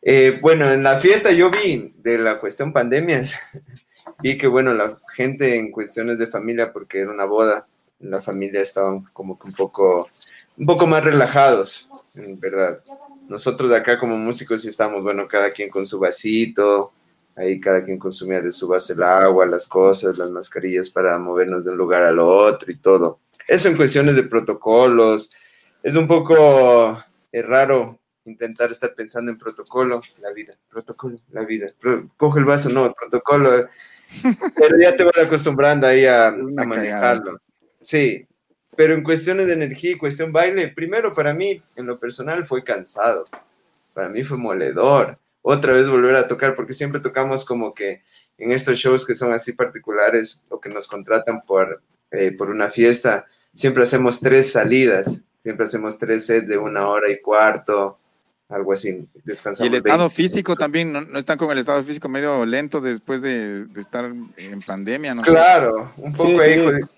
Eh, 0.00 0.36
bueno, 0.40 0.70
en 0.70 0.82
la 0.82 0.98
fiesta 0.98 1.32
yo 1.32 1.50
vi 1.50 1.94
de 1.98 2.16
la 2.16 2.38
cuestión 2.38 2.72
pandemias, 2.72 3.38
vi 4.22 4.38
que 4.38 4.46
bueno, 4.46 4.72
la 4.72 4.98
gente 5.14 5.56
en 5.56 5.70
cuestiones 5.70 6.18
de 6.18 6.26
familia, 6.26 6.72
porque 6.72 7.00
era 7.00 7.10
una 7.10 7.26
boda, 7.26 7.66
la 7.98 8.22
familia 8.22 8.62
estaban 8.62 9.04
como 9.12 9.38
que 9.38 9.48
un 9.48 9.54
poco, 9.54 10.08
un 10.56 10.64
poco 10.64 10.86
más 10.86 11.04
relajados, 11.04 11.90
en 12.14 12.40
verdad. 12.40 12.82
Nosotros 13.30 13.70
de 13.70 13.76
acá 13.76 13.96
como 13.96 14.16
músicos 14.16 14.60
sí 14.60 14.68
estamos, 14.68 15.04
bueno, 15.04 15.28
cada 15.28 15.50
quien 15.50 15.70
con 15.70 15.86
su 15.86 16.00
vasito, 16.00 16.92
ahí 17.36 17.60
cada 17.60 17.82
quien 17.84 17.96
consumía 17.96 18.40
de 18.40 18.50
su 18.50 18.66
vaso 18.66 18.92
el 18.92 19.02
agua, 19.04 19.46
las 19.46 19.68
cosas, 19.68 20.18
las 20.18 20.30
mascarillas 20.30 20.90
para 20.90 21.16
movernos 21.16 21.64
de 21.64 21.70
un 21.70 21.76
lugar 21.78 22.02
al 22.02 22.18
otro 22.18 22.72
y 22.72 22.76
todo. 22.76 23.20
Eso 23.46 23.68
en 23.68 23.76
cuestiones 23.76 24.16
de 24.16 24.24
protocolos, 24.24 25.30
es 25.80 25.94
un 25.94 26.08
poco 26.08 27.02
eh, 27.30 27.42
raro 27.42 28.00
intentar 28.24 28.72
estar 28.72 28.92
pensando 28.94 29.30
en 29.30 29.38
protocolo, 29.38 30.02
la 30.20 30.32
vida, 30.32 30.54
protocolo, 30.68 31.16
la 31.30 31.44
vida, 31.44 31.72
Pro- 31.78 32.08
coge 32.16 32.40
el 32.40 32.44
vaso, 32.46 32.68
no, 32.68 32.92
protocolo, 32.92 33.68
pero 34.56 34.76
ya 34.76 34.96
te 34.96 35.04
vas 35.04 35.18
acostumbrando 35.18 35.86
ahí 35.86 36.04
a, 36.04 36.26
a 36.28 36.32
manejarlo. 36.32 37.38
Sí, 37.80 38.26
pero 38.80 38.94
en 38.94 39.02
cuestiones 39.02 39.46
de 39.46 39.52
energía 39.52 39.90
y 39.90 39.98
cuestión 39.98 40.32
baile, 40.32 40.68
primero 40.68 41.12
para 41.12 41.34
mí, 41.34 41.62
en 41.76 41.84
lo 41.84 41.98
personal, 41.98 42.46
fue 42.46 42.64
cansado. 42.64 43.24
Para 43.92 44.08
mí 44.08 44.24
fue 44.24 44.38
moledor. 44.38 45.18
Otra 45.42 45.74
vez 45.74 45.86
volver 45.86 46.16
a 46.16 46.26
tocar, 46.26 46.56
porque 46.56 46.72
siempre 46.72 46.98
tocamos 46.98 47.44
como 47.44 47.74
que 47.74 48.00
en 48.38 48.52
estos 48.52 48.78
shows 48.78 49.04
que 49.04 49.14
son 49.14 49.34
así 49.34 49.52
particulares 49.52 50.42
o 50.48 50.58
que 50.58 50.70
nos 50.70 50.88
contratan 50.88 51.42
por, 51.42 51.82
eh, 52.10 52.32
por 52.32 52.48
una 52.48 52.70
fiesta, 52.70 53.26
siempre 53.54 53.82
hacemos 53.82 54.18
tres 54.18 54.50
salidas, 54.50 55.24
siempre 55.40 55.66
hacemos 55.66 55.98
tres 55.98 56.24
sets 56.24 56.48
de 56.48 56.56
una 56.56 56.88
hora 56.88 57.10
y 57.10 57.20
cuarto, 57.20 57.98
algo 58.48 58.72
así. 58.72 58.88
Y 58.88 59.20
Descansamos. 59.24 59.68
el 59.68 59.76
estado 59.76 60.08
20. 60.08 60.14
físico 60.14 60.56
también, 60.56 60.90
¿no, 60.90 61.02
no 61.02 61.18
están 61.18 61.36
con 61.36 61.50
el 61.50 61.58
estado 61.58 61.84
físico 61.84 62.08
medio 62.08 62.46
lento 62.46 62.80
después 62.80 63.20
de, 63.20 63.66
de 63.66 63.80
estar 63.82 64.06
en 64.38 64.62
pandemia? 64.66 65.12
No 65.12 65.22
sé. 65.22 65.32
Claro, 65.32 65.92
un 65.98 66.14
poco 66.14 66.40
Sí, 66.40 66.48
ahí. 66.48 66.66
sí. 66.80 66.88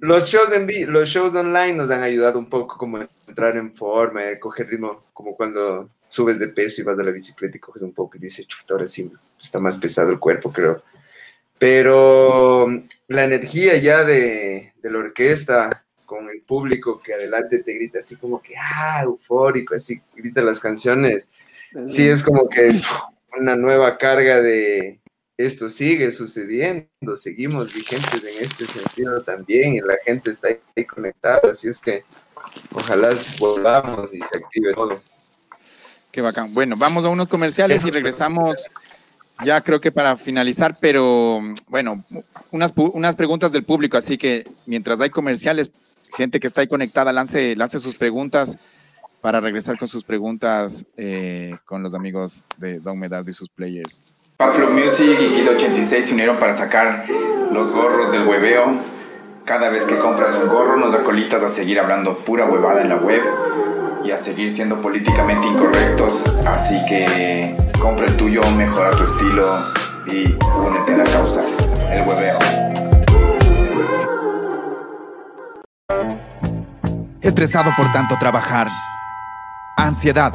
Los 0.00 0.28
shows, 0.28 0.52
en 0.52 0.66
vi- 0.66 0.86
los 0.86 1.08
shows 1.08 1.34
online 1.34 1.74
nos 1.74 1.90
han 1.90 2.02
ayudado 2.02 2.38
un 2.38 2.46
poco 2.48 2.76
como 2.78 2.96
a 2.98 3.08
entrar 3.28 3.56
en 3.56 3.72
forma, 3.74 4.26
a 4.28 4.38
coger 4.38 4.68
ritmo, 4.68 5.04
como 5.12 5.36
cuando 5.36 5.90
subes 6.08 6.38
de 6.38 6.48
peso 6.48 6.80
y 6.80 6.84
vas 6.84 6.96
de 6.96 7.04
la 7.04 7.10
bicicleta 7.10 7.56
y 7.56 7.60
coges 7.60 7.82
un 7.82 7.92
poco 7.92 8.16
y 8.16 8.20
dices, 8.20 8.46
chuta, 8.46 8.74
ahora 8.74 8.88
sí 8.88 9.10
está 9.38 9.60
más 9.60 9.76
pesado 9.76 10.10
el 10.10 10.18
cuerpo, 10.18 10.52
creo. 10.52 10.82
Pero 11.58 12.66
la 13.08 13.24
energía 13.24 13.76
ya 13.76 14.02
de, 14.04 14.72
de 14.82 14.90
la 14.90 14.98
orquesta 14.98 15.84
con 16.06 16.28
el 16.30 16.40
público 16.40 17.00
que 17.00 17.12
adelante 17.14 17.62
te 17.62 17.74
grita 17.74 17.98
así 17.98 18.16
como 18.16 18.40
que, 18.40 18.54
ah, 18.56 19.02
eufórico, 19.04 19.74
así 19.74 20.00
grita 20.16 20.40
las 20.42 20.58
canciones, 20.58 21.30
sí 21.84 22.08
es 22.08 22.22
como 22.22 22.48
que 22.48 22.80
una 23.38 23.54
nueva 23.56 23.98
carga 23.98 24.40
de 24.40 24.99
esto 25.46 25.70
sigue 25.70 26.10
sucediendo, 26.10 27.16
seguimos 27.16 27.72
vigentes 27.72 28.22
en 28.22 28.44
este 28.44 28.66
sentido 28.66 29.20
también 29.22 29.74
y 29.74 29.80
la 29.80 29.96
gente 30.04 30.30
está 30.30 30.48
ahí 30.48 30.84
conectada, 30.84 31.50
así 31.50 31.68
es 31.68 31.78
que 31.78 32.04
ojalá 32.72 33.10
volvamos 33.38 34.14
y 34.14 34.18
se 34.18 34.38
active 34.38 34.74
todo. 34.74 35.00
Qué 36.10 36.20
bacán. 36.20 36.52
Bueno, 36.52 36.76
vamos 36.76 37.04
a 37.04 37.08
unos 37.08 37.28
comerciales 37.28 37.84
y 37.84 37.90
regresamos 37.90 38.56
ya 39.44 39.60
creo 39.62 39.80
que 39.80 39.90
para 39.90 40.16
finalizar, 40.16 40.74
pero 40.80 41.40
bueno, 41.68 42.04
unas, 42.50 42.72
unas 42.76 43.16
preguntas 43.16 43.52
del 43.52 43.64
público, 43.64 43.96
así 43.96 44.18
que 44.18 44.46
mientras 44.66 45.00
hay 45.00 45.10
comerciales, 45.10 45.70
gente 46.16 46.40
que 46.40 46.46
está 46.46 46.60
ahí 46.60 46.66
conectada, 46.66 47.12
lance, 47.12 47.56
lance 47.56 47.80
sus 47.80 47.94
preguntas 47.94 48.58
para 49.20 49.40
regresar 49.40 49.78
con 49.78 49.88
sus 49.88 50.04
preguntas 50.04 50.86
eh, 50.96 51.56
con 51.64 51.82
los 51.82 51.94
amigos 51.94 52.44
de 52.58 52.80
Don 52.80 52.98
Medardo 52.98 53.30
y 53.30 53.34
sus 53.34 53.48
players. 53.48 54.02
Buffalo 54.38 54.70
Music 54.70 55.18
y 55.20 55.34
Kid 55.34 55.48
86 55.50 56.06
se 56.06 56.14
unieron 56.14 56.38
para 56.38 56.54
sacar 56.54 57.04
los 57.52 57.70
gorros 57.72 58.10
del 58.12 58.26
hueveo. 58.26 58.78
Cada 59.44 59.68
vez 59.68 59.84
que 59.84 59.96
compras 59.98 60.36
un 60.42 60.48
gorro 60.48 60.76
nos 60.76 60.92
da 60.92 61.02
colitas 61.02 61.42
a 61.42 61.50
seguir 61.50 61.78
hablando 61.78 62.18
pura 62.18 62.46
huevada 62.46 62.82
en 62.82 62.88
la 62.88 62.96
web 62.96 63.22
y 64.04 64.10
a 64.10 64.16
seguir 64.16 64.50
siendo 64.50 64.80
políticamente 64.80 65.46
incorrectos. 65.46 66.24
Así 66.46 66.78
que 66.88 67.56
compra 67.80 68.06
el 68.06 68.16
tuyo, 68.16 68.40
mejora 68.56 68.92
tu 68.92 69.04
estilo 69.04 69.58
y 70.06 70.32
únete 70.66 70.94
a 70.94 70.96
la 70.98 71.04
causa, 71.04 71.44
el 71.92 72.06
hueveo. 72.06 72.38
Estresado 77.20 77.70
por 77.76 77.92
tanto 77.92 78.16
trabajar. 78.18 78.68
Ansiedad, 79.80 80.30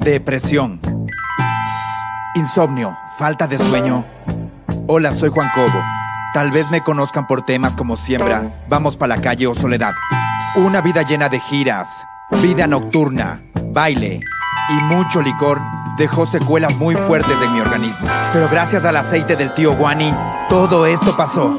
depresión, 0.00 0.78
insomnio, 2.34 2.94
falta 3.16 3.46
de 3.46 3.56
sueño. 3.56 4.04
Hola, 4.86 5.14
soy 5.14 5.30
Juan 5.30 5.48
Cobo. 5.54 5.82
Tal 6.34 6.50
vez 6.50 6.70
me 6.70 6.82
conozcan 6.82 7.26
por 7.26 7.40
temas 7.40 7.74
como 7.74 7.96
Siembra, 7.96 8.66
Vamos 8.68 8.98
pa' 8.98 9.06
la 9.06 9.18
calle 9.22 9.46
o 9.46 9.54
Soledad. 9.54 9.94
Una 10.56 10.82
vida 10.82 11.04
llena 11.04 11.30
de 11.30 11.40
giras, 11.40 12.04
vida 12.42 12.66
nocturna, 12.66 13.40
baile 13.72 14.20
y 14.68 14.74
mucho 14.84 15.22
licor 15.22 15.62
dejó 15.96 16.26
secuelas 16.26 16.76
muy 16.76 16.94
fuertes 16.94 17.36
en 17.42 17.54
mi 17.54 17.60
organismo. 17.60 18.06
Pero 18.34 18.50
gracias 18.50 18.84
al 18.84 18.96
aceite 18.98 19.36
del 19.36 19.54
tío 19.54 19.74
Guani, 19.74 20.12
todo 20.50 20.84
esto 20.84 21.16
pasó. 21.16 21.56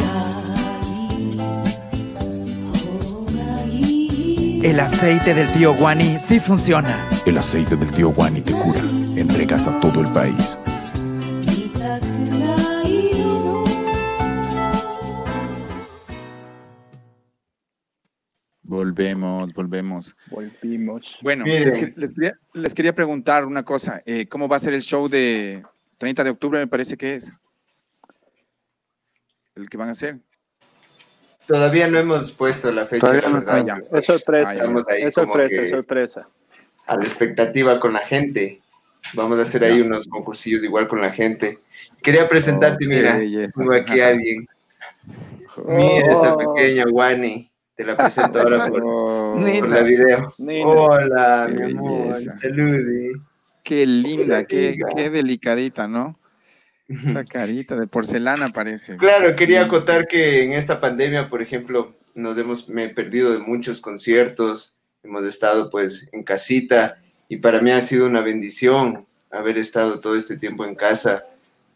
El 4.63 4.79
aceite 4.79 5.33
del 5.33 5.51
tío 5.51 5.75
Guani 5.75 6.17
sí 6.17 6.39
funciona. 6.39 7.09
El 7.25 7.37
aceite 7.37 7.75
del 7.75 7.91
tío 7.91 8.13
Guani 8.13 8.41
te 8.41 8.53
cura. 8.53 8.79
Entregas 8.79 9.67
a 9.67 9.77
todo 9.81 9.99
el 9.99 10.09
país. 10.13 10.57
Volvemos, 18.61 19.53
volvemos. 19.53 20.15
Volvimos. 20.31 21.19
Bueno, 21.21 21.43
quería, 21.43 22.33
les, 22.53 22.73
quería, 22.73 22.95
preguntar 22.95 23.45
una 23.45 23.63
cosa. 23.63 24.01
Eh, 24.05 24.27
¿Cómo 24.27 24.47
va 24.47 24.55
a 24.55 24.61
ser 24.61 24.73
el 24.73 24.81
show 24.81 25.09
de 25.09 25.61
30 25.97 26.23
de 26.23 26.29
octubre? 26.29 26.59
Me 26.59 26.67
parece 26.67 26.95
que 26.95 27.15
es. 27.15 27.33
El 29.55 29.69
que 29.69 29.75
van 29.75 29.89
a 29.89 29.91
hacer. 29.91 30.21
Todavía 31.47 31.87
no 31.87 31.97
hemos 31.97 32.31
puesto 32.31 32.71
la 32.71 32.85
fecha. 32.85 33.05
No 33.07 33.13
es 33.97 34.05
sorpresa. 34.05 34.53
es 34.97 35.13
sorpresa, 35.13 35.61
es 35.61 35.69
sorpresa. 35.69 36.27
A 36.85 36.95
la 36.95 37.03
expectativa 37.03 37.79
con 37.79 37.93
la 37.93 37.99
gente. 37.99 38.61
Vamos 39.13 39.37
a 39.37 39.41
hacer 39.41 39.63
ahí 39.65 39.81
unos 39.81 40.07
concursillos 40.07 40.63
igual 40.63 40.87
con 40.87 41.01
la 41.01 41.11
gente. 41.11 41.59
Quería 42.01 42.27
presentarte, 42.27 42.87
mira, 42.87 43.19
tengo 43.55 43.73
aquí 43.73 43.99
a 43.99 44.07
alguien. 44.09 44.47
Mira 45.65 46.11
esta 46.11 46.33
oh. 46.33 46.55
pequeña 46.55 46.85
Wani. 46.89 47.51
Te 47.75 47.85
la 47.85 47.97
presento 47.97 48.39
ahora 48.39 48.69
por, 48.69 49.39
la 49.69 49.81
video. 49.81 50.31
Hola, 50.65 51.49
mi 51.51 51.71
amor. 51.71 52.15
Saludi. 52.39 53.11
Qué 53.63 53.85
linda, 53.85 54.45
qué, 54.45 54.77
qué 54.95 55.09
delicadita, 55.09 55.87
¿no? 55.87 56.17
Esa 56.87 57.23
carita 57.23 57.75
de 57.75 57.87
porcelana 57.87 58.51
parece. 58.51 58.97
Claro, 58.97 59.35
quería 59.35 59.63
acotar 59.63 60.07
que 60.07 60.43
en 60.43 60.53
esta 60.53 60.79
pandemia, 60.79 61.29
por 61.29 61.41
ejemplo, 61.41 61.95
nos 62.13 62.37
hemos 62.37 62.69
me 62.69 62.85
he 62.85 62.89
perdido 62.89 63.31
de 63.31 63.39
muchos 63.39 63.79
conciertos, 63.79 64.75
hemos 65.01 65.25
estado 65.25 65.69
pues 65.69 66.09
en 66.11 66.23
casita 66.23 66.97
y 67.29 67.37
para 67.37 67.61
mí 67.61 67.71
ha 67.71 67.81
sido 67.81 68.05
una 68.05 68.21
bendición 68.21 69.05
haber 69.31 69.57
estado 69.57 69.99
todo 69.99 70.15
este 70.15 70.37
tiempo 70.37 70.65
en 70.65 70.75
casa 70.75 71.25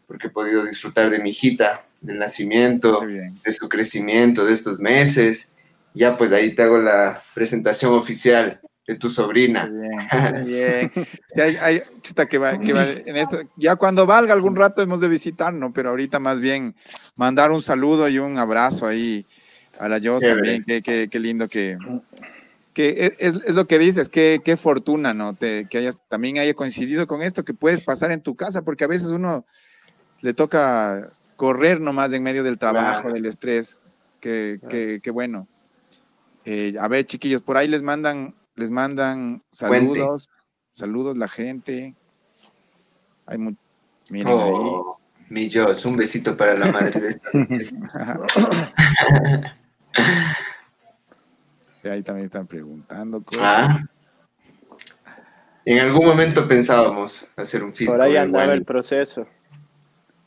porque 0.06 0.28
he 0.28 0.30
podido 0.30 0.64
disfrutar 0.64 1.10
de 1.10 1.18
mi 1.18 1.30
hijita, 1.30 1.84
del 2.00 2.18
nacimiento, 2.18 3.00
de 3.00 3.52
su 3.52 3.68
crecimiento, 3.68 4.46
de 4.46 4.54
estos 4.54 4.78
meses. 4.78 5.52
Ya 5.94 6.16
pues 6.16 6.32
ahí 6.32 6.54
te 6.54 6.62
hago 6.62 6.78
la 6.78 7.20
presentación 7.34 7.94
oficial 7.94 8.60
de 8.88 8.96
tu 8.96 9.10
sobrina. 9.10 9.66
Bien, 10.44 10.90
bien. 11.34 11.58
hay, 11.60 11.82
que 12.28 12.38
va, 12.38 12.52
en 12.54 13.16
esto, 13.16 13.42
ya 13.56 13.76
cuando 13.76 14.06
valga 14.06 14.32
algún 14.32 14.56
rato 14.56 14.80
hemos 14.80 15.00
de 15.00 15.08
visitarnos, 15.08 15.72
pero 15.74 15.90
ahorita 15.90 16.18
más 16.18 16.40
bien 16.40 16.74
mandar 17.16 17.52
un 17.52 17.60
saludo 17.62 18.08
y 18.08 18.18
un 18.18 18.38
abrazo 18.38 18.86
ahí 18.86 19.26
a 19.78 19.88
la 19.88 20.00
Jos 20.00 20.22
también, 20.22 20.64
qué, 20.64 21.08
lindo 21.20 21.48
que, 21.48 21.76
que 22.72 23.14
es, 23.18 23.54
lo 23.54 23.66
que 23.66 23.78
dices, 23.78 24.08
qué, 24.08 24.40
qué 24.42 24.56
fortuna, 24.56 25.12
¿no? 25.12 25.34
Te, 25.34 25.66
que 25.66 25.78
hayas, 25.78 25.98
también 26.08 26.38
haya 26.38 26.54
coincidido 26.54 27.06
con 27.06 27.22
esto, 27.22 27.44
que 27.44 27.52
puedes 27.52 27.82
pasar 27.82 28.10
en 28.10 28.22
tu 28.22 28.36
casa, 28.36 28.62
porque 28.62 28.84
a 28.84 28.88
veces 28.88 29.10
uno 29.10 29.44
le 30.22 30.32
toca 30.32 31.06
correr 31.36 31.78
nomás 31.78 32.14
en 32.14 32.22
medio 32.22 32.42
del 32.42 32.56
trabajo, 32.56 33.12
del 33.12 33.26
estrés, 33.26 33.82
que, 34.18 34.58
que 35.02 35.10
bueno. 35.10 35.46
Eh, 36.46 36.74
a 36.80 36.88
ver, 36.88 37.04
chiquillos, 37.04 37.42
por 37.42 37.58
ahí 37.58 37.68
les 37.68 37.82
mandan, 37.82 38.34
les 38.58 38.70
mandan 38.70 39.42
saludos, 39.50 40.28
saludos 40.70 41.16
la 41.16 41.28
gente. 41.28 41.94
Hay 43.26 43.38
miren 44.10 44.32
oh, 44.32 44.42
ahí. 44.42 44.98
Mi 45.30 45.48
Dios, 45.48 45.84
un 45.84 45.96
besito 45.96 46.36
para 46.36 46.54
la 46.54 46.72
madre 46.72 47.00
de 47.00 47.08
esta. 47.08 47.30
ahí 51.90 52.02
también 52.02 52.24
están 52.24 52.46
preguntando 52.46 53.22
cosas. 53.22 53.44
Ah. 53.44 53.84
En 55.64 55.80
algún 55.80 56.06
momento 56.06 56.48
pensábamos 56.48 57.30
hacer 57.36 57.62
un 57.62 57.72
film. 57.72 57.92
Por 57.92 58.00
ahí 58.00 58.16
andaba 58.16 58.54
el 58.54 58.64
proceso. 58.64 59.26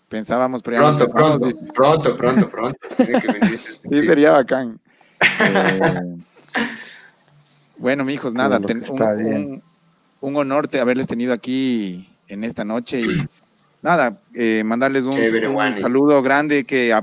Pensábamos, 0.07 0.61
pero 0.61 0.77
pronto, 0.77 1.07
pronto, 1.07 1.49
pronto, 1.73 2.17
pronto, 2.17 2.49
pronto, 2.49 2.87
sí, 3.89 4.01
sería 4.01 4.31
bacán. 4.31 4.79
Eh, 5.39 6.17
bueno, 7.81 8.05
mijos, 8.05 8.33
nada, 8.33 8.59
un, 8.59 9.63
un, 10.21 10.35
honor 10.35 10.69
haberles 10.79 11.07
tenido 11.07 11.33
aquí 11.33 12.07
en 12.27 12.43
esta 12.43 12.63
noche 12.63 13.01
y 13.01 13.27
nada, 13.81 14.21
eh, 14.33 14.63
mandarles 14.63 15.05
un, 15.05 15.17
saludo 15.79 16.21
grande 16.21 16.63
que 16.63 16.93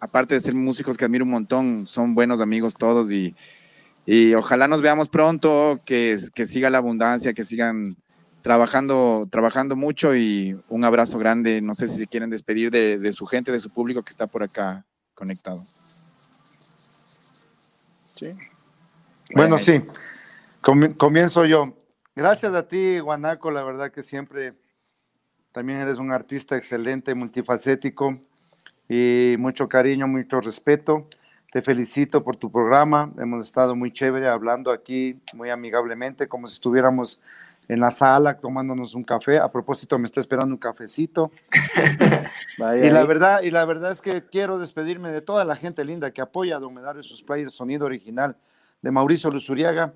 aparte 0.00 0.34
de 0.34 0.40
ser 0.40 0.54
músicos 0.54 0.96
que 0.96 1.04
admiro 1.04 1.24
un 1.24 1.30
montón, 1.30 1.86
son 1.86 2.14
buenos 2.14 2.40
amigos 2.40 2.74
todos 2.74 3.12
y, 3.12 3.34
ojalá 4.34 4.66
nos 4.66 4.80
veamos 4.82 5.08
pronto, 5.08 5.80
que, 5.84 6.18
que 6.34 6.46
siga 6.46 6.70
la 6.70 6.78
abundancia, 6.78 7.34
que 7.34 7.44
sigan 7.44 7.96
trabajando, 8.42 9.28
trabajando 9.30 9.76
mucho 9.76 10.14
y 10.14 10.58
un 10.68 10.84
abrazo 10.84 11.18
grande. 11.18 11.62
No 11.62 11.74
sé 11.74 11.88
si 11.88 11.96
se 11.96 12.06
quieren 12.06 12.28
despedir 12.28 12.70
de, 12.70 12.98
de 12.98 13.12
su 13.12 13.24
gente, 13.24 13.52
de 13.52 13.60
su 13.60 13.70
público 13.70 14.02
que 14.02 14.10
está 14.10 14.26
por 14.26 14.42
acá 14.42 14.84
conectado. 15.14 15.64
Bueno, 19.34 19.58
sí. 19.58 19.80
Comienzo 20.96 21.44
yo. 21.44 21.74
Gracias 22.16 22.54
a 22.54 22.66
ti, 22.66 22.98
Guanaco, 23.00 23.50
la 23.50 23.62
verdad 23.64 23.90
que 23.90 24.02
siempre 24.02 24.54
también 25.52 25.78
eres 25.78 25.98
un 25.98 26.12
artista 26.12 26.56
excelente, 26.56 27.14
multifacético 27.14 28.18
y 28.88 29.36
mucho 29.38 29.68
cariño, 29.68 30.06
mucho 30.06 30.40
respeto. 30.40 31.08
Te 31.52 31.62
felicito 31.62 32.24
por 32.24 32.36
tu 32.36 32.50
programa. 32.50 33.12
Hemos 33.18 33.46
estado 33.46 33.76
muy 33.76 33.92
chévere 33.92 34.28
hablando 34.28 34.72
aquí, 34.72 35.20
muy 35.34 35.50
amigablemente, 35.50 36.28
como 36.28 36.48
si 36.48 36.54
estuviéramos 36.54 37.20
en 37.68 37.80
la 37.80 37.90
sala 37.90 38.38
tomándonos 38.38 38.94
un 38.94 39.04
café. 39.04 39.38
A 39.38 39.50
propósito, 39.50 39.98
me 39.98 40.06
está 40.06 40.20
esperando 40.20 40.54
un 40.54 40.58
cafecito. 40.58 41.30
y, 42.58 42.90
la 42.90 43.04
verdad, 43.04 43.42
y 43.42 43.50
la 43.50 43.64
verdad 43.64 43.92
es 43.92 44.02
que 44.02 44.24
quiero 44.24 44.58
despedirme 44.58 45.10
de 45.12 45.20
toda 45.20 45.44
la 45.44 45.56
gente 45.56 45.84
linda 45.84 46.10
que 46.10 46.22
apoya 46.22 46.56
a 46.56 46.60
Don 46.60 46.74
Medario 46.74 47.02
y 47.02 47.04
sus 47.04 47.22
players, 47.22 47.54
sonido 47.54 47.86
original 47.86 48.36
de 48.82 48.90
Mauricio 48.90 49.30
Luzuriaga. 49.30 49.92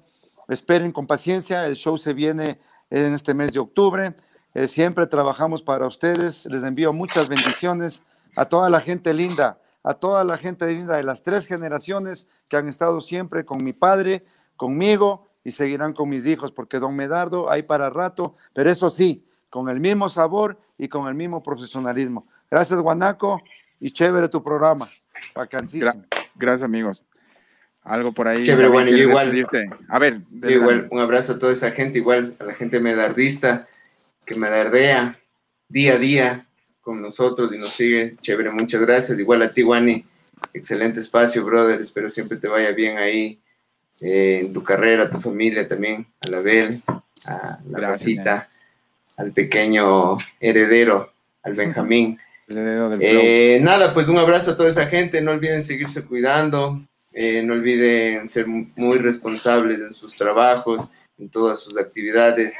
Esperen 0.48 0.92
con 0.92 1.06
paciencia, 1.06 1.66
el 1.66 1.76
show 1.76 1.98
se 1.98 2.14
viene 2.14 2.58
en 2.90 3.14
este 3.14 3.34
mes 3.34 3.52
de 3.52 3.58
octubre. 3.58 4.14
Eh, 4.54 4.66
siempre 4.66 5.06
trabajamos 5.06 5.62
para 5.62 5.86
ustedes. 5.86 6.46
Les 6.46 6.62
envío 6.62 6.92
muchas 6.92 7.28
bendiciones 7.28 8.02
a 8.34 8.46
toda 8.46 8.70
la 8.70 8.80
gente 8.80 9.12
linda, 9.12 9.60
a 9.82 9.94
toda 9.94 10.24
la 10.24 10.38
gente 10.38 10.66
linda 10.66 10.96
de 10.96 11.04
las 11.04 11.22
tres 11.22 11.46
generaciones 11.46 12.28
que 12.48 12.56
han 12.56 12.68
estado 12.68 13.00
siempre 13.00 13.44
con 13.44 13.62
mi 13.62 13.72
padre, 13.72 14.24
conmigo 14.56 15.28
y 15.44 15.50
seguirán 15.50 15.92
con 15.92 16.08
mis 16.08 16.26
hijos, 16.26 16.52
porque 16.52 16.78
don 16.78 16.94
Medardo 16.96 17.50
hay 17.50 17.62
para 17.62 17.90
rato, 17.90 18.32
pero 18.54 18.70
eso 18.70 18.90
sí, 18.90 19.26
con 19.50 19.68
el 19.68 19.80
mismo 19.80 20.08
sabor 20.08 20.58
y 20.76 20.88
con 20.88 21.08
el 21.08 21.14
mismo 21.14 21.42
profesionalismo. 21.42 22.26
Gracias, 22.50 22.80
Guanaco, 22.80 23.42
y 23.80 23.90
chévere 23.90 24.28
tu 24.28 24.42
programa. 24.42 24.88
gracias, 26.34 26.62
amigos. 26.62 27.02
Algo 27.88 28.12
por 28.12 28.28
ahí. 28.28 28.42
Chévere, 28.42 28.68
bueno, 28.68 28.90
yo 28.90 28.98
igual. 28.98 29.46
A 29.88 29.98
ver, 29.98 30.20
igual, 30.46 30.88
un 30.90 31.00
abrazo 31.00 31.32
a 31.32 31.38
toda 31.38 31.52
esa 31.52 31.70
gente, 31.70 31.98
igual 31.98 32.34
a 32.38 32.44
la 32.44 32.54
gente 32.54 32.80
medardista 32.80 33.66
que 34.26 34.34
medardea 34.34 35.18
día 35.68 35.94
a 35.94 35.98
día 35.98 36.46
con 36.82 37.00
nosotros 37.00 37.50
y 37.52 37.58
nos 37.58 37.70
sigue. 37.70 38.16
Chévere, 38.20 38.50
muchas 38.50 38.82
gracias. 38.82 39.18
Igual 39.18 39.42
a 39.42 39.48
ti, 39.48 39.62
Wani. 39.62 40.04
Excelente 40.52 41.00
espacio, 41.00 41.44
brother. 41.44 41.80
Espero 41.80 42.08
siempre 42.10 42.36
te 42.36 42.46
vaya 42.46 42.72
bien 42.72 42.98
ahí 42.98 43.40
eh, 44.00 44.42
en 44.44 44.52
tu 44.52 44.62
carrera, 44.62 45.10
tu 45.10 45.20
familia 45.20 45.66
también, 45.66 46.06
a 46.20 46.30
la 46.30 46.40
Bel, 46.40 46.82
a 47.26 47.58
la 47.70 47.90
Rosita, 47.90 48.48
al 49.16 49.32
pequeño 49.32 50.16
heredero, 50.38 51.12
al 51.42 51.54
Benjamín. 51.54 52.18
El 52.46 52.58
heredero 52.58 52.90
del 52.90 53.00
Eh, 53.02 53.60
nada, 53.62 53.92
pues 53.94 54.08
un 54.08 54.18
abrazo 54.18 54.52
a 54.52 54.56
toda 54.56 54.68
esa 54.68 54.86
gente. 54.86 55.20
No 55.20 55.32
olviden 55.32 55.62
seguirse 55.62 56.04
cuidando. 56.04 56.82
Eh, 57.20 57.42
no 57.42 57.54
olviden 57.54 58.28
ser 58.28 58.46
muy 58.46 58.98
responsables 58.98 59.80
en 59.80 59.92
sus 59.92 60.14
trabajos, 60.14 60.88
en 61.18 61.28
todas 61.28 61.58
sus 61.58 61.76
actividades. 61.76 62.54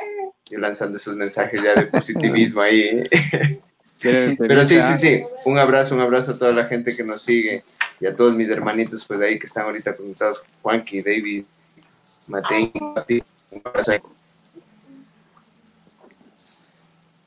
Yo 0.51 0.59
lanzando 0.59 0.97
esos 0.97 1.15
mensajes 1.15 1.63
ya 1.63 1.77
de 1.77 1.87
positivismo 1.87 2.63
ahí. 2.63 3.05
¿Quieres 4.01 4.35
Pero 4.37 4.65
sí, 4.65 4.81
sí, 4.81 4.99
sí. 4.99 5.23
Un 5.45 5.59
abrazo, 5.59 5.95
un 5.95 6.01
abrazo 6.01 6.33
a 6.33 6.39
toda 6.41 6.53
la 6.53 6.67
gente 6.67 6.97
que 6.97 7.05
nos 7.05 7.23
sigue 7.23 7.63
y 8.01 8.07
a 8.07 8.17
todos 8.17 8.35
mis 8.35 8.51
hermanitos 8.51 9.05
pues 9.05 9.21
de 9.21 9.27
ahí 9.27 9.39
que 9.39 9.47
están 9.47 9.65
ahorita 9.65 9.95
conectados. 9.95 10.43
Juanqui, 10.61 11.03
David, 11.03 11.45
Matei, 12.27 12.73
papi. 12.95 13.23
Un 13.53 13.63
abrazo 13.65 13.93
ahí. 13.93 14.01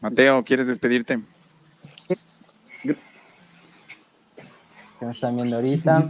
Mateo, 0.02 0.44
¿quieres 0.44 0.68
despedirte? 0.68 1.18
que 5.00 5.06
nos 5.06 5.16
están 5.16 5.38
viendo 5.38 5.56
ahorita. 5.56 6.02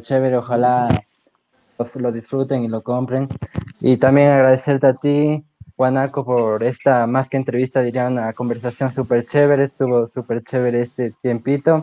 Chévere, 0.00 0.36
ojalá 0.36 0.88
lo 1.96 2.12
disfruten 2.12 2.64
y 2.64 2.68
lo 2.68 2.82
compren. 2.82 3.28
Y 3.80 3.98
también 3.98 4.28
agradecerte 4.28 4.86
a 4.86 4.94
ti, 4.94 5.44
Guanaco, 5.76 6.24
por 6.24 6.64
esta 6.64 7.06
más 7.06 7.28
que 7.28 7.36
entrevista, 7.36 7.82
diría 7.82 8.08
una 8.08 8.32
conversación 8.32 8.90
súper 8.90 9.24
chévere, 9.24 9.64
estuvo 9.64 10.08
súper 10.08 10.42
chévere 10.42 10.80
este 10.80 11.12
tiempito. 11.22 11.78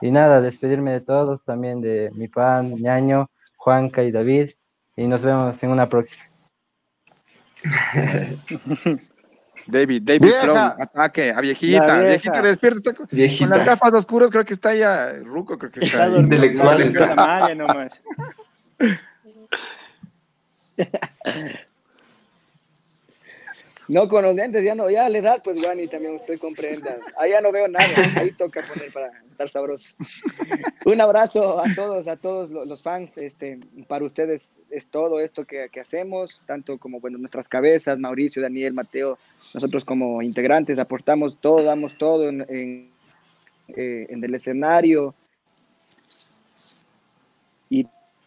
Y 0.00 0.10
nada, 0.10 0.40
despedirme 0.40 0.92
de 0.92 1.00
todos, 1.00 1.44
también 1.44 1.80
de 1.80 2.10
mi 2.14 2.28
pan, 2.28 2.74
ñaño, 2.74 3.30
Juanca 3.56 4.02
y 4.02 4.10
David. 4.10 4.50
Y 4.96 5.06
nos 5.06 5.22
vemos 5.22 5.62
en 5.62 5.70
una 5.70 5.88
próxima. 5.88 6.24
David, 9.66 10.02
David 10.02 10.22
Vieja. 10.22 10.42
Flow, 10.42 10.56
ataque 10.56 11.30
a 11.32 11.40
viejita, 11.40 11.84
vieja. 11.84 12.02
viejita 12.08 12.42
despierta, 12.42 12.78
está 12.78 12.94
con, 12.94 13.06
con 13.06 13.08
las 13.10 13.16
Viejita. 13.16 13.64
gafas 13.64 13.94
oscuras, 13.94 14.30
creo 14.30 14.44
que 14.44 14.54
está 14.54 14.74
ya, 14.74 15.12
Ruco, 15.24 15.58
creo 15.58 15.70
que 15.70 15.84
está 15.84 16.06
Está 16.06 16.18
Intelectual 16.20 16.82
está. 16.82 17.06
la 17.06 17.14
malla 17.14 17.54
nomás. 17.54 18.00
No 23.88 24.08
con 24.08 24.22
los 24.24 24.34
lentes, 24.34 24.64
ya 24.64 24.74
no, 24.74 24.88
ya 24.88 25.06
a 25.06 25.08
la 25.08 25.18
edad, 25.18 25.42
pues 25.42 25.60
Juan, 25.62 25.80
y 25.80 25.88
también 25.88 26.14
usted 26.14 26.38
comprenda. 26.38 26.96
Ahí 27.18 27.32
ya 27.32 27.40
no 27.40 27.50
veo 27.52 27.68
nada, 27.68 27.86
ahí 28.16 28.30
toca 28.32 28.62
poner 28.62 28.92
para 28.92 29.10
sabroso. 29.48 29.94
Un 30.84 31.00
abrazo 31.00 31.60
a 31.60 31.64
todos, 31.74 32.08
a 32.08 32.16
todos 32.16 32.50
lo- 32.50 32.64
los 32.64 32.82
fans. 32.82 33.16
Este, 33.18 33.58
para 33.88 34.04
ustedes 34.04 34.60
es 34.70 34.86
todo 34.88 35.20
esto 35.20 35.44
que, 35.44 35.68
que 35.70 35.80
hacemos, 35.80 36.42
tanto 36.46 36.78
como 36.78 37.00
bueno, 37.00 37.18
nuestras 37.18 37.48
cabezas, 37.48 37.98
Mauricio, 37.98 38.42
Daniel, 38.42 38.72
Mateo, 38.74 39.18
nosotros 39.54 39.84
como 39.84 40.22
integrantes 40.22 40.78
aportamos 40.78 41.36
todo, 41.40 41.62
damos 41.62 41.96
todo 41.98 42.28
en, 42.28 42.44
en, 42.48 42.90
eh, 43.68 44.06
en 44.08 44.24
el 44.24 44.34
escenario. 44.34 45.14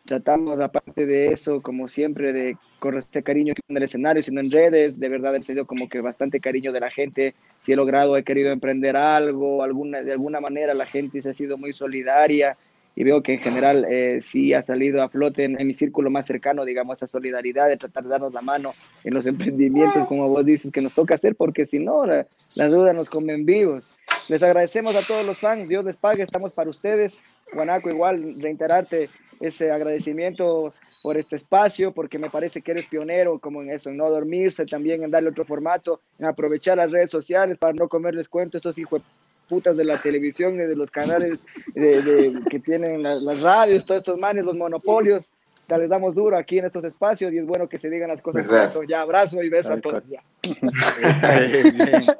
Tratamos, 0.05 0.59
aparte 0.59 1.05
de 1.05 1.31
eso, 1.33 1.61
como 1.61 1.87
siempre, 1.87 2.33
de 2.33 2.57
con 2.79 2.97
ese 2.97 3.23
cariño 3.23 3.53
en 3.67 3.77
el 3.77 3.83
escenario, 3.83 4.21
sino 4.21 4.41
en 4.41 4.51
redes, 4.51 4.99
de 4.99 5.09
verdad 5.09 5.35
he 5.35 5.41
sido 5.41 5.65
como 5.65 5.89
que 5.89 6.01
bastante 6.01 6.39
cariño 6.39 6.71
de 6.71 6.79
la 6.79 6.91
gente, 6.91 7.33
si 7.59 7.71
he 7.73 7.75
logrado, 7.75 8.15
he 8.15 8.23
querido 8.23 8.51
emprender 8.51 8.95
algo, 8.95 9.63
alguna, 9.63 10.03
de 10.03 10.11
alguna 10.11 10.39
manera 10.39 10.73
la 10.75 10.85
gente 10.85 11.21
se 11.21 11.29
ha 11.29 11.33
sido 11.33 11.57
muy 11.57 11.73
solidaria 11.73 12.55
y 12.95 13.03
veo 13.03 13.23
que 13.23 13.33
en 13.33 13.39
general 13.39 13.85
eh, 13.89 14.19
sí 14.21 14.53
ha 14.53 14.61
salido 14.61 15.01
a 15.01 15.09
flote 15.09 15.45
en, 15.45 15.59
en 15.59 15.65
mi 15.65 15.73
círculo 15.73 16.09
más 16.11 16.27
cercano, 16.27 16.63
digamos, 16.63 16.97
esa 16.99 17.07
solidaridad 17.07 17.67
de 17.67 17.77
tratar 17.77 18.03
de 18.03 18.09
darnos 18.09 18.33
la 18.33 18.41
mano 18.41 18.73
en 19.03 19.13
los 19.13 19.25
emprendimientos, 19.25 20.05
como 20.05 20.29
vos 20.29 20.45
dices, 20.45 20.71
que 20.71 20.81
nos 20.81 20.93
toca 20.93 21.15
hacer, 21.15 21.35
porque 21.35 21.65
si 21.65 21.79
no, 21.79 22.05
la- 22.05 22.27
las 22.55 22.71
dudas 22.71 22.95
nos 22.95 23.09
comen 23.09 23.45
vivos. 23.45 23.99
Les 24.29 24.41
agradecemos 24.41 24.95
a 24.95 25.01
todos 25.01 25.25
los 25.25 25.39
fans, 25.39 25.67
Dios 25.67 25.83
les 25.85 25.97
pague, 25.97 26.23
estamos 26.23 26.51
para 26.51 26.69
ustedes. 26.69 27.37
Guanaco, 27.53 27.89
igual 27.89 28.33
reiterarte 28.41 29.09
ese 29.39 29.71
agradecimiento 29.71 30.73
por 31.01 31.17
este 31.17 31.35
espacio, 31.35 31.93
porque 31.93 32.17
me 32.17 32.29
parece 32.29 32.61
que 32.61 32.71
eres 32.71 32.87
pionero 32.87 33.37
como 33.39 33.61
en 33.61 33.69
eso, 33.69 33.89
en 33.89 33.97
no 33.97 34.09
dormirse, 34.09 34.65
también 34.65 35.03
en 35.03 35.11
darle 35.11 35.29
otro 35.29 35.45
formato, 35.45 36.01
en 36.17 36.25
aprovechar 36.25 36.77
las 36.77 36.91
redes 36.91 37.11
sociales 37.11 37.57
para 37.57 37.73
no 37.73 37.87
comerles 37.87 38.29
cuento 38.29 38.57
a 38.57 38.59
estos 38.59 38.77
hijos 38.77 39.01
de 39.01 39.07
putas 39.47 39.77
de 39.77 39.85
la 39.85 40.01
televisión 40.01 40.55
y 40.55 40.65
de 40.65 40.75
los 40.75 40.89
canales 40.89 41.45
de, 41.75 42.01
de- 42.01 42.39
que 42.49 42.59
tienen 42.59 43.03
la- 43.03 43.15
las 43.15 43.41
radios, 43.41 43.85
todos 43.85 43.99
estos 44.01 44.17
manes, 44.17 44.45
los 44.45 44.55
monopolios. 44.55 45.33
Ya 45.67 45.77
les 45.79 45.89
damos 45.89 46.13
duro 46.15 46.37
aquí 46.37 46.59
en 46.59 46.65
estos 46.65 46.83
espacios 46.83 47.31
y 47.33 47.37
es 47.39 47.45
bueno 47.45 47.67
que 47.67 47.77
se 47.79 47.89
digan 47.89 48.07
las 48.09 48.21
cosas. 48.21 48.45
Eso, 48.65 48.83
ya 48.83 49.01
abrazo 49.01 49.41
y 49.43 49.49
beso 49.49 49.73
a 49.73 49.81
todos. 49.81 50.03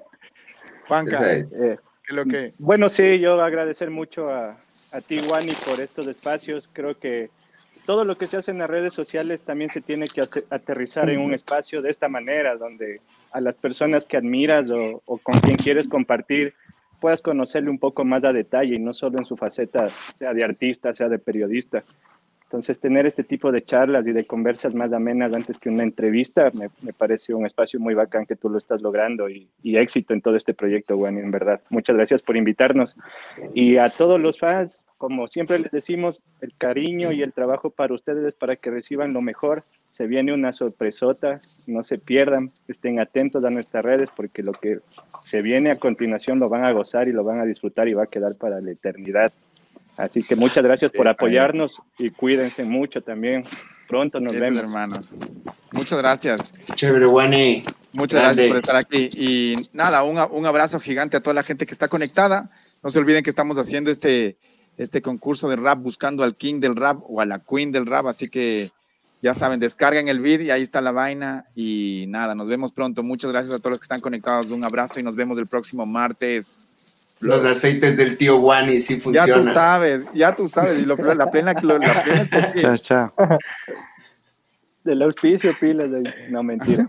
Juanca, 0.88 1.20
¿qué 2.04 2.10
es 2.10 2.16
lo 2.16 2.26
que? 2.26 2.54
Bueno, 2.58 2.90
sí, 2.90 3.20
yo 3.20 3.42
agradecer 3.42 3.90
mucho 3.90 4.30
a, 4.30 4.52
a 4.96 5.02
ti, 5.02 5.20
Wani, 5.30 5.54
por 5.68 5.80
estos 5.80 6.08
espacios. 6.08 6.70
Creo 6.72 6.98
que 6.98 7.30
todo 7.86 8.06
lo 8.06 8.18
que 8.18 8.28
se 8.28 8.38
hace 8.38 8.52
en 8.52 8.60
las 8.60 8.70
redes 8.70 8.94
sociales 8.94 9.42
también 9.42 9.70
se 9.70 9.82
tiene 9.82 10.08
que 10.08 10.22
aterrizar 10.50 11.10
en 11.10 11.20
un 11.20 11.34
espacio 11.34 11.82
de 11.82 11.90
esta 11.90 12.08
manera, 12.08 12.56
donde 12.56 13.02
a 13.32 13.42
las 13.42 13.56
personas 13.56 14.06
que 14.06 14.18
admiras 14.18 14.70
o, 14.72 15.02
o 15.06 15.18
con 15.18 15.40
quien 15.40 15.58
quieres 15.58 15.88
compartir 15.88 16.54
puedas 17.00 17.22
conocerle 17.22 17.70
un 17.70 17.78
poco 17.78 18.06
más 18.06 18.24
a 18.24 18.34
detalle 18.34 18.76
y 18.76 18.80
no 18.80 18.94
solo 18.94 19.20
en 19.20 19.26
su 19.26 19.36
faceta, 19.36 19.90
sea 20.18 20.34
de 20.34 20.44
artista, 20.44 20.94
sea 20.94 21.10
de 21.10 21.20
periodista. 21.20 21.84
Entonces, 22.56 22.80
tener 22.80 23.06
este 23.06 23.26
tipo 23.26 23.52
de 23.52 23.66
charlas 23.66 24.08
y 24.08 24.14
de 24.14 24.26
conversas 24.26 24.74
más 24.74 24.94
amenas 24.94 25.34
antes 25.34 25.58
que 25.58 25.68
una 25.68 25.84
entrevista 25.84 26.52
me, 26.54 26.70
me 26.82 26.94
parece 26.94 27.34
un 27.34 27.46
espacio 27.46 27.82
muy 27.82 27.96
bacán 27.96 28.26
que 28.26 28.38
tú 28.38 28.48
lo 28.48 28.58
estás 28.58 28.82
logrando 28.82 29.30
y, 29.30 29.50
y 29.62 29.76
éxito 29.76 30.14
en 30.14 30.22
todo 30.22 30.38
este 30.38 30.54
proyecto, 30.54 30.96
Wani, 30.96 31.20
en 31.20 31.32
verdad. 31.32 31.60
Muchas 31.70 31.98
gracias 31.98 32.24
por 32.24 32.38
invitarnos. 32.38 32.96
Y 33.54 33.76
a 33.76 33.90
todos 33.90 34.22
los 34.22 34.40
fans, 34.40 34.88
como 34.98 35.28
siempre 35.28 35.60
les 35.60 35.70
decimos, 35.70 36.24
el 36.40 36.56
cariño 36.58 37.12
y 37.12 37.24
el 37.24 37.34
trabajo 37.34 37.72
para 37.72 37.94
ustedes 37.94 38.24
es 38.24 38.36
para 38.36 38.56
que 38.56 38.72
reciban 38.72 39.12
lo 39.12 39.22
mejor. 39.22 39.64
Se 39.90 40.08
viene 40.08 40.34
una 40.34 40.54
sorpresota, 40.54 41.40
no 41.68 41.84
se 41.84 41.98
pierdan, 41.98 42.48
estén 42.70 43.02
atentos 43.02 43.44
a 43.44 43.50
nuestras 43.50 43.84
redes 43.84 44.12
porque 44.16 44.44
lo 44.44 44.54
que 44.54 44.80
se 45.20 45.42
viene 45.42 45.72
a 45.72 45.76
continuación 45.76 46.40
lo 46.40 46.48
van 46.48 46.64
a 46.64 46.72
gozar 46.72 47.10
y 47.10 47.12
lo 47.12 47.26
van 47.26 47.42
a 47.42 47.46
disfrutar 47.46 47.90
y 47.90 47.94
va 47.96 48.04
a 48.04 48.08
quedar 48.08 48.38
para 48.40 48.62
la 48.62 48.72
eternidad. 48.72 49.34
Así 49.98 50.24
que 50.24 50.36
muchas 50.36 50.64
gracias 50.64 50.92
por 50.92 51.08
apoyarnos 51.08 51.78
y 51.98 52.10
cuídense 52.12 52.64
mucho 52.64 53.02
también. 53.02 53.46
Pronto 53.88 54.20
nos 54.20 54.34
vemos. 54.34 54.60
hermanos. 54.60 55.14
Muchas 55.72 56.00
gracias. 56.00 56.52
Chévere, 56.76 57.06
Wani. 57.06 57.62
Muchas 57.94 58.20
Grande. 58.22 58.48
gracias 58.48 58.48
por 58.48 58.58
estar 58.58 58.76
aquí. 58.76 59.10
Y 59.16 59.56
nada, 59.74 60.04
un, 60.04 60.18
un 60.18 60.46
abrazo 60.46 60.80
gigante 60.80 61.18
a 61.18 61.22
toda 61.22 61.34
la 61.34 61.44
gente 61.44 61.66
que 61.66 61.74
está 61.74 61.88
conectada. 61.88 62.50
No 62.84 62.90
se 62.90 63.00
olviden 63.00 63.24
que 63.24 63.30
estamos 63.30 63.58
haciendo 63.58 63.92
este, 63.92 64.38
este 64.78 65.02
concurso 65.02 65.48
de 65.50 65.56
rap 65.56 65.80
buscando 65.80 66.24
al 66.24 66.36
king 66.36 66.60
del 66.60 66.76
rap 66.76 67.00
o 67.08 67.22
a 67.22 67.26
la 67.26 67.40
queen 67.40 67.72
del 67.72 67.86
rap. 67.86 68.08
Así 68.08 68.28
que 68.28 68.72
ya 69.22 69.34
saben, 69.34 69.60
descarguen 69.60 70.08
el 70.08 70.20
vídeo 70.20 70.48
y 70.48 70.52
ahí 70.52 70.64
está 70.64 70.82
la 70.82 70.92
vaina. 70.92 71.46
Y 71.56 72.06
nada, 72.10 72.34
nos 72.36 72.48
vemos 72.48 72.72
pronto. 72.72 73.04
Muchas 73.04 73.32
gracias 73.32 73.54
a 73.54 73.60
todos 73.60 73.72
los 73.72 73.80
que 73.80 73.86
están 73.86 74.02
conectados. 74.02 74.48
Un 74.48 74.66
abrazo 74.66 75.00
y 75.00 75.04
nos 75.04 75.16
vemos 75.16 75.38
el 75.38 75.48
próximo 75.48 75.86
martes. 75.86 76.64
Los 77.22 77.44
aceites 77.46 77.96
del 77.98 78.18
tío 78.18 78.38
Wani 78.38 78.80
sí 78.82 78.96
Ya 78.96 79.02
tú 79.02 79.04
funcionan. 79.32 79.54
sabes, 79.54 80.06
ya 80.14 80.36
tú 80.36 80.48
sabes. 80.50 80.80
Y 80.80 80.86
lo, 80.86 80.96
la 80.98 81.32
plena, 81.32 81.54
lo- 81.62 81.78
la 81.78 82.04
plena 82.04 82.54
Chao, 82.56 82.78
chao. 82.78 83.14
Del 84.84 85.02
auspicio, 85.02 85.56
pilas. 85.60 85.90
de- 85.90 86.28
No, 86.30 86.44
mentira. 86.44 86.88